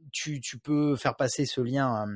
Euh, 0.00 0.04
tu, 0.12 0.40
tu, 0.40 0.58
peux 0.58 0.96
faire 0.96 1.16
passer 1.16 1.44
ce 1.44 1.60
lien 1.60 2.06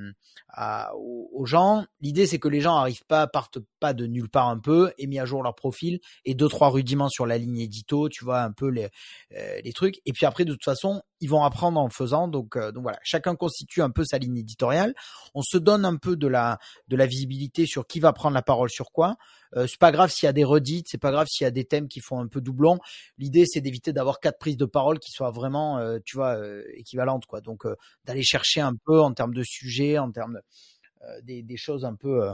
euh, 0.58 0.84
aux, 0.94 1.44
gens. 1.44 1.84
L'idée, 2.00 2.26
c'est 2.26 2.38
que 2.38 2.48
les 2.48 2.60
gens 2.60 2.76
arrivent 2.76 3.04
pas, 3.06 3.26
partent 3.26 3.58
pas 3.80 3.92
de 3.92 4.06
nulle 4.06 4.28
part 4.28 4.48
un 4.48 4.58
peu, 4.58 4.92
et 4.98 5.06
mis 5.06 5.18
à 5.18 5.24
jour 5.24 5.42
leur 5.42 5.54
profil 5.54 6.00
et 6.24 6.34
deux 6.34 6.48
trois 6.48 6.70
rudiments 6.70 7.08
sur 7.08 7.26
la 7.26 7.38
ligne 7.38 7.58
édito, 7.58 8.08
tu 8.08 8.24
vois 8.24 8.42
un 8.42 8.52
peu 8.52 8.68
les, 8.68 8.88
euh, 9.36 9.60
les 9.62 9.72
trucs. 9.72 10.00
Et 10.06 10.12
puis 10.12 10.26
après, 10.26 10.44
de 10.44 10.52
toute 10.52 10.64
façon, 10.64 11.02
ils 11.20 11.28
vont 11.28 11.44
apprendre 11.44 11.80
en 11.80 11.88
faisant. 11.88 12.28
Donc, 12.28 12.58
donc 12.58 12.82
voilà, 12.82 12.98
chacun 13.02 13.36
constitue 13.36 13.82
un 13.82 13.90
peu 13.90 14.04
sa 14.04 14.18
ligne 14.18 14.38
éditoriale. 14.38 14.94
On 15.34 15.42
se 15.42 15.58
donne 15.58 15.84
un 15.84 15.96
peu 15.96 16.16
de 16.16 16.26
la 16.26 16.58
de 16.88 16.96
la 16.96 17.06
visibilité 17.06 17.66
sur 17.66 17.86
qui 17.86 18.00
va 18.00 18.12
prendre 18.12 18.34
la 18.34 18.42
parole 18.42 18.70
sur 18.70 18.90
quoi. 18.92 19.16
Euh, 19.56 19.66
c'est 19.66 19.78
pas 19.78 19.92
grave 19.92 20.10
s'il 20.10 20.26
y 20.26 20.28
a 20.28 20.32
des 20.32 20.44
redites, 20.44 20.86
c'est 20.88 20.98
pas 20.98 21.10
grave 21.10 21.26
s'il 21.28 21.44
y 21.44 21.48
a 21.48 21.50
des 21.50 21.64
thèmes 21.64 21.88
qui 21.88 22.00
font 22.00 22.18
un 22.20 22.26
peu 22.26 22.40
doublon. 22.40 22.78
L'idée 23.18 23.44
c'est 23.46 23.60
d'éviter 23.60 23.92
d'avoir 23.92 24.20
quatre 24.20 24.38
prises 24.38 24.56
de 24.56 24.64
parole 24.64 24.98
qui 24.98 25.10
soient 25.10 25.30
vraiment, 25.30 25.78
euh, 25.78 25.98
tu 26.04 26.16
vois, 26.16 26.36
euh, 26.36 26.62
équivalentes 26.74 27.26
quoi. 27.26 27.40
Donc 27.40 27.66
d'aller 28.04 28.22
chercher 28.22 28.60
un 28.60 28.74
peu 28.84 29.00
en 29.00 29.12
termes 29.12 29.34
de 29.34 29.42
sujets, 29.42 29.98
en 29.98 30.10
termes 30.10 30.40
des, 31.22 31.42
des, 31.42 31.56
choses 31.56 31.84
un 31.84 31.94
peu 31.94 32.30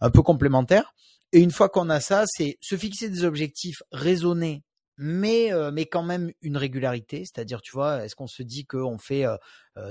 un 0.00 0.10
peu 0.10 0.22
complémentaires. 0.22 0.92
Et 1.32 1.40
une 1.40 1.50
fois 1.50 1.68
qu'on 1.68 1.90
a 1.90 2.00
ça, 2.00 2.24
c'est 2.26 2.58
se 2.60 2.76
fixer 2.76 3.08
des 3.08 3.24
objectifs 3.24 3.82
raisonnés 3.92 4.62
mais 4.96 5.50
mais 5.72 5.86
quand 5.86 6.02
même 6.02 6.32
une 6.42 6.56
régularité, 6.56 7.24
c'est-à-dire 7.24 7.60
tu 7.62 7.72
vois, 7.72 8.04
est-ce 8.04 8.14
qu'on 8.14 8.26
se 8.26 8.42
dit 8.42 8.64
qu'on 8.64 8.98
fait 8.98 9.24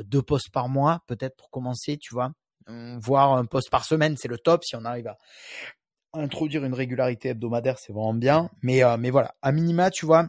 deux 0.05 0.21
posts 0.21 0.49
par 0.51 0.69
mois 0.69 1.03
peut-être 1.07 1.35
pour 1.35 1.49
commencer, 1.49 1.97
tu 1.97 2.13
vois, 2.13 2.31
voire 2.67 3.33
un 3.33 3.45
post 3.45 3.69
par 3.69 3.85
semaine, 3.85 4.15
c'est 4.17 4.27
le 4.27 4.37
top 4.37 4.63
si 4.63 4.75
on 4.75 4.85
arrive 4.85 5.07
à 5.07 5.17
introduire 6.13 6.63
une 6.63 6.73
régularité 6.73 7.29
hebdomadaire, 7.29 7.79
c'est 7.79 7.91
vraiment 7.91 8.13
bien, 8.13 8.49
mais 8.61 8.81
mais 8.97 9.09
voilà, 9.09 9.35
à 9.41 9.51
minima, 9.51 9.91
tu 9.91 10.05
vois, 10.05 10.27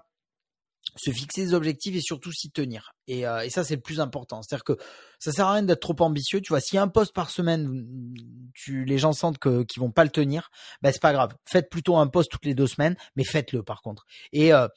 se 0.97 1.11
fixer 1.11 1.47
des 1.47 1.55
objectifs 1.55 1.97
et 1.97 2.01
surtout 2.01 2.33
s'y 2.33 2.51
tenir. 2.51 2.95
Et, 3.09 3.27
euh, 3.27 3.41
et 3.41 3.51
ça, 3.51 3.65
c'est 3.65 3.75
le 3.75 3.81
plus 3.81 4.01
important. 4.01 4.43
C'est-à-dire 4.43 4.65
que 4.65 4.77
ça 5.19 5.33
sert 5.33 5.47
à 5.47 5.55
rien 5.55 5.63
d'être 5.63 5.81
trop 5.81 5.97
ambitieux. 6.01 6.41
Tu 6.41 6.51
vois, 6.51 6.61
si 6.61 6.79
un 6.79 6.89
poste 6.89 7.13
par 7.13 7.31
semaine, 7.31 8.15
tu, 8.55 8.85
les 8.85 8.99
gens 8.99 9.13
sentent 9.13 9.39
que 9.39 9.63
qu'ils 9.65 9.81
vont 9.81 9.91
pas 9.91 10.05
le 10.05 10.11
tenir, 10.11 10.51
ben 10.83 10.93
c'est 10.93 11.03
pas 11.03 11.13
grave. 11.13 11.35
Faites 11.47 11.69
plutôt 11.69 11.97
un 11.97 12.07
poste 12.07 12.31
toutes 12.31 12.45
les 12.45 12.55
deux 12.55 12.67
semaines, 12.67 12.97
mais 13.17 13.25
faites-le 13.25 13.63
par 13.63 13.83
contre. 13.83 14.07
Et 14.33 14.53
euh, 14.53 14.69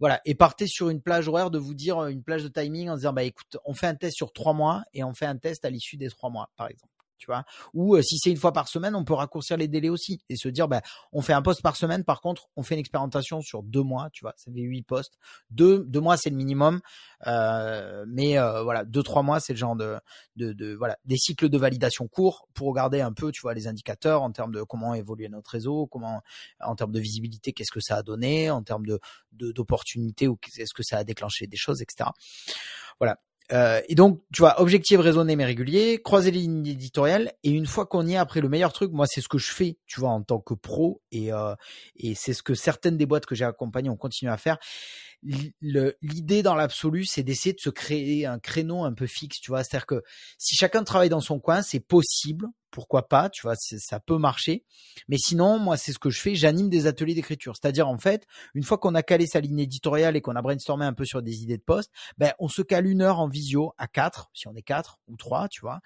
voilà. 0.00 0.20
Et 0.24 0.34
partez 0.34 0.66
sur 0.66 0.90
une 0.90 1.02
plage 1.02 1.28
horaire 1.28 1.50
de 1.50 1.58
vous 1.58 1.74
dire 1.74 2.04
une 2.06 2.22
plage 2.22 2.42
de 2.42 2.48
timing 2.48 2.88
en 2.90 2.96
disant 2.96 3.12
bah 3.12 3.24
écoute, 3.24 3.56
on 3.64 3.74
fait 3.74 3.86
un 3.86 3.96
test 3.96 4.16
sur 4.16 4.32
trois 4.32 4.52
mois 4.52 4.84
et 4.92 5.02
on 5.02 5.14
fait 5.14 5.26
un 5.26 5.36
test 5.36 5.64
à 5.64 5.70
l'issue 5.70 5.96
des 5.96 6.08
trois 6.08 6.30
mois, 6.30 6.50
par 6.56 6.68
exemple 6.68 6.93
tu 7.18 7.26
vois. 7.26 7.44
Ou 7.72 7.96
euh, 7.96 8.02
si 8.02 8.18
c'est 8.18 8.30
une 8.30 8.36
fois 8.36 8.52
par 8.52 8.68
semaine, 8.68 8.94
on 8.94 9.04
peut 9.04 9.14
raccourcir 9.14 9.56
les 9.56 9.68
délais 9.68 9.88
aussi 9.88 10.20
et 10.28 10.36
se 10.36 10.48
dire, 10.48 10.68
bah, 10.68 10.82
on 11.12 11.22
fait 11.22 11.32
un 11.32 11.42
poste 11.42 11.62
par 11.62 11.76
semaine. 11.76 12.04
Par 12.04 12.20
contre, 12.20 12.48
on 12.56 12.62
fait 12.62 12.74
une 12.74 12.80
expérimentation 12.80 13.40
sur 13.40 13.62
deux 13.62 13.82
mois, 13.82 14.10
tu 14.12 14.24
vois. 14.24 14.34
Ça 14.36 14.50
fait 14.52 14.60
huit 14.60 14.82
postes. 14.82 15.18
Deux, 15.50 15.84
deux 15.86 16.00
mois, 16.00 16.16
c'est 16.16 16.30
le 16.30 16.36
minimum. 16.36 16.80
Euh, 17.26 18.04
mais 18.08 18.38
euh, 18.38 18.62
voilà, 18.62 18.84
deux, 18.84 19.02
trois 19.02 19.22
mois, 19.22 19.40
c'est 19.40 19.52
le 19.52 19.58
genre 19.58 19.76
de, 19.76 19.96
de, 20.36 20.52
de, 20.52 20.74
voilà, 20.74 20.96
des 21.04 21.16
cycles 21.16 21.48
de 21.48 21.58
validation 21.58 22.08
courts 22.08 22.48
pour 22.54 22.68
regarder 22.68 23.00
un 23.00 23.12
peu, 23.12 23.32
tu 23.32 23.40
vois, 23.40 23.54
les 23.54 23.66
indicateurs 23.66 24.22
en 24.22 24.32
termes 24.32 24.52
de 24.52 24.62
comment 24.62 24.94
évoluer 24.94 25.28
notre 25.28 25.50
réseau, 25.50 25.86
comment, 25.86 26.22
en 26.60 26.74
termes 26.74 26.92
de 26.92 27.00
visibilité, 27.00 27.52
qu'est-ce 27.52 27.72
que 27.72 27.80
ça 27.80 27.96
a 27.96 28.02
donné, 28.02 28.50
en 28.50 28.62
termes 28.62 28.86
de, 28.86 29.00
d'opportunités 29.32 30.28
ou 30.28 30.38
est-ce 30.58 30.74
que 30.74 30.82
ça 30.82 30.98
a 30.98 31.04
déclenché 31.04 31.46
des 31.46 31.56
choses, 31.56 31.82
etc. 31.82 32.10
Voilà. 32.98 33.18
Euh, 33.52 33.80
et 33.88 33.94
donc, 33.94 34.22
tu 34.32 34.40
vois, 34.40 34.60
objectif 34.60 34.98
raisonné 34.98 35.36
mais 35.36 35.44
régulier, 35.44 36.00
croiser 36.02 36.30
les 36.30 36.40
lignes 36.40 36.66
éditoriales. 36.66 37.32
Et 37.42 37.50
une 37.50 37.66
fois 37.66 37.86
qu'on 37.86 38.06
y 38.06 38.14
est, 38.14 38.16
après 38.16 38.40
le 38.40 38.48
meilleur 38.48 38.72
truc, 38.72 38.92
moi, 38.92 39.06
c'est 39.06 39.20
ce 39.20 39.28
que 39.28 39.38
je 39.38 39.50
fais, 39.50 39.78
tu 39.86 40.00
vois, 40.00 40.10
en 40.10 40.22
tant 40.22 40.38
que 40.40 40.54
pro. 40.54 41.02
Et, 41.12 41.32
euh, 41.32 41.54
et 41.96 42.14
c'est 42.14 42.32
ce 42.32 42.42
que 42.42 42.54
certaines 42.54 42.96
des 42.96 43.06
boîtes 43.06 43.26
que 43.26 43.34
j'ai 43.34 43.44
accompagnées 43.44 43.90
ont 43.90 43.96
continué 43.96 44.32
à 44.32 44.36
faire. 44.36 44.58
L'idée 45.62 46.42
dans 46.42 46.54
l'absolu, 46.54 47.04
c'est 47.04 47.22
d'essayer 47.22 47.54
de 47.54 47.60
se 47.60 47.70
créer 47.70 48.26
un 48.26 48.38
créneau 48.38 48.84
un 48.84 48.92
peu 48.92 49.06
fixe, 49.06 49.40
tu 49.40 49.50
vois. 49.50 49.64
C'est-à-dire 49.64 49.86
que 49.86 50.02
si 50.38 50.54
chacun 50.54 50.84
travaille 50.84 51.08
dans 51.08 51.20
son 51.20 51.38
coin, 51.38 51.62
c'est 51.62 51.80
possible 51.80 52.48
pourquoi 52.74 53.06
pas, 53.06 53.30
tu 53.30 53.42
vois, 53.42 53.54
ça 53.54 54.00
peut 54.00 54.18
marcher. 54.18 54.64
Mais 55.06 55.16
sinon, 55.16 55.60
moi, 55.60 55.76
c'est 55.76 55.92
ce 55.92 56.00
que 56.00 56.10
je 56.10 56.20
fais, 56.20 56.34
j'anime 56.34 56.68
des 56.68 56.88
ateliers 56.88 57.14
d'écriture. 57.14 57.54
C'est-à-dire, 57.54 57.88
en 57.88 57.98
fait, 57.98 58.26
une 58.52 58.64
fois 58.64 58.78
qu'on 58.78 58.96
a 58.96 59.02
calé 59.04 59.28
sa 59.28 59.38
ligne 59.38 59.60
éditoriale 59.60 60.16
et 60.16 60.20
qu'on 60.20 60.34
a 60.34 60.42
brainstormé 60.42 60.84
un 60.84 60.92
peu 60.92 61.04
sur 61.04 61.22
des 61.22 61.44
idées 61.44 61.56
de 61.56 61.62
poste, 61.62 61.92
ben, 62.18 62.32
on 62.40 62.48
se 62.48 62.62
cale 62.62 62.88
une 62.88 63.00
heure 63.00 63.20
en 63.20 63.28
visio 63.28 63.72
à 63.78 63.86
quatre, 63.86 64.28
si 64.34 64.48
on 64.48 64.56
est 64.56 64.62
quatre 64.62 64.98
ou 65.06 65.16
trois, 65.16 65.48
tu 65.48 65.60
vois. 65.60 65.78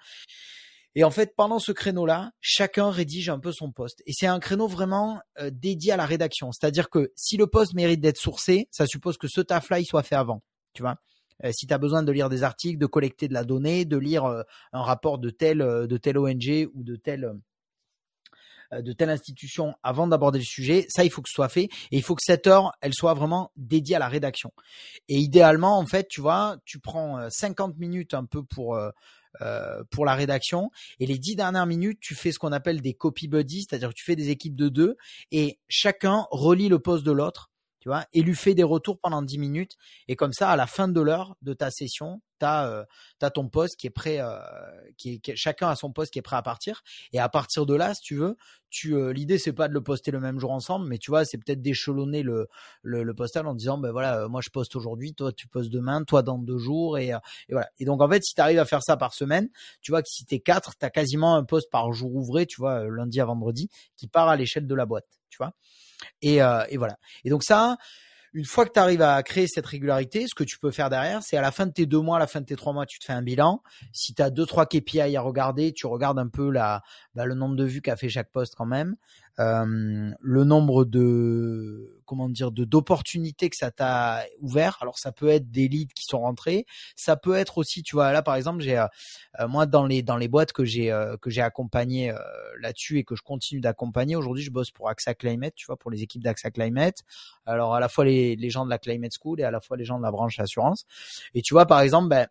Et 0.95 1.03
en 1.03 1.11
fait, 1.11 1.35
pendant 1.35 1.59
ce 1.59 1.71
créneau-là, 1.71 2.31
chacun 2.41 2.89
rédige 2.89 3.29
un 3.29 3.39
peu 3.39 3.51
son 3.51 3.71
poste. 3.71 4.01
Et 4.07 4.11
c'est 4.11 4.25
un 4.25 4.39
créneau 4.39 4.67
vraiment 4.67 5.21
euh, 5.39 5.51
dédié 5.53 5.91
à 5.91 5.97
la 5.97 6.07
rédaction. 6.07 6.51
C'est-à-dire 6.51 6.89
que 6.89 7.11
si 7.15 7.37
le 7.37 7.45
poste 7.45 7.75
mérite 7.75 8.01
d'être 8.01 8.17
sourcé, 8.17 8.67
ça 8.71 8.87
suppose 8.87 9.19
que 9.19 9.27
ce 9.27 9.41
taf-là, 9.41 9.79
il 9.79 9.85
soit 9.85 10.01
fait 10.01 10.15
avant, 10.15 10.41
tu 10.73 10.81
vois. 10.81 10.95
Euh, 11.43 11.51
si 11.53 11.67
tu 11.67 11.73
as 11.73 11.77
besoin 11.77 12.03
de 12.03 12.11
lire 12.11 12.29
des 12.29 12.43
articles, 12.43 12.77
de 12.77 12.85
collecter 12.85 13.27
de 13.27 13.33
la 13.33 13.43
donnée, 13.43 13.85
de 13.85 13.97
lire 13.97 14.25
euh, 14.25 14.43
un 14.73 14.81
rapport 14.81 15.19
de 15.19 15.29
telle, 15.29 15.61
euh, 15.61 15.87
de 15.87 15.97
telle 15.97 16.17
ONG 16.17 16.69
ou 16.73 16.83
de 16.83 16.95
telle 16.95 17.33
de 18.71 18.93
telle 18.93 19.09
institution 19.09 19.73
avant 19.81 20.05
d'aborder 20.05 20.37
le 20.37 20.45
sujet, 20.45 20.85
ça 20.89 21.03
il 21.03 21.09
faut 21.09 21.23
que 21.23 21.29
ce 21.29 21.33
soit 21.33 21.49
fait 21.49 21.63
et 21.63 21.97
il 21.97 22.03
faut 22.03 22.13
que 22.13 22.21
cette 22.23 22.45
heure 22.45 22.71
elle 22.81 22.93
soit 22.93 23.15
vraiment 23.15 23.51
dédiée 23.55 23.95
à 23.95 23.99
la 23.99 24.07
rédaction. 24.07 24.53
Et 25.07 25.17
idéalement 25.17 25.79
en 25.79 25.87
fait, 25.87 26.07
tu 26.07 26.21
vois, 26.21 26.57
tu 26.65 26.79
prends 26.79 27.27
50 27.31 27.79
minutes 27.79 28.13
un 28.13 28.25
peu 28.25 28.43
pour 28.43 28.79
pour 29.89 30.05
la 30.05 30.13
rédaction 30.13 30.69
et 30.99 31.07
les 31.07 31.17
10 31.17 31.35
dernières 31.35 31.65
minutes, 31.65 31.97
tu 31.99 32.13
fais 32.13 32.31
ce 32.31 32.37
qu'on 32.37 32.51
appelle 32.51 32.79
des 32.79 32.93
copy 32.93 33.27
buddies, 33.27 33.65
c'est-à-dire 33.67 33.89
que 33.89 33.95
tu 33.95 34.05
fais 34.05 34.15
des 34.15 34.29
équipes 34.29 34.55
de 34.55 34.69
deux 34.69 34.97
et 35.31 35.57
chacun 35.67 36.27
relit 36.29 36.69
le 36.69 36.77
poste 36.77 37.03
de 37.03 37.11
l'autre 37.11 37.49
tu 37.79 37.89
vois, 37.89 38.05
et 38.13 38.21
lui 38.21 38.35
fait 38.35 38.53
des 38.53 38.63
retours 38.63 38.99
pendant 38.99 39.21
10 39.21 39.37
minutes. 39.37 39.77
Et 40.07 40.15
comme 40.15 40.33
ça, 40.33 40.49
à 40.49 40.55
la 40.55 40.67
fin 40.67 40.87
de 40.87 41.01
l'heure 41.01 41.35
de 41.41 41.53
ta 41.53 41.71
session, 41.71 42.21
tu 42.39 42.45
as, 42.45 42.67
euh, 42.67 43.29
ton 43.33 43.47
poste 43.49 43.77
qui 43.77 43.87
est 43.87 43.91
prêt, 43.91 44.17
euh, 44.19 44.39
qui, 44.97 45.21
est, 45.25 45.35
chacun 45.35 45.69
a 45.69 45.75
son 45.75 45.91
poste 45.91 46.11
qui 46.11 46.19
est 46.19 46.23
prêt 46.23 46.35
à 46.35 46.41
partir. 46.41 46.81
Et 47.13 47.19
à 47.19 47.29
partir 47.29 47.65
de 47.65 47.75
là, 47.75 47.93
si 47.93 48.01
tu 48.01 48.15
veux, 48.15 48.35
tu, 48.69 48.95
euh, 48.95 49.13
l'idée 49.13 49.37
c'est 49.37 49.53
pas 49.53 49.67
de 49.67 49.73
le 49.73 49.81
poster 49.81 50.11
le 50.11 50.19
même 50.19 50.39
jour 50.39 50.51
ensemble, 50.51 50.87
mais 50.87 50.97
tu 50.97 51.11
vois, 51.11 51.25
c'est 51.25 51.37
peut-être 51.37 51.61
d'échelonner 51.61 52.21
le, 52.21 52.47
le, 52.83 53.13
postal 53.13 53.47
en 53.47 53.55
disant, 53.55 53.77
ben 53.77 53.91
voilà, 53.91 54.27
moi 54.27 54.41
je 54.41 54.49
poste 54.49 54.75
aujourd'hui, 54.75 55.13
toi 55.13 55.31
tu 55.31 55.47
postes 55.47 55.71
demain, 55.71 56.03
toi 56.03 56.21
dans 56.21 56.37
deux 56.37 56.57
jours, 56.57 56.97
et, 56.97 57.07
et 57.09 57.51
voilà. 57.51 57.69
Et 57.79 57.85
donc 57.85 58.01
en 58.01 58.09
fait, 58.09 58.23
si 58.23 58.35
tu 58.35 58.41
arrives 58.41 58.59
à 58.59 58.65
faire 58.65 58.83
ça 58.83 58.97
par 58.97 59.13
semaine, 59.13 59.49
tu 59.81 59.91
vois 59.91 60.01
que 60.01 60.09
si 60.09 60.25
t'es 60.25 60.39
quatre, 60.39 60.75
t'as 60.77 60.89
quasiment 60.89 61.35
un 61.35 61.43
poste 61.43 61.69
par 61.71 61.91
jour 61.93 62.13
ouvré, 62.13 62.45
tu 62.45 62.57
vois, 62.57 62.83
lundi 62.89 63.19
à 63.19 63.25
vendredi, 63.25 63.69
qui 63.95 64.07
part 64.07 64.27
à 64.27 64.35
l'échelle 64.35 64.67
de 64.67 64.75
la 64.75 64.85
boîte, 64.85 65.07
tu 65.29 65.37
vois. 65.37 65.53
Et, 66.21 66.41
euh, 66.41 66.63
voilà. 66.77 66.97
Et 67.23 67.29
donc 67.29 67.43
ça, 67.43 67.77
une 68.33 68.45
fois 68.45 68.65
que 68.65 68.71
tu 68.71 68.79
arrives 68.79 69.01
à 69.01 69.21
créer 69.23 69.47
cette 69.47 69.65
régularité, 69.65 70.25
ce 70.27 70.35
que 70.35 70.43
tu 70.43 70.59
peux 70.59 70.71
faire 70.71 70.89
derrière, 70.89 71.21
c'est 71.23 71.37
à 71.37 71.41
la 71.41 71.51
fin 71.51 71.65
de 71.65 71.71
tes 71.71 71.85
deux 71.85 71.99
mois, 71.99 72.17
à 72.17 72.19
la 72.19 72.27
fin 72.27 72.41
de 72.41 72.45
tes 72.45 72.55
trois 72.55 72.73
mois, 72.73 72.85
tu 72.85 72.99
te 72.99 73.05
fais 73.05 73.13
un 73.13 73.23
bilan. 73.23 73.61
Si 73.91 74.13
tu 74.13 74.21
as 74.21 74.29
deux, 74.29 74.45
trois 74.45 74.65
KPI 74.65 75.15
à 75.15 75.21
regarder, 75.21 75.73
tu 75.73 75.87
regardes 75.87 76.19
un 76.19 76.27
peu 76.27 76.51
la, 76.51 76.81
bah, 77.15 77.25
le 77.25 77.35
nombre 77.35 77.55
de 77.55 77.63
vues 77.63 77.81
qu'a 77.81 77.95
fait 77.95 78.09
chaque 78.09 78.31
poste 78.31 78.53
quand 78.55 78.67
même 78.67 78.95
euh, 79.39 80.11
le 80.19 80.43
nombre 80.43 80.85
de 80.85 81.99
comment 82.09 82.27
dire 82.27 82.51
de 82.51 82.65
d'opportunités 82.65 83.49
que 83.49 83.55
ça 83.55 83.69
t'a 83.69 84.23
ouvert. 84.41 84.79
Alors 84.81 84.97
ça 84.97 85.11
peut 85.11 85.29
être 85.29 85.51
des 85.51 85.67
leads 85.67 85.93
qui 85.93 86.05
sont 86.05 86.21
rentrés, 86.21 86.65
ça 86.95 87.15
peut 87.15 87.35
être 87.35 87.59
aussi, 87.59 87.83
tu 87.83 87.95
vois, 87.95 88.11
là 88.11 88.23
par 88.23 88.35
exemple, 88.35 88.61
j'ai 88.61 88.77
euh, 88.79 89.47
moi 89.47 89.67
dans 89.67 89.85
les 89.85 90.01
dans 90.01 90.17
les 90.17 90.27
boîtes 90.27 90.51
que 90.51 90.65
j'ai 90.65 90.91
euh, 90.91 91.17
que 91.17 91.29
j'ai 91.29 91.41
accompagné 91.41 92.11
euh, 92.11 92.17
là-dessus 92.59 92.97
et 92.97 93.03
que 93.03 93.15
je 93.15 93.21
continue 93.21 93.61
d'accompagner. 93.61 94.15
Aujourd'hui, 94.15 94.43
je 94.43 94.49
bosse 94.51 94.71
pour 94.71 94.89
AXA 94.89 95.13
Climate, 95.13 95.53
tu 95.55 95.67
vois, 95.67 95.77
pour 95.77 95.91
les 95.91 96.01
équipes 96.01 96.23
d'AXA 96.23 96.49
Climate. 96.49 97.03
Alors 97.45 97.75
à 97.75 97.79
la 97.79 97.89
fois 97.89 98.05
les 98.05 98.35
les 98.35 98.49
gens 98.49 98.65
de 98.65 98.71
la 98.71 98.79
Climate 98.79 99.11
School 99.21 99.39
et 99.39 99.43
à 99.43 99.51
la 99.51 99.61
fois 99.61 99.77
les 99.77 99.85
gens 99.85 99.99
de 99.99 100.03
la 100.03 100.11
branche 100.11 100.39
assurance. 100.39 100.85
Et 101.35 101.43
tu 101.43 101.53
vois 101.53 101.67
par 101.67 101.81
exemple, 101.81 102.09
ben 102.09 102.27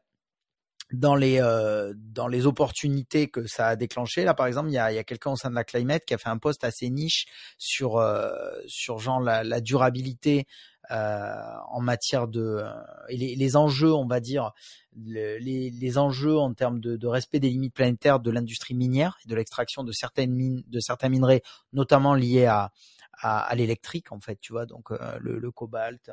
dans 0.92 1.14
les 1.14 1.40
euh, 1.40 1.92
dans 1.96 2.28
les 2.28 2.46
opportunités 2.46 3.28
que 3.28 3.46
ça 3.46 3.68
a 3.68 3.76
déclenché. 3.76 4.24
Là, 4.24 4.34
par 4.34 4.46
exemple, 4.46 4.68
il 4.70 4.74
y 4.74 4.78
a, 4.78 4.92
y 4.92 4.98
a 4.98 5.04
quelqu'un 5.04 5.32
au 5.32 5.36
sein 5.36 5.50
de 5.50 5.54
la 5.54 5.64
Climate 5.64 6.04
qui 6.04 6.14
a 6.14 6.18
fait 6.18 6.28
un 6.28 6.38
post 6.38 6.64
assez 6.64 6.88
niche 6.90 7.26
sur 7.58 7.98
euh, 7.98 8.30
sur 8.66 8.98
genre 8.98 9.20
la, 9.20 9.44
la 9.44 9.60
durabilité 9.60 10.46
euh, 10.90 11.34
en 11.70 11.80
matière 11.82 12.28
de 12.28 12.64
et 13.10 13.16
les, 13.16 13.34
les, 13.36 13.56
enjeux, 13.56 13.92
on 13.92 14.06
va 14.06 14.20
dire, 14.20 14.52
les, 14.96 15.38
les 15.38 15.98
enjeux 15.98 16.38
en 16.38 16.54
termes 16.54 16.80
de, 16.80 16.96
de, 16.96 17.06
respect 17.06 17.40
des 17.40 17.50
limites 17.50 17.74
planétaires 17.74 18.20
de 18.20 18.30
l'industrie 18.30 18.74
minière 18.74 19.18
et 19.24 19.28
de 19.28 19.34
l'extraction 19.34 19.84
de 19.84 19.92
certaines 19.92 20.32
mines, 20.32 20.62
de 20.66 20.80
certains 20.80 21.10
minerais, 21.10 21.42
notamment 21.74 22.14
liés 22.14 22.46
à 22.46 22.72
à, 23.20 23.40
à 23.40 23.54
l'électrique 23.54 24.12
en 24.12 24.20
fait, 24.20 24.38
tu 24.40 24.52
vois, 24.52 24.66
donc 24.66 24.90
le, 25.20 25.38
le, 25.38 25.50
cobalt, 25.50 26.08
euh, 26.08 26.12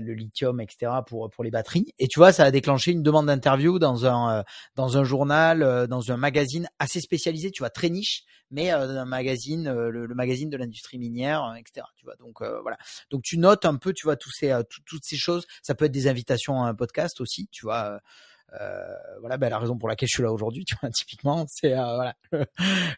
le 0.00 0.14
lithium, 0.14 0.60
etc. 0.60 0.92
pour 1.06 1.30
pour 1.30 1.44
les 1.44 1.50
batteries. 1.50 1.92
Et 1.98 2.08
tu 2.08 2.18
vois, 2.18 2.32
ça 2.32 2.44
a 2.44 2.50
déclenché 2.50 2.92
une 2.92 3.02
demande 3.02 3.26
d'interview 3.26 3.78
dans 3.78 4.06
un 4.06 4.38
euh, 4.38 4.42
dans 4.76 4.98
un 4.98 5.04
journal, 5.04 5.62
euh, 5.62 5.86
dans 5.86 6.12
un 6.12 6.16
magazine 6.16 6.68
assez 6.78 7.00
spécialisé, 7.00 7.50
tu 7.50 7.62
vois, 7.62 7.70
très 7.70 7.90
niche, 7.90 8.24
mais 8.50 8.70
un 8.70 9.04
magazine, 9.04 9.72
le, 9.72 10.06
magazine 10.14 10.50
de 10.50 10.56
l'industrie 10.56 10.98
minière, 10.98 11.54
etc. 11.58 11.86
Tu 11.96 12.04
vois, 12.04 12.16
donc 12.16 12.42
voilà. 12.42 12.76
Donc 13.10 13.22
tu 13.22 13.38
notes 13.38 13.64
un 13.64 13.76
peu, 13.76 13.92
tu 13.92 14.06
vois, 14.06 14.16
tous 14.16 14.30
ces 14.30 14.54
toutes 14.86 15.04
ces 15.04 15.16
choses. 15.16 15.46
Ça 15.62 15.74
peut 15.74 15.86
être 15.86 15.92
des 15.92 16.08
invitations 16.08 16.62
à 16.62 16.68
un 16.68 16.74
podcast 16.74 17.20
aussi, 17.20 17.48
tu 17.50 17.64
vois. 17.64 18.00
Euh, 18.60 18.96
voilà 19.20 19.38
ben, 19.38 19.48
la 19.48 19.58
raison 19.58 19.78
pour 19.78 19.88
laquelle 19.88 20.08
je 20.10 20.16
suis 20.16 20.22
là 20.22 20.30
aujourd'hui 20.30 20.64
tu 20.66 20.74
vois 20.80 20.90
typiquement 20.90 21.46
c'est 21.48 21.72
euh, 21.72 21.94
voilà 21.94 22.14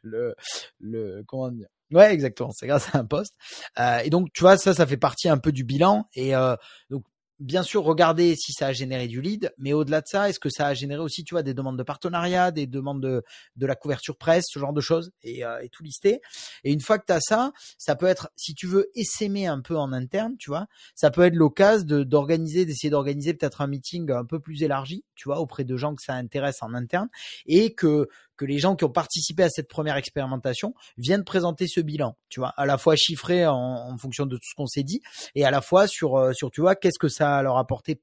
le, 0.02 0.34
le 0.80 1.22
comment 1.28 1.50
dire 1.50 1.68
Ouais, 1.92 2.12
exactement. 2.12 2.50
C'est 2.52 2.66
grâce 2.66 2.94
à 2.94 2.98
un 2.98 3.04
poste. 3.04 3.34
Euh, 3.78 3.98
et 3.98 4.10
donc, 4.10 4.28
tu 4.32 4.40
vois, 4.42 4.56
ça, 4.56 4.74
ça 4.74 4.86
fait 4.86 4.96
partie 4.96 5.28
un 5.28 5.38
peu 5.38 5.52
du 5.52 5.64
bilan. 5.64 6.08
Et 6.14 6.34
euh, 6.34 6.56
donc, 6.90 7.04
bien 7.40 7.62
sûr, 7.62 7.82
regarder 7.82 8.36
si 8.36 8.52
ça 8.52 8.68
a 8.68 8.72
généré 8.72 9.06
du 9.06 9.20
lead, 9.20 9.52
mais 9.58 9.72
au-delà 9.72 10.00
de 10.00 10.06
ça, 10.06 10.28
est-ce 10.28 10.38
que 10.40 10.48
ça 10.48 10.68
a 10.68 10.74
généré 10.74 11.00
aussi, 11.02 11.24
tu 11.24 11.34
vois, 11.34 11.42
des 11.42 11.52
demandes 11.52 11.76
de 11.76 11.82
partenariat, 11.82 12.50
des 12.52 12.66
demandes 12.66 13.02
de, 13.02 13.22
de 13.56 13.66
la 13.66 13.74
couverture 13.74 14.16
presse, 14.16 14.44
ce 14.48 14.58
genre 14.58 14.72
de 14.72 14.80
choses, 14.80 15.10
et, 15.22 15.44
euh, 15.44 15.60
et 15.60 15.68
tout 15.68 15.82
lister. 15.82 16.20
Et 16.62 16.72
une 16.72 16.80
fois 16.80 16.98
que 16.98 17.04
tu 17.06 17.12
as 17.12 17.20
ça, 17.20 17.52
ça 17.76 17.96
peut 17.96 18.06
être, 18.06 18.30
si 18.36 18.54
tu 18.54 18.66
veux 18.66 18.88
essaimer 18.94 19.46
un 19.46 19.60
peu 19.60 19.76
en 19.76 19.92
interne, 19.92 20.36
tu 20.38 20.48
vois, 20.50 20.66
ça 20.94 21.10
peut 21.10 21.22
être 21.22 21.34
l'occasion 21.34 21.84
de, 21.86 22.02
d'organiser, 22.04 22.64
d'essayer 22.66 22.90
d'organiser 22.90 23.34
peut-être 23.34 23.60
un 23.60 23.66
meeting 23.66 24.10
un 24.12 24.24
peu 24.24 24.40
plus 24.40 24.62
élargi, 24.62 25.04
tu 25.16 25.28
vois, 25.28 25.40
auprès 25.40 25.64
de 25.64 25.76
gens 25.76 25.94
que 25.94 26.02
ça 26.02 26.14
intéresse 26.14 26.62
en 26.62 26.72
interne, 26.72 27.08
et 27.46 27.74
que 27.74 28.08
que 28.36 28.44
les 28.44 28.58
gens 28.58 28.76
qui 28.76 28.84
ont 28.84 28.90
participé 28.90 29.42
à 29.42 29.48
cette 29.48 29.68
première 29.68 29.96
expérimentation 29.96 30.74
viennent 30.96 31.24
présenter 31.24 31.66
ce 31.68 31.80
bilan, 31.80 32.16
tu 32.28 32.40
vois, 32.40 32.52
à 32.56 32.66
la 32.66 32.78
fois 32.78 32.96
chiffré 32.96 33.46
en, 33.46 33.54
en 33.54 33.98
fonction 33.98 34.26
de 34.26 34.36
tout 34.36 34.48
ce 34.48 34.54
qu'on 34.54 34.66
s'est 34.66 34.82
dit 34.82 35.00
et 35.34 35.44
à 35.44 35.50
la 35.50 35.60
fois 35.60 35.86
sur 35.86 36.16
euh, 36.16 36.32
sur 36.32 36.50
tu 36.50 36.60
vois 36.60 36.74
qu'est-ce 36.74 36.98
que 36.98 37.08
ça 37.08 37.42
leur 37.42 37.56
a 37.56 37.60
apporté 37.60 38.00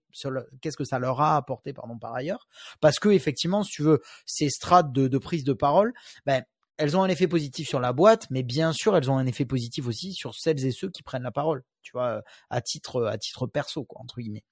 qu'est-ce 0.62 0.78
que 0.78 0.84
ça 0.84 1.00
leur 1.00 1.22
a 1.22 1.36
apporté 1.36 1.74
pardon 1.74 1.98
par 1.98 2.14
ailleurs 2.14 2.48
parce 2.80 3.00
que 3.00 3.10
effectivement 3.10 3.64
si 3.64 3.72
tu 3.72 3.84
veux 3.84 4.02
ces 4.26 4.50
strates 4.50 4.92
de, 4.92 5.08
de 5.08 5.18
prise 5.18 5.44
de 5.44 5.54
parole 5.54 5.94
ben 6.26 6.44
elles 6.78 6.98
ont 6.98 7.04
un 7.04 7.10
effet 7.10 7.28
positif 7.28 7.68
sur 7.68 7.80
la 7.80 7.94
boîte, 7.94 8.26
mais 8.32 8.42
bien 8.42 8.74
sûr, 8.74 8.98
elles 8.98 9.12
ont 9.12 9.18
un 9.18 9.28
effet 9.28 9.46
positif 9.46 9.86
aussi 9.86 10.14
sur 10.14 10.34
celles 10.34 10.66
et 10.66 10.72
ceux 10.72 10.90
qui 10.90 11.04
prennent 11.04 11.22
la 11.22 11.32
parole, 11.32 11.64
tu 11.84 11.92
vois, 11.92 12.24
à 12.50 12.62
titre, 12.62 13.06
à 13.06 13.20
titre 13.20 13.46
perso, 13.46 13.84
quoi, 13.84 14.02
entre 14.02 14.20
guillemets. 14.20 14.44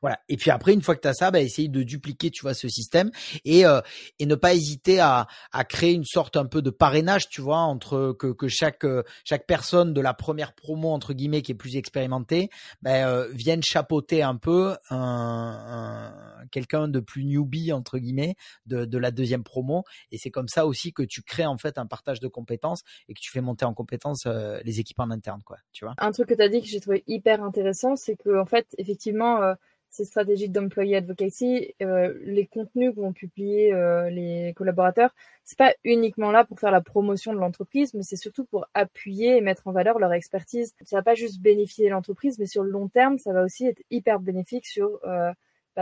Voilà. 0.00 0.20
Et 0.28 0.36
puis 0.36 0.50
après, 0.50 0.72
une 0.72 0.82
fois 0.82 0.96
que 0.96 1.00
tu 1.00 1.08
as 1.08 1.14
ça, 1.14 1.30
bah, 1.30 1.40
essayer 1.40 1.68
de 1.68 1.82
dupliquer, 1.82 2.30
tu 2.30 2.42
vois, 2.42 2.54
ce 2.54 2.68
système 2.68 3.10
et 3.44 3.66
euh, 3.66 3.80
et 4.18 4.26
ne 4.26 4.34
pas 4.34 4.54
hésiter 4.54 5.00
à, 5.00 5.26
à 5.52 5.64
créer 5.64 5.92
une 5.92 6.04
sorte 6.04 6.36
un 6.36 6.46
peu 6.46 6.62
de 6.62 6.70
parrainage, 6.70 7.28
tu 7.28 7.40
vois, 7.40 7.58
entre 7.58 8.12
que, 8.18 8.28
que 8.28 8.48
chaque 8.48 8.84
euh, 8.84 9.02
chaque 9.24 9.46
personne 9.46 9.92
de 9.92 10.00
la 10.00 10.14
première 10.14 10.54
promo 10.54 10.88
entre 10.88 11.12
guillemets 11.12 11.42
qui 11.42 11.52
est 11.52 11.56
plus 11.56 11.76
expérimentée, 11.76 12.48
bah, 12.82 13.08
euh, 13.08 13.28
vienne 13.32 13.62
chapeauter 13.62 14.22
un 14.22 14.36
peu 14.36 14.76
un, 14.90 16.12
quelqu'un 16.50 16.88
de 16.88 17.00
plus 17.00 17.24
newbie 17.24 17.72
entre 17.72 17.98
guillemets 17.98 18.36
de, 18.66 18.84
de 18.84 18.98
la 18.98 19.10
deuxième 19.10 19.44
promo. 19.44 19.84
Et 20.12 20.18
c'est 20.18 20.30
comme 20.30 20.48
ça 20.48 20.66
aussi 20.66 20.92
que 20.92 21.02
tu 21.02 21.22
crées 21.22 21.46
en 21.46 21.58
fait 21.58 21.78
un 21.78 21.86
partage 21.86 22.20
de 22.20 22.28
compétences 22.28 22.82
et 23.08 23.14
que 23.14 23.20
tu 23.20 23.30
fais 23.30 23.40
monter 23.40 23.64
en 23.64 23.74
compétences 23.74 24.26
les 24.64 24.80
équipes 24.80 25.00
en 25.00 25.10
interne, 25.10 25.42
quoi. 25.44 25.58
Tu 25.72 25.84
vois. 25.84 25.94
Un 25.98 26.12
truc 26.12 26.28
que 26.28 26.34
tu 26.34 26.42
as 26.42 26.48
dit 26.48 26.60
que 26.60 26.66
j'ai 26.66 26.80
trouvé 26.80 27.04
hyper 27.06 27.42
intéressant, 27.42 27.96
c'est 27.96 28.16
que 28.16 28.38
en 28.40 28.46
fait, 28.46 28.66
effectivement 28.78 29.54
ces 29.90 30.04
stratégies 30.04 30.48
d'employee 30.48 30.96
advocacy, 30.96 31.74
euh, 31.82 32.14
les 32.24 32.46
contenus 32.46 32.94
que 32.94 33.00
vont 33.00 33.12
publier 33.12 33.72
euh, 33.72 34.10
les 34.10 34.52
collaborateurs, 34.54 35.14
c'est 35.44 35.58
pas 35.58 35.74
uniquement 35.84 36.30
là 36.30 36.44
pour 36.44 36.60
faire 36.60 36.70
la 36.70 36.80
promotion 36.80 37.32
de 37.32 37.38
l'entreprise, 37.38 37.94
mais 37.94 38.02
c'est 38.02 38.16
surtout 38.16 38.44
pour 38.44 38.66
appuyer 38.74 39.36
et 39.36 39.40
mettre 39.40 39.66
en 39.66 39.72
valeur 39.72 39.98
leur 39.98 40.12
expertise. 40.12 40.74
Ça 40.84 40.96
va 40.96 41.02
pas 41.02 41.14
juste 41.14 41.40
bénéficier 41.40 41.88
l'entreprise, 41.88 42.38
mais 42.38 42.46
sur 42.46 42.62
le 42.62 42.70
long 42.70 42.88
terme, 42.88 43.18
ça 43.18 43.32
va 43.32 43.44
aussi 43.44 43.66
être 43.66 43.82
hyper 43.90 44.20
bénéfique 44.20 44.66
sur 44.66 45.00
euh, 45.04 45.32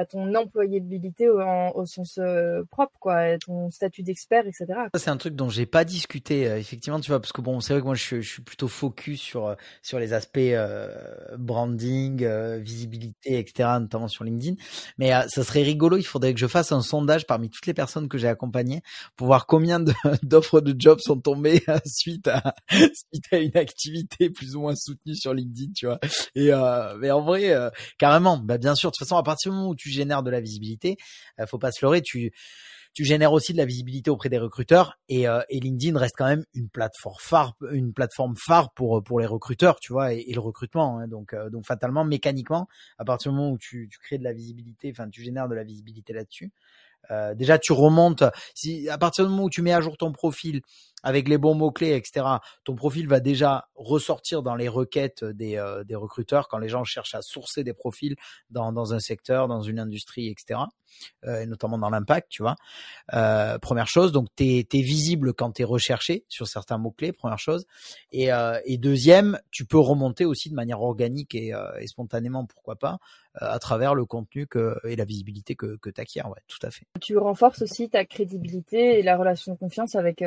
ton 0.05 0.35
employabilité 0.35 1.29
au, 1.29 1.87
sens 1.87 2.19
euh, 2.19 2.63
propre, 2.71 2.93
quoi, 3.01 3.39
ton 3.39 3.71
statut 3.71 4.03
d'expert, 4.03 4.47
etc. 4.47 4.67
Ça, 4.95 5.01
c'est 5.01 5.11
un 5.11 5.17
truc 5.17 5.35
dont 5.35 5.49
j'ai 5.49 5.65
pas 5.65 5.85
discuté, 5.85 6.47
euh, 6.47 6.59
effectivement, 6.59 7.01
tu 7.01 7.11
vois, 7.11 7.21
parce 7.21 7.33
que 7.33 7.41
bon, 7.41 7.61
c'est 7.61 7.73
vrai 7.73 7.81
que 7.81 7.87
moi, 7.87 7.95
je, 7.95 8.21
je, 8.21 8.29
suis 8.29 8.43
plutôt 8.43 8.69
focus 8.69 9.21
sur, 9.21 9.47
euh, 9.47 9.55
sur 9.83 9.99
les 9.99 10.13
aspects 10.13 10.39
branding, 11.39 12.27
visibilité, 12.59 13.39
etc., 13.39 13.69
notamment 13.81 14.09
sur 14.09 14.25
LinkedIn. 14.25 14.57
Mais 14.99 15.13
ça 15.29 15.45
serait 15.45 15.63
rigolo, 15.63 15.97
il 15.97 16.05
faudrait 16.05 16.35
que 16.35 16.41
je 16.41 16.47
fasse 16.47 16.73
un 16.73 16.83
sondage 16.83 17.27
parmi 17.27 17.49
toutes 17.49 17.67
les 17.67 17.75
personnes 17.75 18.09
que 18.09 18.19
j'ai 18.19 18.29
accompagnées 18.29 18.83
pour 19.17 19.29
voir 19.29 19.47
combien 19.47 19.81
d'offres 20.23 20.61
de, 20.61 20.75
jobs 20.79 21.01
sont 21.01 21.21
tombées 21.21 21.63
suite 21.87 22.29
à, 22.29 22.55
suite 22.71 23.25
à 23.33 23.39
une 23.39 23.57
activité 23.57 24.29
plus 24.29 24.57
ou 24.57 24.61
moins 24.61 24.75
soutenue 24.77 25.15
sur 25.15 25.33
LinkedIn, 25.33 25.73
tu 25.75 25.87
vois. 25.87 25.99
Et, 26.35 26.51
mais 26.99 27.11
en 27.11 27.23
vrai, 27.23 27.55
carrément, 27.99 28.37
bah, 28.37 28.59
bien 28.59 28.75
sûr, 28.75 28.91
de 28.91 28.93
toute 28.97 29.07
façon, 29.07 29.17
à 29.17 29.23
partir 29.23 29.51
du 29.51 29.57
moment 29.57 29.71
où 29.71 29.77
tu 29.77 29.86
tu 29.87 29.93
génères 29.93 30.23
de 30.23 30.31
la 30.31 30.41
visibilité, 30.41 30.97
euh, 31.41 31.47
faut 31.47 31.59
pas 31.59 31.73
se 31.73 31.85
leurrer, 31.85 32.03
tu 32.03 32.33
tu 32.93 33.05
génères 33.05 33.35
aussi 33.35 33.53
de 33.53 33.59
la 33.59 33.67
visibilité 33.67 34.11
auprès 34.11 34.31
des 34.31 34.39
recruteurs 34.39 34.99
et, 35.11 35.29
euh, 35.29 35.43
et, 35.51 35.61
LinkedIn 35.61 35.99
reste 35.99 36.15
quand 36.17 36.29
même 36.29 36.47
une 36.55 36.71
plateforme 36.71 37.19
phare, 37.21 37.55
une 37.71 37.93
plateforme 37.93 38.37
phare 38.39 38.73
pour 38.73 39.05
pour 39.05 39.21
les 39.21 39.27
recruteurs, 39.27 39.79
tu 39.81 39.93
vois, 39.93 40.15
et, 40.15 40.33
le 40.33 40.41
recrutement. 40.41 40.99
Hein. 40.99 41.07
donc 41.07 41.35
euh, 41.35 41.51
donc 41.51 41.67
fatalement, 41.67 42.07
mécaniquement, 42.07 42.69
à 42.99 43.05
partir 43.05 43.33
du 43.33 43.37
moment 43.37 43.51
où 43.51 43.59
tu, 43.59 43.89
tu 43.93 43.99
crées 43.99 44.17
de 44.17 44.25
la 44.25 44.33
visibilité, 44.33 44.91
enfin 44.91 45.11
tu 45.11 45.23
génères 45.23 45.47
de 45.47 45.55
la 45.55 45.63
visibilité 45.63 46.15
là-dessus, 46.15 46.53
euh, 47.11 47.35
déjà, 47.35 47.59
tu 47.59 47.73
remontes. 47.73 48.25
Si 48.55 48.89
à 48.89 48.99
partir 48.99 49.25
du 49.25 49.31
moment 49.31 49.45
où 49.45 49.51
tu 49.51 49.63
mets 49.63 49.73
à 49.73 49.81
jour 49.81 49.97
ton 49.97 50.13
profil 50.13 50.61
avec 51.07 51.29
les 51.29 51.39
bons 51.39 51.55
mots 51.55 51.71
clés, 51.71 51.95
etc., 51.95 52.27
ton 52.65 52.75
profil 52.75 53.07
va 53.07 53.21
déjà 53.21 53.69
ressortir 53.77 54.43
dans 54.43 54.57
les 54.57 54.67
requêtes 54.67 55.23
des, 55.23 55.57
euh, 55.57 55.85
des 55.85 55.95
recruteurs 55.95 56.49
quand 56.49 56.59
les 56.59 56.69
gens 56.69 56.83
cherchent 56.83 57.15
à 57.15 57.23
sourcer 57.23 57.63
des 57.63 57.75
profils 57.75 58.17
dans, 58.51 58.93
un 58.93 58.99
secteur, 58.99 59.47
dans 59.47 59.63
une 59.63 59.79
industrie, 59.79 60.27
etc. 60.27 60.59
Euh, 61.25 61.43
et 61.43 61.47
notamment 61.47 61.79
dans 61.79 61.91
l'impact, 61.91 62.29
tu 62.29 62.43
vois. 62.43 62.57
Euh, 63.15 63.57
première 63.61 63.87
chose, 63.87 64.11
donc 64.11 64.27
tu 64.35 64.45
es, 64.45 64.83
visible 64.83 65.33
quand 65.33 65.53
tu 65.53 65.63
es 65.63 65.65
recherché 65.65 66.25
sur 66.29 66.49
certains 66.49 66.77
mots-clés, 66.77 67.13
première 67.13 67.39
chose. 67.39 67.67
Et, 68.11 68.29
deuxième, 68.77 69.39
tu 69.53 69.65
peux 69.65 69.79
remonter 69.79 70.25
aussi 70.25 70.51
de 70.51 70.57
manière 70.57 70.83
organique 70.83 71.37
et, 71.37 71.53
spontanément, 71.87 72.47
pourquoi 72.47 72.75
pas, 72.75 72.99
à 73.35 73.61
travers 73.61 73.95
le 73.95 74.07
contenu 74.07 74.49
et 74.85 74.97
la 74.97 75.05
visibilité 75.05 75.55
que, 75.55 75.77
que 75.77 75.89
tu 75.89 76.01
acquiers. 76.01 76.25
Ouais, 76.25 76.41
tout 76.49 76.59
à 76.63 76.71
fait. 76.73 76.87
Tu 77.01 77.17
renforces 77.17 77.63
aussi 77.63 77.89
ta 77.89 78.05
crédibilité 78.05 78.99
et 78.99 79.03
la 79.05 79.17
relation 79.17 79.53
de 79.53 79.59
confiance 79.59 79.95
avec 79.95 80.25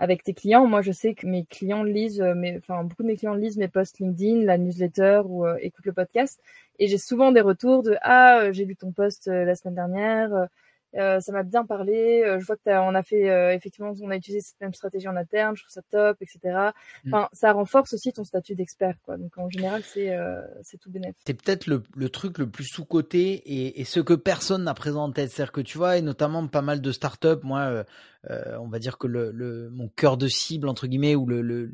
avec 0.00 0.24
tes 0.24 0.34
clients. 0.34 0.66
Moi, 0.66 0.82
je 0.82 0.90
sais 0.90 1.14
que 1.14 1.26
mes 1.26 1.44
clients 1.44 1.84
lisent, 1.84 2.20
mes, 2.20 2.56
enfin, 2.56 2.82
beaucoup 2.82 3.02
de 3.02 3.08
mes 3.08 3.16
clients 3.16 3.34
lisent 3.34 3.58
mes 3.58 3.68
posts 3.68 4.00
LinkedIn, 4.00 4.44
la 4.44 4.58
newsletter 4.58 5.22
ou 5.26 5.46
écoutent 5.60 5.86
le 5.86 5.92
podcast. 5.92 6.40
Et 6.80 6.88
j'ai 6.88 6.98
souvent 6.98 7.30
des 7.30 7.42
retours 7.42 7.84
de 7.84 7.96
ah 8.02 8.50
j'ai 8.50 8.64
lu 8.64 8.74
ton 8.74 8.90
post 8.90 9.28
la 9.28 9.54
semaine 9.54 9.76
dernière, 9.76 10.48
euh, 10.96 11.20
ça 11.20 11.32
m'a 11.32 11.42
bien 11.42 11.64
parlé. 11.64 12.22
Euh, 12.24 12.40
je 12.40 12.46
vois 12.46 12.56
que 12.56 12.70
on 12.70 12.94
a 12.94 13.02
fait 13.02 13.30
euh, 13.30 13.54
effectivement, 13.54 13.92
on 14.02 14.10
a 14.10 14.16
utilisé 14.16 14.40
cette 14.40 14.60
même 14.60 14.74
stratégie 14.74 15.08
en 15.08 15.16
interne. 15.16 15.56
Je 15.56 15.62
trouve 15.62 15.72
ça 15.72 15.82
top, 15.90 16.16
etc. 16.20 16.70
Mm. 17.04 17.14
Enfin, 17.14 17.28
ça 17.32 17.52
renforce 17.52 17.92
aussi 17.94 18.12
ton 18.12 18.24
statut 18.24 18.54
d'expert, 18.54 18.96
quoi. 19.04 19.16
Donc 19.16 19.36
en 19.38 19.48
général, 19.48 19.82
c'est 19.84 20.16
c'est 20.62 20.78
tout 20.78 20.90
bénéfique. 20.90 21.22
C'est 21.26 21.34
peut-être 21.34 21.66
le, 21.66 21.82
le, 21.96 22.08
truc 22.08 22.38
le 22.38 22.48
plus 22.48 22.64
sous 22.64 22.84
coté 22.84 23.32
et, 23.32 23.80
et, 23.80 23.84
ce 23.84 24.00
que 24.00 24.14
personne 24.14 24.64
n'a 24.64 24.74
présent 24.74 25.04
en 25.04 25.12
tête, 25.12 25.30
c'est-à-dire 25.30 25.52
que 25.52 25.60
tu 25.60 25.78
vois, 25.78 25.96
et 25.96 26.02
notamment 26.02 26.46
pas 26.48 26.62
mal 26.62 26.80
de 26.80 26.92
startups. 26.92 27.42
Moi, 27.42 27.84
on 28.28 28.68
va 28.68 28.78
dire 28.78 28.98
que 28.98 29.06
le, 29.06 29.30
le 29.30 29.70
mon 29.70 29.88
cœur 29.88 30.16
de 30.16 30.28
cible 30.28 30.68
entre 30.68 30.86
guillemets 30.86 31.14
ou 31.14 31.26
le, 31.26 31.42
le 31.42 31.72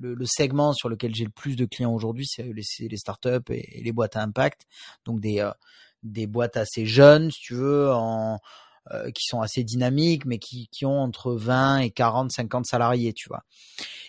le, 0.00 0.26
segment 0.26 0.74
sur 0.74 0.90
lequel 0.90 1.14
j'ai 1.14 1.24
le 1.24 1.30
plus 1.30 1.56
de 1.56 1.64
clients 1.64 1.94
aujourd'hui, 1.94 2.26
c'est 2.26 2.42
les, 2.42 2.62
les, 2.90 2.96
startups 2.98 3.40
et, 3.48 3.78
et, 3.78 3.82
les 3.82 3.90
boîtes 3.90 4.16
à 4.16 4.22
impact, 4.22 4.66
donc 5.06 5.18
des 5.18 5.40
des 6.04 6.26
boîtes 6.26 6.56
assez 6.56 6.86
jeunes, 6.86 7.30
si 7.30 7.40
tu 7.40 7.54
veux, 7.54 7.90
en, 7.92 8.38
euh, 8.92 9.10
qui 9.12 9.24
sont 9.24 9.40
assez 9.40 9.64
dynamiques, 9.64 10.26
mais 10.26 10.36
qui, 10.36 10.68
qui 10.70 10.84
ont 10.84 11.00
entre 11.00 11.32
20 11.32 11.78
et 11.78 11.90
40, 11.90 12.30
50 12.30 12.66
salariés, 12.66 13.14
tu 13.14 13.30
vois. 13.30 13.42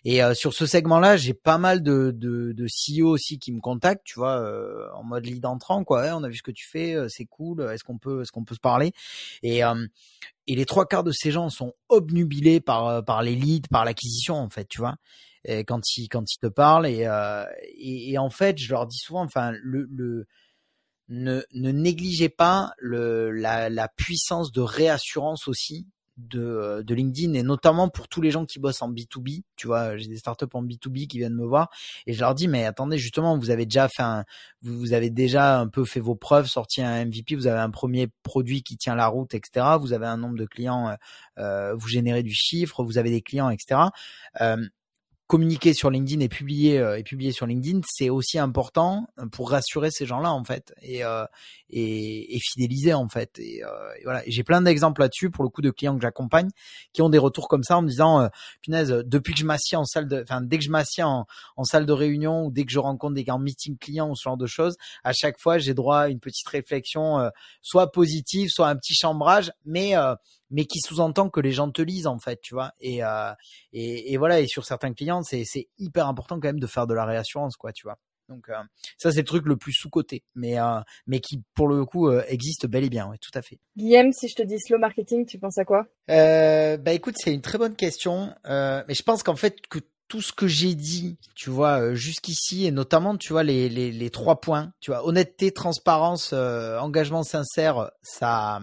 Et 0.04 0.22
euh, 0.22 0.34
sur 0.34 0.54
ce 0.54 0.66
segment-là, 0.66 1.16
j'ai 1.16 1.34
pas 1.34 1.58
mal 1.58 1.82
de, 1.82 2.12
de, 2.14 2.52
de 2.52 2.66
CEO 2.68 3.08
aussi 3.08 3.40
qui 3.40 3.54
me 3.54 3.62
contactent, 3.62 4.04
tu 4.04 4.20
vois, 4.20 4.38
euh, 4.38 4.90
en 4.94 5.04
mode 5.06 5.26
lead 5.26 5.46
entrant, 5.46 5.86
quoi. 5.86 6.14
On 6.18 6.26
a 6.26 6.28
vu 6.28 6.36
ce 6.36 6.44
que 6.44 6.52
tu 6.52 6.68
fais, 6.68 6.94
c'est 7.08 7.24
cool. 7.24 7.62
Est-ce 7.72 7.86
qu'on 7.86 7.98
peut, 7.98 8.22
est-ce 8.22 8.34
qu'on 8.34 8.44
peut 8.44 8.56
se 8.56 8.60
parler? 8.60 8.92
Et 9.44 9.62
et 10.48 10.56
les 10.56 10.66
trois 10.66 10.86
quarts 10.86 11.06
de 11.06 11.12
ces 11.14 11.32
gens 11.32 11.50
sont 11.50 11.74
obnubilés 11.88 12.60
par 12.60 13.04
par 13.06 13.24
les 13.24 13.36
leads, 13.36 13.70
par 13.70 13.86
l'acquisition, 13.86 14.36
en 14.36 14.50
fait, 14.50 14.68
tu 14.68 14.80
vois. 14.82 14.96
Et 15.46 15.64
quand 15.64 15.96
ils 15.96 16.10
quand 16.10 16.26
ils 16.30 16.38
te 16.38 16.48
parlent 16.48 16.86
et, 16.86 17.08
et, 17.78 18.12
et 18.12 18.18
en 18.18 18.30
fait, 18.30 18.58
je 18.58 18.70
leur 18.72 18.88
dis 18.88 18.98
souvent, 18.98 19.24
enfin, 19.24 19.54
le, 19.64 19.88
le 19.90 20.28
ne, 21.10 21.42
ne 21.54 21.72
négligez 21.72 22.30
pas 22.30 22.74
le, 22.78 23.32
la, 23.32 23.70
la, 23.70 23.88
puissance 23.88 24.52
de 24.52 24.62
réassurance 24.62 25.48
aussi 25.48 25.88
de, 26.18 26.82
de 26.86 26.96
LinkedIn 26.96 27.34
et 27.34 27.44
notamment 27.44 27.90
pour 27.90 28.08
tous 28.08 28.22
les 28.22 28.32
gens 28.32 28.46
qui 28.46 28.60
bossent 28.60 28.82
en 28.82 28.90
B2B. 28.92 29.44
Tu 29.56 29.68
vois, 29.68 29.98
j'ai 29.98 30.08
des 30.08 30.18
startups 30.18 30.46
en 30.54 30.64
B2B 30.64 31.08
qui 31.08 31.18
viennent 31.18 31.36
me 31.36 31.46
voir 31.46 31.70
et 32.08 32.14
je 32.14 32.20
leur 32.20 32.34
dis 32.36 32.48
mais 32.48 32.66
attendez 32.66 32.98
justement 32.98 33.38
vous 33.38 33.50
avez 33.50 33.66
déjà 33.66 33.88
fait 33.90 34.02
un, 34.02 34.24
vous, 34.62 34.94
avez 34.94 35.10
déjà 35.10 35.60
un 35.60 35.68
peu 35.68 35.84
fait 35.84 36.00
vos 36.00 36.16
preuves, 36.16 36.48
sorti 36.48 36.82
un 36.82 37.06
MVP, 37.06 37.36
vous 37.36 37.48
avez 37.48 37.60
un 37.60 37.70
premier 37.70 38.08
produit 38.24 38.64
qui 38.64 38.78
tient 38.78 38.96
la 38.96 39.08
route, 39.08 39.34
etc. 39.34 39.66
Vous 39.80 39.94
avez 39.94 40.08
un 40.08 40.18
nombre 40.18 40.38
de 40.38 40.46
clients, 40.46 40.90
euh, 40.90 40.96
euh 41.40 41.76
vous 41.76 41.88
générez 41.88 42.24
du 42.24 42.34
chiffre, 42.34 42.84
vous 42.84 42.98
avez 42.98 43.10
des 43.10 43.22
clients, 43.22 43.50
etc. 43.50 43.82
Euh, 44.42 44.66
communiquer 45.28 45.74
sur 45.74 45.90
LinkedIn 45.90 46.22
et 46.22 46.30
publier 46.30 46.78
euh, 46.78 46.98
et 46.98 47.04
publier 47.04 47.32
sur 47.32 47.48
LinkedIn, 47.48 47.82
c'est 47.88 48.10
aussi 48.10 48.38
important 48.38 49.08
pour 49.32 49.50
rassurer 49.50 49.90
ces 49.92 50.06
gens-là 50.06 50.32
en 50.32 50.44
fait 50.44 50.74
et 50.82 51.04
euh, 51.04 51.26
et, 51.70 52.36
et, 52.36 52.40
fidéliser 52.40 52.94
en 52.94 53.10
fait 53.10 53.40
et, 53.40 53.64
euh, 53.64 53.68
et 54.00 54.04
voilà. 54.04 54.22
j'ai 54.28 54.44
plein 54.44 54.62
d'exemples 54.62 55.02
là-dessus 55.02 55.32
pour 55.32 55.44
le 55.44 55.50
coup 55.50 55.62
de 55.62 55.72
clients 55.72 55.96
que 55.96 56.02
j'accompagne 56.02 56.50
qui 56.94 57.02
ont 57.02 57.10
des 57.10 57.18
retours 57.18 57.48
comme 57.48 57.64
ça 57.64 57.78
en 57.78 57.82
me 57.82 57.88
disant 57.88 58.22
euh, 58.22 58.28
punaise 58.62 58.90
depuis 59.06 59.34
que 59.34 59.40
je 59.40 59.46
m'assieds 59.46 59.78
en 59.78 59.86
salle 59.86 60.08
de 60.08 60.22
enfin 60.22 60.42
dès 60.42 60.60
que 60.60 60.64
je 60.64 60.70
m'assieds 60.70 61.04
en, 61.04 61.26
en, 61.58 61.64
salle 61.64 61.86
de 61.86 61.94
réunion 61.94 62.46
ou 62.46 62.52
dès 62.52 62.66
que 62.66 62.72
je 62.72 62.80
rencontre 62.80 63.16
des 63.16 63.24
gars 63.24 63.36
en 63.36 63.40
meeting 63.40 63.78
client 63.78 64.10
ou 64.10 64.16
ce 64.16 64.24
genre 64.24 64.38
de 64.38 64.46
choses, 64.46 64.76
à 65.04 65.12
chaque 65.14 65.40
fois 65.40 65.58
j'ai 65.58 65.74
droit 65.74 66.02
à 66.02 66.08
une 66.10 66.20
petite 66.20 66.48
réflexion 66.48 67.20
euh, 67.20 67.30
soit 67.62 67.92
positive, 67.92 68.50
soit 68.50 68.68
un 68.68 68.76
petit 68.76 68.94
chambrage, 68.94 69.52
mais 69.66 69.96
mais 70.50 70.66
qui 70.66 70.80
sous-entend 70.80 71.30
que 71.30 71.40
les 71.40 71.52
gens 71.52 71.72
te 71.72 71.82
lisent 71.82 72.08
en 72.08 72.20
fait, 72.20 72.40
tu 72.42 72.54
vois. 72.54 72.72
Et, 72.80 73.04
euh, 73.04 73.32
et, 73.74 74.14
et, 74.14 74.18
voilà, 74.18 74.40
et 74.40 74.48
sur 74.48 74.66
certains 74.66 74.94
clients, 74.94 75.24
c'est, 75.24 75.44
c'est 75.46 75.68
hyper 75.78 76.08
important 76.08 76.36
quand 76.40 76.48
même 76.48 76.60
de 76.60 76.68
faire 76.68 76.88
de 76.88 76.94
la 76.94 77.06
réassurance, 77.06 77.56
quoi, 77.56 77.72
tu 77.72 77.88
vois. 77.88 77.98
Donc 78.28 78.50
euh, 78.50 78.56
ça 78.98 79.12
c'est 79.12 79.20
le 79.20 79.26
truc 79.26 79.46
le 79.46 79.56
plus 79.56 79.74
sous 79.74 79.90
coté, 79.90 80.24
mais 80.34 80.60
euh, 80.60 80.80
mais 81.06 81.20
qui 81.20 81.44
pour 81.54 81.68
le 81.68 81.86
coup 81.86 82.10
euh, 82.10 82.24
existe 82.28 82.66
bel 82.66 82.84
et 82.84 82.90
bien, 82.90 83.08
ouais, 83.08 83.20
tout 83.20 83.30
à 83.36 83.44
fait. 83.44 83.60
Guillaume, 83.78 84.12
si 84.14 84.28
je 84.28 84.36
te 84.36 84.42
dis 84.42 84.58
slow 84.60 84.80
marketing, 84.80 85.28
tu 85.28 85.38
penses 85.38 85.60
à 85.60 85.64
quoi? 85.64 85.86
Euh, 86.10 86.78
Bah 86.78 86.94
écoute, 86.94 87.16
c'est 87.20 87.32
une 87.32 87.42
très 87.42 87.60
bonne 87.60 87.76
question, 87.76 88.34
mais 88.46 88.96
je 88.96 89.04
pense 89.04 89.22
qu'en 89.22 89.36
fait 89.36 89.62
que 89.68 89.78
tout 90.08 90.22
ce 90.22 90.34
que 90.34 90.48
j'ai 90.48 90.76
dit, 90.76 91.18
tu 91.36 91.50
vois, 91.50 91.94
jusqu'ici, 91.96 92.66
et 92.66 92.72
notamment, 92.72 93.18
tu 93.18 93.34
vois, 93.34 93.44
les, 93.44 93.70
les, 93.70 93.92
les 93.92 94.10
trois 94.12 94.40
points, 94.40 94.72
tu 94.80 94.92
vois, 94.92 95.06
honnêteté, 95.06 95.52
transparence, 95.52 96.32
engagement 96.34 97.24
sincère, 97.24 97.92
ça, 98.04 98.60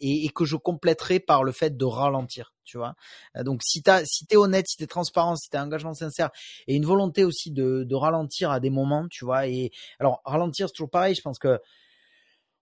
et, 0.00 0.24
et, 0.24 0.28
que 0.30 0.44
je 0.44 0.56
compléterai 0.56 1.20
par 1.20 1.44
le 1.44 1.52
fait 1.52 1.76
de 1.76 1.84
ralentir, 1.84 2.54
tu 2.64 2.78
vois. 2.78 2.94
Euh, 3.36 3.42
donc 3.42 3.62
si 3.64 3.82
t'as, 3.82 4.04
si 4.04 4.26
t'es 4.26 4.36
honnête, 4.36 4.66
si 4.68 4.76
t'es 4.76 4.86
transparent, 4.86 5.36
si 5.36 5.48
t'as 5.50 5.60
un 5.60 5.66
engagement 5.66 5.94
sincère 5.94 6.30
et 6.66 6.74
une 6.74 6.86
volonté 6.86 7.24
aussi 7.24 7.50
de, 7.50 7.84
de 7.84 7.94
ralentir 7.94 8.50
à 8.50 8.60
des 8.60 8.70
moments, 8.70 9.06
tu 9.08 9.24
vois. 9.24 9.46
Et 9.46 9.70
alors 9.98 10.20
ralentir 10.24 10.68
c'est 10.68 10.74
toujours 10.74 10.90
pareil, 10.90 11.14
je 11.14 11.22
pense 11.22 11.38
que 11.38 11.60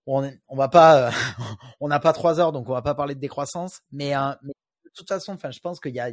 on, 0.05 0.31
on 0.47 0.55
va 0.55 0.69
pas, 0.69 1.11
on 1.79 1.87
n'a 1.87 1.99
pas 1.99 2.13
trois 2.13 2.39
heures 2.39 2.51
donc 2.51 2.69
on 2.69 2.73
va 2.73 2.81
pas 2.81 2.95
parler 2.95 3.15
de 3.15 3.19
décroissance, 3.19 3.81
mais, 3.91 4.15
euh, 4.15 4.31
mais 4.41 4.53
toute 4.97 5.07
façon, 5.07 5.33
enfin, 5.33 5.51
je 5.51 5.59
pense 5.59 5.79
qu'il 5.79 5.95
y 5.95 5.99
a, 5.99 6.11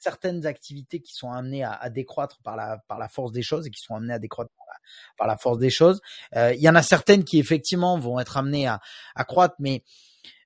certaines 0.00 0.44
activités 0.44 1.00
qui 1.00 1.14
sont 1.14 1.30
amenées 1.30 1.62
à, 1.62 1.88
décroître 1.88 2.40
par 2.42 2.56
la 2.56 2.78
par 2.88 2.98
la 2.98 3.06
force 3.06 3.30
des 3.30 3.42
choses 3.42 3.66
et 3.66 3.70
qui 3.70 3.80
sont 3.80 3.94
amenées 3.94 4.14
à 4.14 4.18
décroître 4.18 4.50
par 5.16 5.28
la, 5.28 5.36
force 5.36 5.58
des 5.58 5.70
choses. 5.70 6.00
il 6.34 6.58
y 6.60 6.68
en 6.68 6.74
a 6.74 6.82
certaines 6.82 7.22
qui 7.22 7.38
effectivement 7.38 7.96
vont 7.98 8.18
être 8.18 8.36
amenées 8.36 8.66
à, 8.66 8.80
à 9.14 9.24
croître, 9.24 9.54
mais 9.60 9.84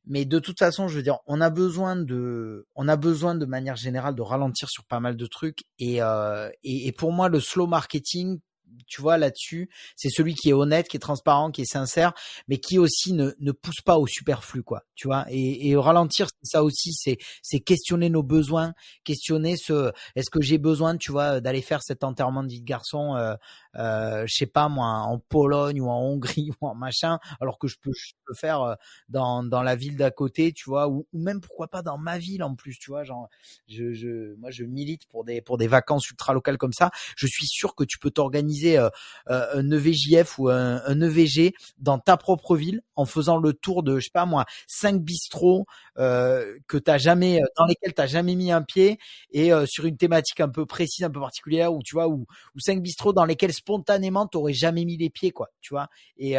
mais 0.09 0.25
de 0.25 0.39
toute 0.39 0.59
façon, 0.59 0.89
je 0.89 0.97
veux 0.97 1.03
dire, 1.03 1.19
on 1.27 1.41
a 1.41 1.51
besoin 1.51 1.95
de, 1.95 2.67
on 2.75 2.89
a 2.89 2.97
besoin 2.97 3.35
de 3.35 3.45
manière 3.45 3.77
générale 3.77 4.15
de 4.15 4.23
ralentir 4.23 4.71
sur 4.71 4.85
pas 4.85 5.01
mal 5.01 5.17
de 5.17 5.27
trucs. 5.27 5.61
Et, 5.79 6.03
euh, 6.03 6.49
et, 6.65 6.89
et, 6.89 6.93
pour 6.93 7.13
moi, 7.13 7.29
le 7.29 7.41
slow 7.41 7.67
marketing, 7.67 8.41
tu 8.87 9.03
vois, 9.03 9.19
là-dessus, 9.19 9.71
c'est 9.97 10.09
celui 10.09 10.35
qui 10.35 10.51
est 10.51 10.53
honnête, 10.53 10.89
qui 10.89 10.97
est 10.97 11.01
transparent, 11.01 11.51
qui 11.51 11.63
est 11.63 11.71
sincère, 11.71 12.13
mais 12.49 12.59
qui 12.59 12.79
aussi 12.79 13.13
ne, 13.13 13.33
ne 13.41 13.53
pousse 13.53 13.81
pas 13.85 13.99
au 13.99 14.07
superflu, 14.07 14.63
quoi. 14.63 14.83
Tu 14.95 15.09
vois. 15.09 15.27
Et, 15.29 15.69
et 15.69 15.77
ralentir, 15.77 16.29
ça 16.43 16.65
aussi, 16.65 16.93
c'est, 16.93 17.19
c'est 17.43 17.61
questionner 17.61 18.11
nos 18.11 18.23
besoins, 18.23 18.75
questionner 19.05 19.57
ce, 19.57 19.93
est-ce 20.17 20.31
que 20.31 20.41
j'ai 20.41 20.59
besoin, 20.59 20.97
tu 20.97 21.13
vois, 21.13 21.41
d'aller 21.41 21.63
faire 21.63 21.83
cet 21.83 22.05
enterrement 22.05 22.43
de 22.43 22.49
vie 22.49 22.61
de 22.61 22.67
garçon, 22.67 23.17
euh, 23.17 23.35
euh, 23.77 24.25
je 24.27 24.35
sais 24.35 24.47
pas 24.47 24.69
moi, 24.69 24.87
en 24.87 25.19
Pologne 25.19 25.81
ou 25.81 25.89
en 25.89 26.01
Hongrie 26.01 26.51
ou 26.61 26.67
en 26.69 26.75
machin, 26.75 27.19
alors 27.41 27.59
que 27.59 27.69
je 27.69 27.77
peux, 27.81 27.93
je 27.95 28.13
peux 28.25 28.35
faire 28.35 28.63
euh, 28.63 28.75
dans, 29.09 29.43
dans 29.45 29.63
la 29.63 29.77
ville 29.77 29.97
d'à 29.97 30.11
côté, 30.11 30.53
tu 30.53 30.69
vois, 30.69 30.89
ou, 30.89 31.07
ou, 31.13 31.19
même 31.19 31.41
pourquoi 31.41 31.69
pas 31.69 31.83
dans 31.83 31.99
ma 31.99 32.19
ville 32.19 32.43
en 32.43 32.55
plus, 32.55 32.79
tu 32.79 32.91
vois, 32.91 33.05
genre, 33.05 33.29
je, 33.69 33.93
je, 33.93 34.35
moi 34.37 34.51
je 34.51 34.65
milite 34.65 35.07
pour 35.09 35.25
des 35.25 35.41
pour 35.41 35.59
des 35.59 35.69
vacances 35.69 36.09
ultra 36.11 36.33
locales 36.33 36.59
comme 36.59 36.73
ça. 36.73 36.91
Je 37.17 37.27
suis 37.27 37.47
sûr 37.47 37.75
que 37.75 37.85
tu 37.85 37.99
peux 37.99 38.11
t'organiser 38.11 38.58
euh, 38.67 38.89
euh 39.31 39.47
un 39.55 39.71
EVJF 39.71 40.39
ou 40.39 40.49
un, 40.49 41.01
EVG 41.01 41.55
dans 41.79 41.99
ta 41.99 42.17
propre 42.17 42.57
ville 42.57 42.83
en 42.97 43.05
faisant 43.05 43.39
le 43.39 43.53
tour 43.53 43.83
de, 43.83 43.99
je 43.99 44.07
sais 44.07 44.11
pas 44.13 44.27
moi, 44.27 44.45
cinq 44.67 45.01
bistrots 45.03 45.67
euh, 45.99 46.59
que 46.67 46.77
t'as 46.77 46.99
jamais, 46.99 47.41
dans 47.57 47.67
lesquels 47.67 47.95
t'as 47.95 48.07
jamais 48.07 48.35
mis 48.35 48.53
un 48.53 48.63
pied 48.63 48.99
et 49.31 49.51
sur 49.67 49.87
une 49.87 49.97
thématique 49.97 50.41
un 50.41 50.49
peu 50.49 50.67
précise, 50.67 51.05
un 51.05 51.11
peu 51.11 51.21
particulière, 51.21 51.73
ou 51.73 51.83
tu 51.83 51.95
vois, 51.95 52.09
ou, 52.09 52.27
cinq 52.59 52.83
bistrots 52.83 53.13
dans 53.13 53.25
lesquels 53.25 53.53
spontanément 53.53 54.27
t'aurais 54.27 54.53
jamais 54.53 54.85
mis 54.85 54.97
les 54.97 55.11
pieds 55.11 55.31
quoi 55.31 55.49
tu 55.61 55.75
vois. 55.75 55.89
Et, 56.19 56.37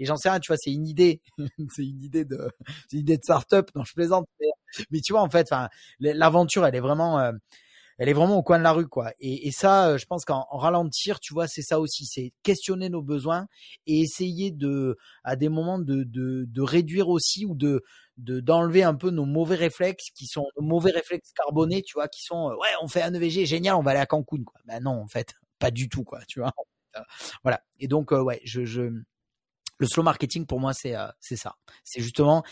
j'en 0.00 0.16
sais 0.16 0.30
rien 0.30 0.40
tu 0.40 0.48
vois 0.48 0.56
c'est 0.58 0.72
une 0.72 0.86
idée 0.86 1.20
c'est 1.74 1.84
une 1.84 2.02
idée 2.04 2.24
de 2.24 2.50
idée 2.92 3.16
de 3.16 3.22
start-up 3.22 3.70
non 3.74 3.84
je 3.84 3.94
plaisante 3.94 4.26
mais, 4.90 5.00
tu 5.00 5.12
vois 5.12 5.22
en 5.22 5.30
fait 5.30 5.48
l'aventure 6.00 6.66
elle 6.66 6.74
est 6.74 6.80
vraiment 6.80 7.32
elle 7.98 8.08
est 8.08 8.12
vraiment 8.12 8.36
au 8.36 8.42
coin 8.42 8.58
de 8.58 8.62
la 8.64 8.72
rue 8.72 8.88
quoi. 8.88 9.12
Et, 9.18 9.48
et 9.48 9.50
ça 9.52 9.88
euh, 9.88 9.98
je 9.98 10.06
pense 10.06 10.24
qu'en 10.24 10.44
ralentir 10.50 11.20
tu 11.20 11.34
vois 11.34 11.48
c'est 11.48 11.62
ça 11.62 11.80
aussi 11.80 12.06
c'est 12.06 12.32
questionner 12.42 12.88
nos 12.88 13.02
besoins 13.02 13.46
et 13.86 14.00
essayer 14.00 14.50
de 14.50 14.96
à 15.24 15.36
des 15.36 15.48
moments 15.48 15.78
de 15.78 16.04
de, 16.04 16.44
de 16.46 16.62
réduire 16.62 17.08
aussi 17.08 17.44
ou 17.46 17.54
de 17.54 17.82
de 18.18 18.40
d'enlever 18.40 18.82
un 18.82 18.94
peu 18.94 19.10
nos 19.10 19.26
mauvais 19.26 19.56
réflexes 19.56 20.10
qui 20.14 20.26
sont 20.26 20.46
nos 20.58 20.66
mauvais 20.66 20.90
réflexes 20.90 21.32
carbonés 21.32 21.82
tu 21.82 21.94
vois 21.94 22.08
qui 22.08 22.22
sont 22.22 22.48
ouais 22.50 22.68
on 22.82 22.88
fait 22.88 23.02
un 23.02 23.12
EVG 23.14 23.44
génial 23.46 23.74
on 23.76 23.82
va 23.82 23.92
aller 23.92 24.00
à 24.00 24.06
Cancun 24.06 24.42
quoi. 24.44 24.60
Ben 24.66 24.82
non 24.82 24.92
en 25.02 25.08
fait 25.08 25.34
pas 25.58 25.70
du 25.70 25.88
tout 25.88 26.04
quoi 26.04 26.20
tu 26.28 26.40
vois. 26.40 26.52
Euh, 26.96 27.00
voilà. 27.42 27.62
Et 27.78 27.88
donc 27.88 28.12
euh, 28.12 28.22
ouais 28.22 28.40
je, 28.44 28.64
je 28.64 28.82
le 29.78 29.86
slow 29.86 30.02
marketing 30.02 30.46
pour 30.46 30.60
moi 30.60 30.72
c'est 30.72 30.96
euh, 30.96 31.08
c'est 31.20 31.36
ça. 31.36 31.56
C'est 31.84 32.00
justement 32.00 32.42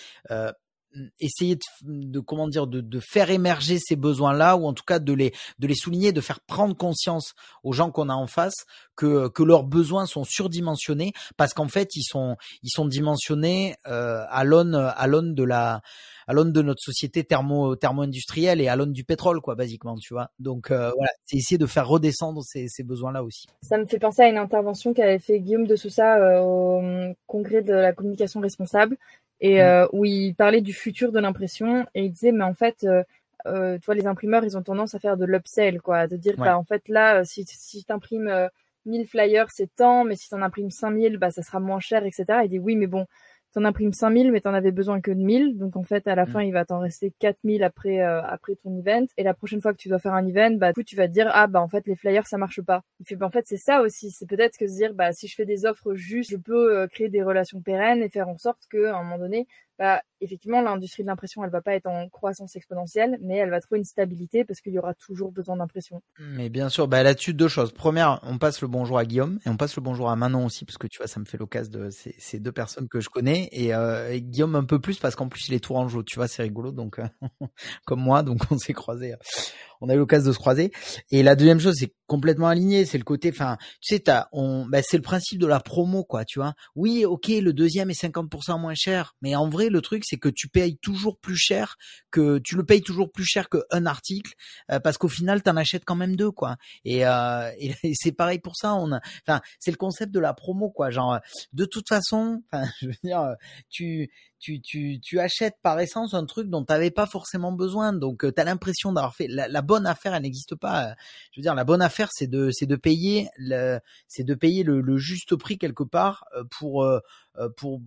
essayer 1.20 1.58
de, 1.82 2.20
comment 2.20 2.48
dire 2.48 2.66
de, 2.66 2.80
de, 2.80 3.00
faire 3.00 3.30
émerger 3.30 3.78
ces 3.78 3.96
besoins 3.96 4.32
là 4.32 4.56
ou 4.56 4.66
en 4.66 4.72
tout 4.72 4.84
cas 4.86 4.98
de 4.98 5.12
les 5.12 5.32
de 5.58 5.66
les 5.66 5.74
souligner 5.74 6.12
de 6.12 6.20
faire 6.20 6.40
prendre 6.40 6.76
conscience 6.76 7.34
aux 7.62 7.72
gens 7.72 7.90
qu'on 7.90 8.08
a 8.08 8.14
en 8.14 8.26
face 8.26 8.64
que 8.96 9.28
que 9.28 9.42
leurs 9.42 9.64
besoins 9.64 10.06
sont 10.06 10.24
surdimensionnés 10.24 11.12
parce 11.36 11.54
qu'en 11.54 11.68
fait 11.68 11.96
ils 11.96 12.04
sont 12.04 12.36
ils 12.62 12.70
sont 12.70 12.86
dimensionnés 12.86 13.74
euh, 13.86 14.24
à 14.28 14.44
l'aune 14.44 14.74
à 14.74 15.06
l'aune 15.06 15.34
de 15.34 15.44
la 15.44 15.82
à 16.26 16.32
l'aune 16.32 16.52
de 16.52 16.62
notre 16.62 16.82
société 16.82 17.24
thermo 17.24 17.76
thermo-industrielle 17.76 18.60
et 18.60 18.68
à 18.68 18.76
l'aune 18.76 18.92
du 18.92 19.04
pétrole, 19.04 19.40
quoi, 19.40 19.54
basiquement, 19.54 19.96
tu 19.96 20.14
vois. 20.14 20.30
Donc 20.38 20.70
euh, 20.70 20.90
voilà, 20.96 21.10
c'est 21.24 21.36
essayer 21.36 21.58
de 21.58 21.66
faire 21.66 21.86
redescendre 21.86 22.42
ces, 22.42 22.68
ces 22.68 22.82
besoins-là 22.82 23.22
aussi. 23.22 23.46
Ça 23.62 23.78
me 23.78 23.86
fait 23.86 23.98
penser 23.98 24.22
à 24.22 24.28
une 24.28 24.38
intervention 24.38 24.94
qu'avait 24.94 25.18
fait 25.18 25.40
Guillaume 25.40 25.66
de 25.66 25.76
Sousa 25.76 26.18
euh, 26.18 26.40
au 26.40 26.78
hum, 26.78 27.14
congrès 27.26 27.62
de 27.62 27.72
la 27.72 27.92
communication 27.92 28.40
responsable 28.40 28.96
et 29.40 29.56
mmh. 29.56 29.60
euh, 29.60 29.86
où 29.92 30.04
il 30.04 30.34
parlait 30.34 30.60
du 30.60 30.72
futur 30.72 31.12
de 31.12 31.18
l'impression 31.20 31.86
et 31.94 32.04
il 32.04 32.12
disait 32.12 32.32
mais 32.32 32.44
en 32.44 32.54
fait 32.54 32.84
euh, 32.84 33.78
tu 33.78 33.84
vois 33.84 33.94
les 33.94 34.06
imprimeurs 34.06 34.44
ils 34.44 34.56
ont 34.56 34.62
tendance 34.62 34.94
à 34.94 34.98
faire 34.98 35.16
de 35.16 35.24
l'upsell 35.24 35.80
quoi 35.80 36.06
de 36.06 36.16
dire 36.16 36.34
bah 36.36 36.58
en 36.58 36.64
fait 36.64 36.88
là 36.88 37.24
si 37.24 37.44
si 37.46 37.84
t'imprimes 37.84 38.48
1000 38.86 39.06
flyers 39.06 39.50
c'est 39.50 39.74
tant 39.74 40.04
mais 40.04 40.16
si 40.16 40.30
t'en 40.30 40.40
imprimes 40.40 40.70
5000 40.70 41.18
bah 41.18 41.30
ça 41.30 41.42
sera 41.42 41.60
moins 41.60 41.80
cher 41.80 42.04
etc 42.06 42.40
il 42.44 42.48
dit 42.48 42.58
oui 42.58 42.76
mais 42.76 42.86
bon 42.86 43.06
t'en 43.54 43.64
imprimes 43.64 43.92
5000 43.92 44.32
mais 44.32 44.40
t'en 44.40 44.52
avais 44.52 44.72
besoin 44.72 45.00
que 45.00 45.10
de 45.10 45.20
1000 45.20 45.58
donc 45.58 45.76
en 45.76 45.82
fait 45.82 46.06
à 46.06 46.14
la 46.14 46.24
mm. 46.24 46.28
fin 46.28 46.42
il 46.42 46.52
va 46.52 46.64
t'en 46.64 46.80
rester 46.80 47.12
4000 47.18 47.62
après 47.62 48.00
euh, 48.00 48.22
après 48.22 48.56
ton 48.56 48.76
event. 48.78 49.06
Et 49.16 49.22
la 49.22 49.34
prochaine 49.34 49.60
fois 49.60 49.72
que 49.72 49.78
tu 49.78 49.88
dois 49.88 49.98
faire 49.98 50.14
un 50.14 50.26
event 50.26 50.52
bah 50.52 50.72
du 50.72 50.74
coup 50.74 50.82
tu 50.82 50.96
vas 50.96 51.08
te 51.08 51.12
dire 51.12 51.30
ah 51.32 51.46
bah 51.46 51.60
en 51.60 51.68
fait 51.68 51.86
les 51.86 51.96
flyers 51.96 52.26
ça 52.26 52.38
marche 52.38 52.60
pas. 52.60 52.82
Il 53.00 53.06
fait 53.06 53.16
bah 53.16 53.26
en 53.26 53.30
fait 53.30 53.46
c'est 53.46 53.56
ça 53.56 53.80
aussi. 53.82 54.10
C'est 54.10 54.26
peut-être 54.26 54.58
que 54.58 54.66
se 54.66 54.74
dire 54.74 54.94
bah 54.94 55.12
si 55.12 55.28
je 55.28 55.34
fais 55.34 55.46
des 55.46 55.66
offres 55.66 55.94
justes 55.94 56.30
je 56.30 56.36
peux 56.36 56.76
euh, 56.76 56.86
créer 56.88 57.08
des 57.08 57.22
relations 57.22 57.60
pérennes 57.60 58.02
et 58.02 58.08
faire 58.08 58.28
en 58.28 58.36
sorte 58.36 58.62
que 58.68 58.86
à 58.86 58.96
un 58.96 59.02
moment 59.02 59.18
donné 59.18 59.46
bah, 59.78 60.02
effectivement, 60.20 60.62
l'industrie 60.62 61.02
de 61.02 61.08
l'impression, 61.08 61.42
elle 61.44 61.50
va 61.50 61.60
pas 61.60 61.74
être 61.74 61.86
en 61.86 62.08
croissance 62.08 62.54
exponentielle, 62.54 63.18
mais 63.20 63.36
elle 63.36 63.50
va 63.50 63.60
trouver 63.60 63.78
une 63.78 63.84
stabilité 63.84 64.44
parce 64.44 64.60
qu'il 64.60 64.72
y 64.72 64.78
aura 64.78 64.94
toujours 64.94 65.32
besoin 65.32 65.56
d'impression. 65.56 66.00
Mais 66.18 66.48
bien 66.48 66.68
sûr, 66.68 66.86
bah, 66.86 67.02
là-dessus, 67.02 67.34
deux 67.34 67.48
choses. 67.48 67.72
Première, 67.72 68.20
on 68.22 68.38
passe 68.38 68.62
le 68.62 68.68
bonjour 68.68 68.98
à 68.98 69.04
Guillaume 69.04 69.40
et 69.44 69.48
on 69.48 69.56
passe 69.56 69.74
le 69.76 69.82
bonjour 69.82 70.10
à 70.10 70.16
Manon 70.16 70.46
aussi, 70.46 70.64
parce 70.64 70.78
que 70.78 70.86
tu 70.86 70.98
vois, 70.98 71.08
ça 71.08 71.18
me 71.18 71.24
fait 71.24 71.38
l'occasion 71.38 71.72
de 71.72 71.90
ces, 71.90 72.38
deux 72.38 72.52
personnes 72.52 72.88
que 72.88 73.00
je 73.00 73.08
connais 73.08 73.48
et, 73.52 73.74
euh, 73.74 74.16
Guillaume 74.18 74.54
un 74.54 74.64
peu 74.64 74.80
plus 74.80 74.98
parce 74.98 75.16
qu'en 75.16 75.28
plus, 75.28 75.48
il 75.48 75.54
est 75.54 75.60
tourangeau, 75.60 76.02
tu 76.02 76.16
vois, 76.16 76.28
c'est 76.28 76.42
rigolo, 76.42 76.70
donc, 76.72 76.98
euh, 76.98 77.08
comme 77.84 78.00
moi, 78.00 78.22
donc 78.22 78.40
on 78.50 78.58
s'est 78.58 78.72
croisés 78.72 79.14
on 79.84 79.88
a 79.90 79.94
eu 79.94 79.98
l'occasion 79.98 80.28
de 80.28 80.32
se 80.32 80.38
croiser. 80.38 80.72
Et 81.10 81.22
la 81.22 81.36
deuxième 81.36 81.60
chose, 81.60 81.76
c'est 81.78 81.92
complètement 82.06 82.48
aligné, 82.48 82.84
c'est 82.84 82.98
le 82.98 83.04
côté, 83.04 83.30
enfin, 83.30 83.56
tu 83.80 83.94
sais, 83.94 84.00
t'as, 84.00 84.26
on, 84.32 84.66
bah, 84.66 84.80
c'est 84.82 84.96
le 84.96 85.02
principe 85.02 85.38
de 85.38 85.46
la 85.46 85.60
promo, 85.60 86.04
quoi, 86.04 86.24
tu 86.24 86.38
vois. 86.38 86.54
Oui, 86.74 87.04
ok, 87.04 87.28
le 87.28 87.52
deuxième 87.52 87.90
est 87.90 88.00
50% 88.00 88.60
moins 88.60 88.74
cher, 88.74 89.14
mais 89.22 89.34
en 89.36 89.48
vrai, 89.48 89.68
le 89.68 89.80
truc, 89.80 90.02
c'est 90.06 90.16
que 90.16 90.28
tu 90.28 90.48
payes 90.48 90.76
toujours 90.78 91.18
plus 91.18 91.36
cher 91.36 91.76
que, 92.10 92.38
tu 92.38 92.56
le 92.56 92.64
payes 92.64 92.82
toujours 92.82 93.10
plus 93.10 93.24
cher 93.24 93.48
qu'un 93.48 93.86
article, 93.86 94.32
euh, 94.70 94.80
parce 94.80 94.98
qu'au 94.98 95.08
final, 95.08 95.42
t'en 95.42 95.56
achètes 95.56 95.84
quand 95.84 95.96
même 95.96 96.16
deux, 96.16 96.30
quoi. 96.30 96.56
Et, 96.84 97.06
euh, 97.06 97.50
et, 97.58 97.74
c'est 97.94 98.12
pareil 98.12 98.38
pour 98.38 98.56
ça, 98.56 98.74
on 98.74 98.92
enfin, 99.26 99.40
c'est 99.58 99.70
le 99.70 99.76
concept 99.76 100.12
de 100.12 100.20
la 100.20 100.34
promo, 100.34 100.70
quoi. 100.70 100.90
Genre, 100.90 101.18
de 101.52 101.64
toute 101.64 101.88
façon, 101.88 102.42
enfin, 102.52 102.66
je 102.80 102.86
veux 102.86 102.94
dire, 103.02 103.34
tu, 103.70 104.10
tu, 104.44 104.60
tu, 104.60 105.00
tu 105.00 105.20
achètes 105.20 105.56
par 105.62 105.80
essence 105.80 106.12
un 106.12 106.26
truc 106.26 106.50
dont 106.50 106.62
tu 106.62 106.70
n'avais 106.70 106.90
pas 106.90 107.06
forcément 107.06 107.50
besoin. 107.50 107.94
Donc, 107.94 108.26
euh, 108.26 108.32
tu 108.32 108.42
as 108.42 108.44
l'impression 108.44 108.92
d'avoir 108.92 109.14
fait 109.14 109.26
la, 109.26 109.62
bonne 109.62 109.86
affaire, 109.86 110.14
elle 110.14 110.22
n'existe 110.22 110.54
pas. 110.54 110.94
Je 111.32 111.40
veux 111.40 111.42
dire, 111.42 111.54
la 111.54 111.64
bonne 111.64 111.80
affaire, 111.80 112.10
c'est 112.12 112.26
de, 112.26 112.50
c'est 112.52 112.66
de 112.66 112.76
payer 112.76 113.28
le, 113.38 113.78
c'est 114.06 114.22
de 114.22 114.34
payer 114.34 114.62
le, 114.62 114.98
juste 114.98 115.34
prix 115.36 115.56
quelque 115.56 115.82
part 115.82 116.26
euh, 116.36 116.44
pour, 116.58 116.84
euh, 116.84 117.00
pour, 117.56 117.80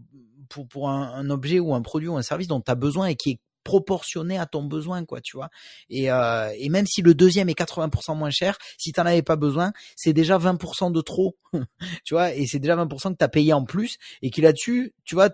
pour, 0.49 0.67
pour 0.67 0.89
un, 0.89 1.29
objet 1.29 1.59
ou 1.59 1.75
un 1.75 1.81
produit 1.83 2.07
ou 2.07 2.17
un 2.17 2.23
service 2.23 2.47
dont 2.47 2.59
tu 2.59 2.71
as 2.71 2.75
besoin 2.75 3.05
et 3.05 3.15
qui 3.15 3.31
est 3.31 3.39
proportionné 3.63 4.39
à 4.39 4.45
ton 4.45 4.63
besoin 4.63 5.03
quoi 5.03 5.19
tu 5.19 5.35
vois 5.35 5.49
et, 5.89 6.05
et 6.05 6.69
même 6.69 6.85
si 6.85 7.01
le 7.01 7.13
deuxième 7.13 7.49
est 7.49 7.59
80% 7.59 8.15
moins 8.15 8.29
cher 8.29 8.57
si 8.77 8.93
tu 8.93 8.99
n'en 9.01 9.05
avais 9.05 9.23
pas 9.23 9.35
besoin 9.35 9.73
c'est 9.97 10.13
déjà 10.13 10.37
20% 10.37 10.93
de 10.93 11.01
trop 11.01 11.35
tu 12.05 12.13
vois 12.13 12.33
et 12.33 12.47
c'est 12.47 12.59
déjà 12.59 12.77
20% 12.77 13.11
que 13.11 13.17
tu 13.17 13.25
as 13.25 13.27
payé 13.27 13.51
en 13.51 13.65
plus 13.65 13.97
et 14.21 14.31
qui 14.31 14.39
là-dessus 14.39 14.93
tu 15.03 15.15
vois 15.15 15.31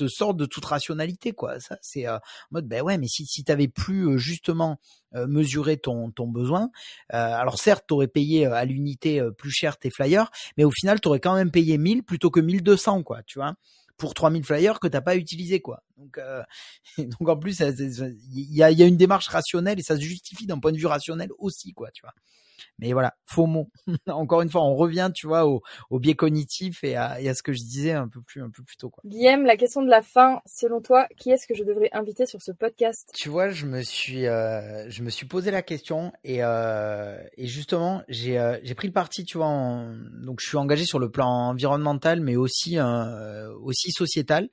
te 0.00 0.08
sort 0.08 0.34
de 0.34 0.46
toute 0.46 0.64
rationalité 0.64 1.32
quoi. 1.32 1.60
Ça 1.60 1.76
c'est 1.82 2.06
euh, 2.06 2.18
mode 2.50 2.66
ben 2.66 2.82
ouais 2.82 2.96
mais 2.98 3.06
si 3.06 3.26
si 3.26 3.44
t'avais 3.44 3.68
plus 3.68 4.08
euh, 4.08 4.16
justement 4.16 4.80
euh, 5.14 5.26
mesuré 5.26 5.76
ton 5.76 6.10
ton 6.10 6.26
besoin 6.26 6.70
alors 7.08 7.58
certes 7.58 7.84
t'aurais 7.86 8.08
payé 8.08 8.46
à 8.46 8.64
l'unité 8.64 9.20
plus 9.36 9.50
cher 9.50 9.78
tes 9.78 9.90
flyers 9.90 10.30
mais 10.56 10.64
au 10.64 10.70
final 10.70 11.00
t'aurais 11.00 11.20
quand 11.20 11.34
même 11.34 11.50
payé 11.50 11.78
1000 11.78 12.02
plutôt 12.02 12.30
que 12.30 12.40
1200 12.40 13.02
quoi 13.02 13.22
tu 13.24 13.38
vois 13.38 13.54
pour 13.96 14.14
3000 14.14 14.44
flyers 14.44 14.80
que 14.80 14.88
t'as 14.88 15.02
pas 15.02 15.16
utilisé 15.16 15.60
quoi. 15.60 15.82
Donc 15.98 16.18
donc 16.98 17.28
en 17.28 17.36
plus 17.36 17.60
il 17.60 18.54
y 18.54 18.62
a, 18.62 18.70
y 18.70 18.82
a 18.82 18.86
une 18.86 18.96
démarche 18.96 19.28
rationnelle 19.28 19.78
et 19.78 19.82
ça 19.82 19.96
se 19.96 20.02
justifie 20.02 20.46
d'un 20.46 20.58
point 20.58 20.72
de 20.72 20.78
vue 20.78 20.86
rationnel 20.86 21.30
aussi 21.38 21.72
quoi 21.72 21.90
tu 21.90 22.02
vois 22.02 22.14
mais 22.78 22.92
voilà, 22.92 23.14
faux 23.26 23.46
mot. 23.46 23.70
Encore 24.08 24.42
une 24.42 24.50
fois, 24.50 24.62
on 24.62 24.74
revient, 24.74 25.10
tu 25.14 25.26
vois, 25.26 25.46
au, 25.46 25.62
au 25.90 25.98
biais 25.98 26.14
cognitif 26.14 26.84
et 26.84 26.96
à, 26.96 27.20
et 27.20 27.28
à, 27.28 27.34
ce 27.34 27.42
que 27.42 27.52
je 27.52 27.60
disais 27.60 27.92
un 27.92 28.08
peu 28.08 28.20
plus, 28.22 28.42
un 28.42 28.50
peu 28.50 28.62
plus 28.62 28.76
tôt. 28.76 28.90
Quoi. 28.90 29.02
Guillaume, 29.06 29.44
la 29.44 29.56
question 29.56 29.82
de 29.82 29.88
la 29.88 30.02
fin, 30.02 30.40
selon 30.46 30.80
toi, 30.80 31.06
qui 31.16 31.30
est-ce 31.30 31.46
que 31.46 31.54
je 31.54 31.64
devrais 31.64 31.90
inviter 31.92 32.26
sur 32.26 32.42
ce 32.42 32.52
podcast? 32.52 33.10
Tu 33.14 33.28
vois, 33.28 33.50
je 33.50 33.66
me 33.66 33.82
suis, 33.82 34.26
euh, 34.26 34.88
je 34.88 35.02
me 35.02 35.10
suis 35.10 35.26
posé 35.26 35.50
la 35.50 35.62
question 35.62 36.12
et, 36.24 36.42
euh, 36.42 37.16
et 37.36 37.46
justement, 37.46 38.02
j'ai, 38.08 38.38
euh, 38.38 38.58
j'ai 38.62 38.74
pris 38.74 38.86
le 38.88 38.92
parti, 38.92 39.24
tu 39.24 39.38
vois, 39.38 39.46
en, 39.46 39.94
donc 40.22 40.40
je 40.40 40.46
suis 40.46 40.56
engagé 40.56 40.84
sur 40.84 40.98
le 40.98 41.10
plan 41.10 41.28
environnemental, 41.28 42.20
mais 42.20 42.36
aussi, 42.36 42.78
euh, 42.78 43.52
aussi 43.60 43.92
sociétal. 43.92 44.48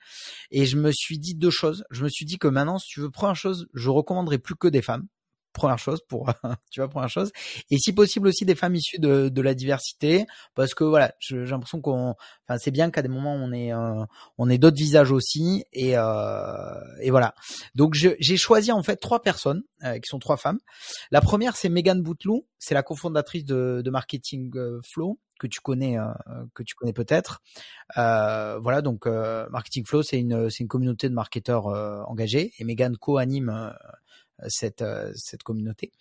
Et 0.51 0.65
je 0.65 0.77
me 0.77 0.91
suis 0.91 1.19
dit 1.19 1.35
deux 1.35 1.49
choses. 1.49 1.83
Je 1.91 2.03
me 2.03 2.09
suis 2.09 2.25
dit 2.25 2.37
que 2.37 2.47
maintenant, 2.47 2.77
si 2.77 2.87
tu 2.87 3.01
veux, 3.01 3.11
première 3.11 3.35
chose, 3.35 3.67
je 3.73 3.89
recommanderais 3.89 4.37
plus 4.37 4.55
que 4.55 4.67
des 4.67 4.81
femmes 4.81 5.07
première 5.53 5.79
chose 5.79 6.01
pour 6.07 6.31
tu 6.71 6.79
vois 6.79 6.89
première 6.89 7.09
chose. 7.09 7.31
Et 7.69 7.77
si 7.77 7.93
possible 7.93 8.27
aussi 8.27 8.45
des 8.45 8.55
femmes 8.55 8.75
issues 8.75 8.99
de, 8.99 9.29
de 9.29 9.41
la 9.41 9.53
diversité 9.53 10.25
parce 10.55 10.73
que 10.73 10.83
voilà 10.83 11.13
j'ai 11.19 11.37
l'impression 11.45 11.81
qu'on 11.81 12.15
enfin 12.47 12.57
c'est 12.57 12.71
bien 12.71 12.91
qu'à 12.91 13.01
des 13.01 13.09
moments 13.09 13.35
on 13.35 13.51
est 13.51 13.73
euh, 13.73 14.05
on 14.37 14.49
est 14.49 14.57
d'autres 14.57 14.77
visages 14.77 15.11
aussi 15.11 15.65
et 15.73 15.97
euh, 15.97 16.53
et 17.01 17.11
voilà. 17.11 17.33
Donc 17.75 17.93
j'ai 17.93 18.37
choisi 18.37 18.71
en 18.71 18.83
fait 18.83 18.97
trois 18.97 19.21
personnes 19.21 19.63
euh, 19.83 19.95
qui 19.95 20.07
sont 20.07 20.19
trois 20.19 20.37
femmes. 20.37 20.59
La 21.11 21.21
première 21.21 21.55
c'est 21.55 21.69
Megan 21.69 22.01
Bouteloup 22.01 22.45
c'est 22.59 22.73
la 22.73 22.83
cofondatrice 22.83 23.45
de, 23.45 23.81
de 23.83 23.89
marketing 23.89 24.51
flow 24.83 25.19
que 25.39 25.45
tu 25.45 25.59
connais 25.61 25.97
que 26.55 26.63
tu 26.63 26.75
connais 26.75 26.93
peut-être. 26.93 27.41
Voilà 27.95 28.81
donc 28.81 29.05
marketing 29.05 29.85
flow 29.85 30.03
c'est 30.03 30.19
une 30.19 30.49
c'est 30.49 30.59
une 30.59 30.67
communauté 30.67 31.09
de 31.09 31.13
marketeurs 31.13 31.67
engagés. 32.07 32.53
Et 32.59 32.63
Megan 32.63 32.95
co-anime 32.97 33.73
cette, 34.47 34.81
euh, 34.81 35.11
cette 35.15 35.43
communauté. 35.43 35.91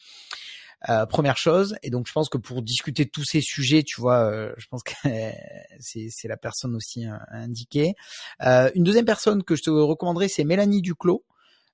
Euh, 0.91 1.07
première 1.07 1.39
chose, 1.39 1.76
et 1.82 1.91
donc 1.91 2.07
je 2.07 2.12
pense 2.12 2.28
que 2.28 2.37
pour 2.37 2.62
discuter 2.62 3.07
de 3.07 3.11
tous 3.11 3.24
ces 3.24 3.41
sujets, 3.41 3.82
tu 3.82 4.01
vois, 4.01 4.30
euh, 4.30 4.53
je 4.59 4.66
pense 4.68 4.82
que 4.82 4.93
c'est 5.80 6.28
la 6.28 6.37
personne 6.37 6.76
aussi 6.76 7.07
indiquée. 7.30 7.95
une 8.41 8.84
deuxième 8.84 9.07
personne 9.07 9.43
que 9.43 9.57
je 9.57 9.62
te 9.62 9.70
recommanderais, 9.70 10.28
c'est 10.28 10.45
Mélanie 10.45 10.82
Duclos, 10.82 11.24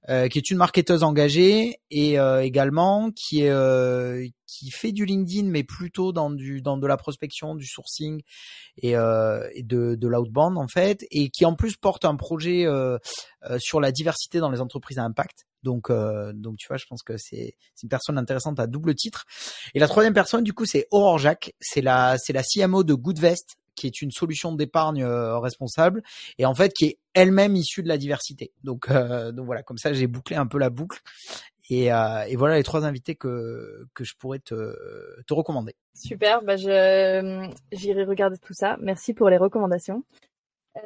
euh, 0.09 0.27
qui 0.27 0.39
est 0.39 0.51
une 0.51 0.57
marketeuse 0.57 1.05
engagée 1.05 1.79
et 1.93 2.19
euh, 2.19 2.43
également 2.43 3.13
qui 3.13 3.43
est 3.43 3.51
euh, 3.51 4.27
qui 4.49 4.73
fait 4.73 4.91
du 4.91 5.05
LinkedIn 5.05 5.47
mais 5.49 5.63
plutôt 5.63 6.11
dans 6.11 6.29
du 6.29 6.61
dans 6.61 6.77
de 6.77 6.89
la 6.89 6.97
prospection, 6.97 7.55
du 7.55 7.67
sourcing 7.67 8.21
et, 8.79 8.95
et 8.95 9.63
de 9.63 9.95
de 9.95 10.09
l'outbound 10.09 10.59
en 10.59 10.67
fait 10.67 11.07
et 11.13 11.31
qui 11.31 11.45
en 11.45 11.55
plus 11.55 11.77
porte 11.77 12.05
un 12.05 12.17
projet 12.17 12.67
sur 13.59 13.81
la 13.81 13.93
diversité 13.93 14.41
dans 14.41 14.51
les 14.51 14.61
entreprises 14.61 14.99
à 14.99 15.05
impact. 15.05 15.47
Donc 15.63 15.91
donc 16.35 16.57
tu 16.57 16.69
vois, 16.69 16.77
je 16.77 16.87
pense 16.87 17.03
que 17.03 17.17
c'est 17.17 17.57
une 17.83 17.89
personne 17.89 18.19
intéressante 18.19 18.59
à 18.61 18.67
double 18.67 18.95
titre. 18.95 19.25
Et 19.75 19.79
la 19.79 19.89
troisième 19.89 20.15
personne 20.15 20.45
du 20.45 20.53
coup 20.53 20.67
c'est 20.67 20.87
Aurore 20.91 21.19
Jacques, 21.19 21.53
c'est 21.61 21.83
la 21.83 22.17
c'est 22.19 22.33
la 22.33 22.43
CMO 22.43 22.85
de 22.85 22.95
Goodvest 22.95 23.57
qui 23.75 23.87
est 23.87 24.03
une 24.03 24.11
solution 24.11 24.53
d'épargne 24.53 25.03
euh, 25.03 25.39
responsable 25.39 26.03
et 26.39 26.47
en 26.47 26.55
fait 26.55 26.73
qui 26.73 26.87
est 26.87 26.99
elle-même 27.15 27.57
issue 27.57 27.83
de 27.83 27.89
la 27.89 27.99
diversité. 27.99 28.53
Donc, 28.65 28.91
euh, 28.91 29.33
donc 29.33 29.47
voilà, 29.47 29.63
comme 29.63 29.79
ça 29.79 29.93
j'ai 29.93 30.07
bouclé 30.07 30.37
un 30.37 30.47
peu 30.47 30.59
la 30.59 30.71
boucle 30.71 31.01
et, 31.71 31.93
euh, 31.93 32.25
et, 32.29 32.37
voilà 32.37 32.57
les 32.57 32.65
trois 32.65 32.85
invités 32.85 33.15
que 33.15 33.87
que 33.95 34.05
je 34.05 34.15
pourrais 34.19 34.41
te, 34.41 34.55
te 35.27 35.35
recommander. 35.35 35.75
Super, 35.95 36.43
bah 36.43 36.57
j'irai 36.57 38.05
regarder 38.05 38.39
tout 38.39 38.55
ça. 38.55 38.77
Merci 38.81 39.15
pour 39.15 39.31
les 39.31 39.39
recommandations. 39.39 40.05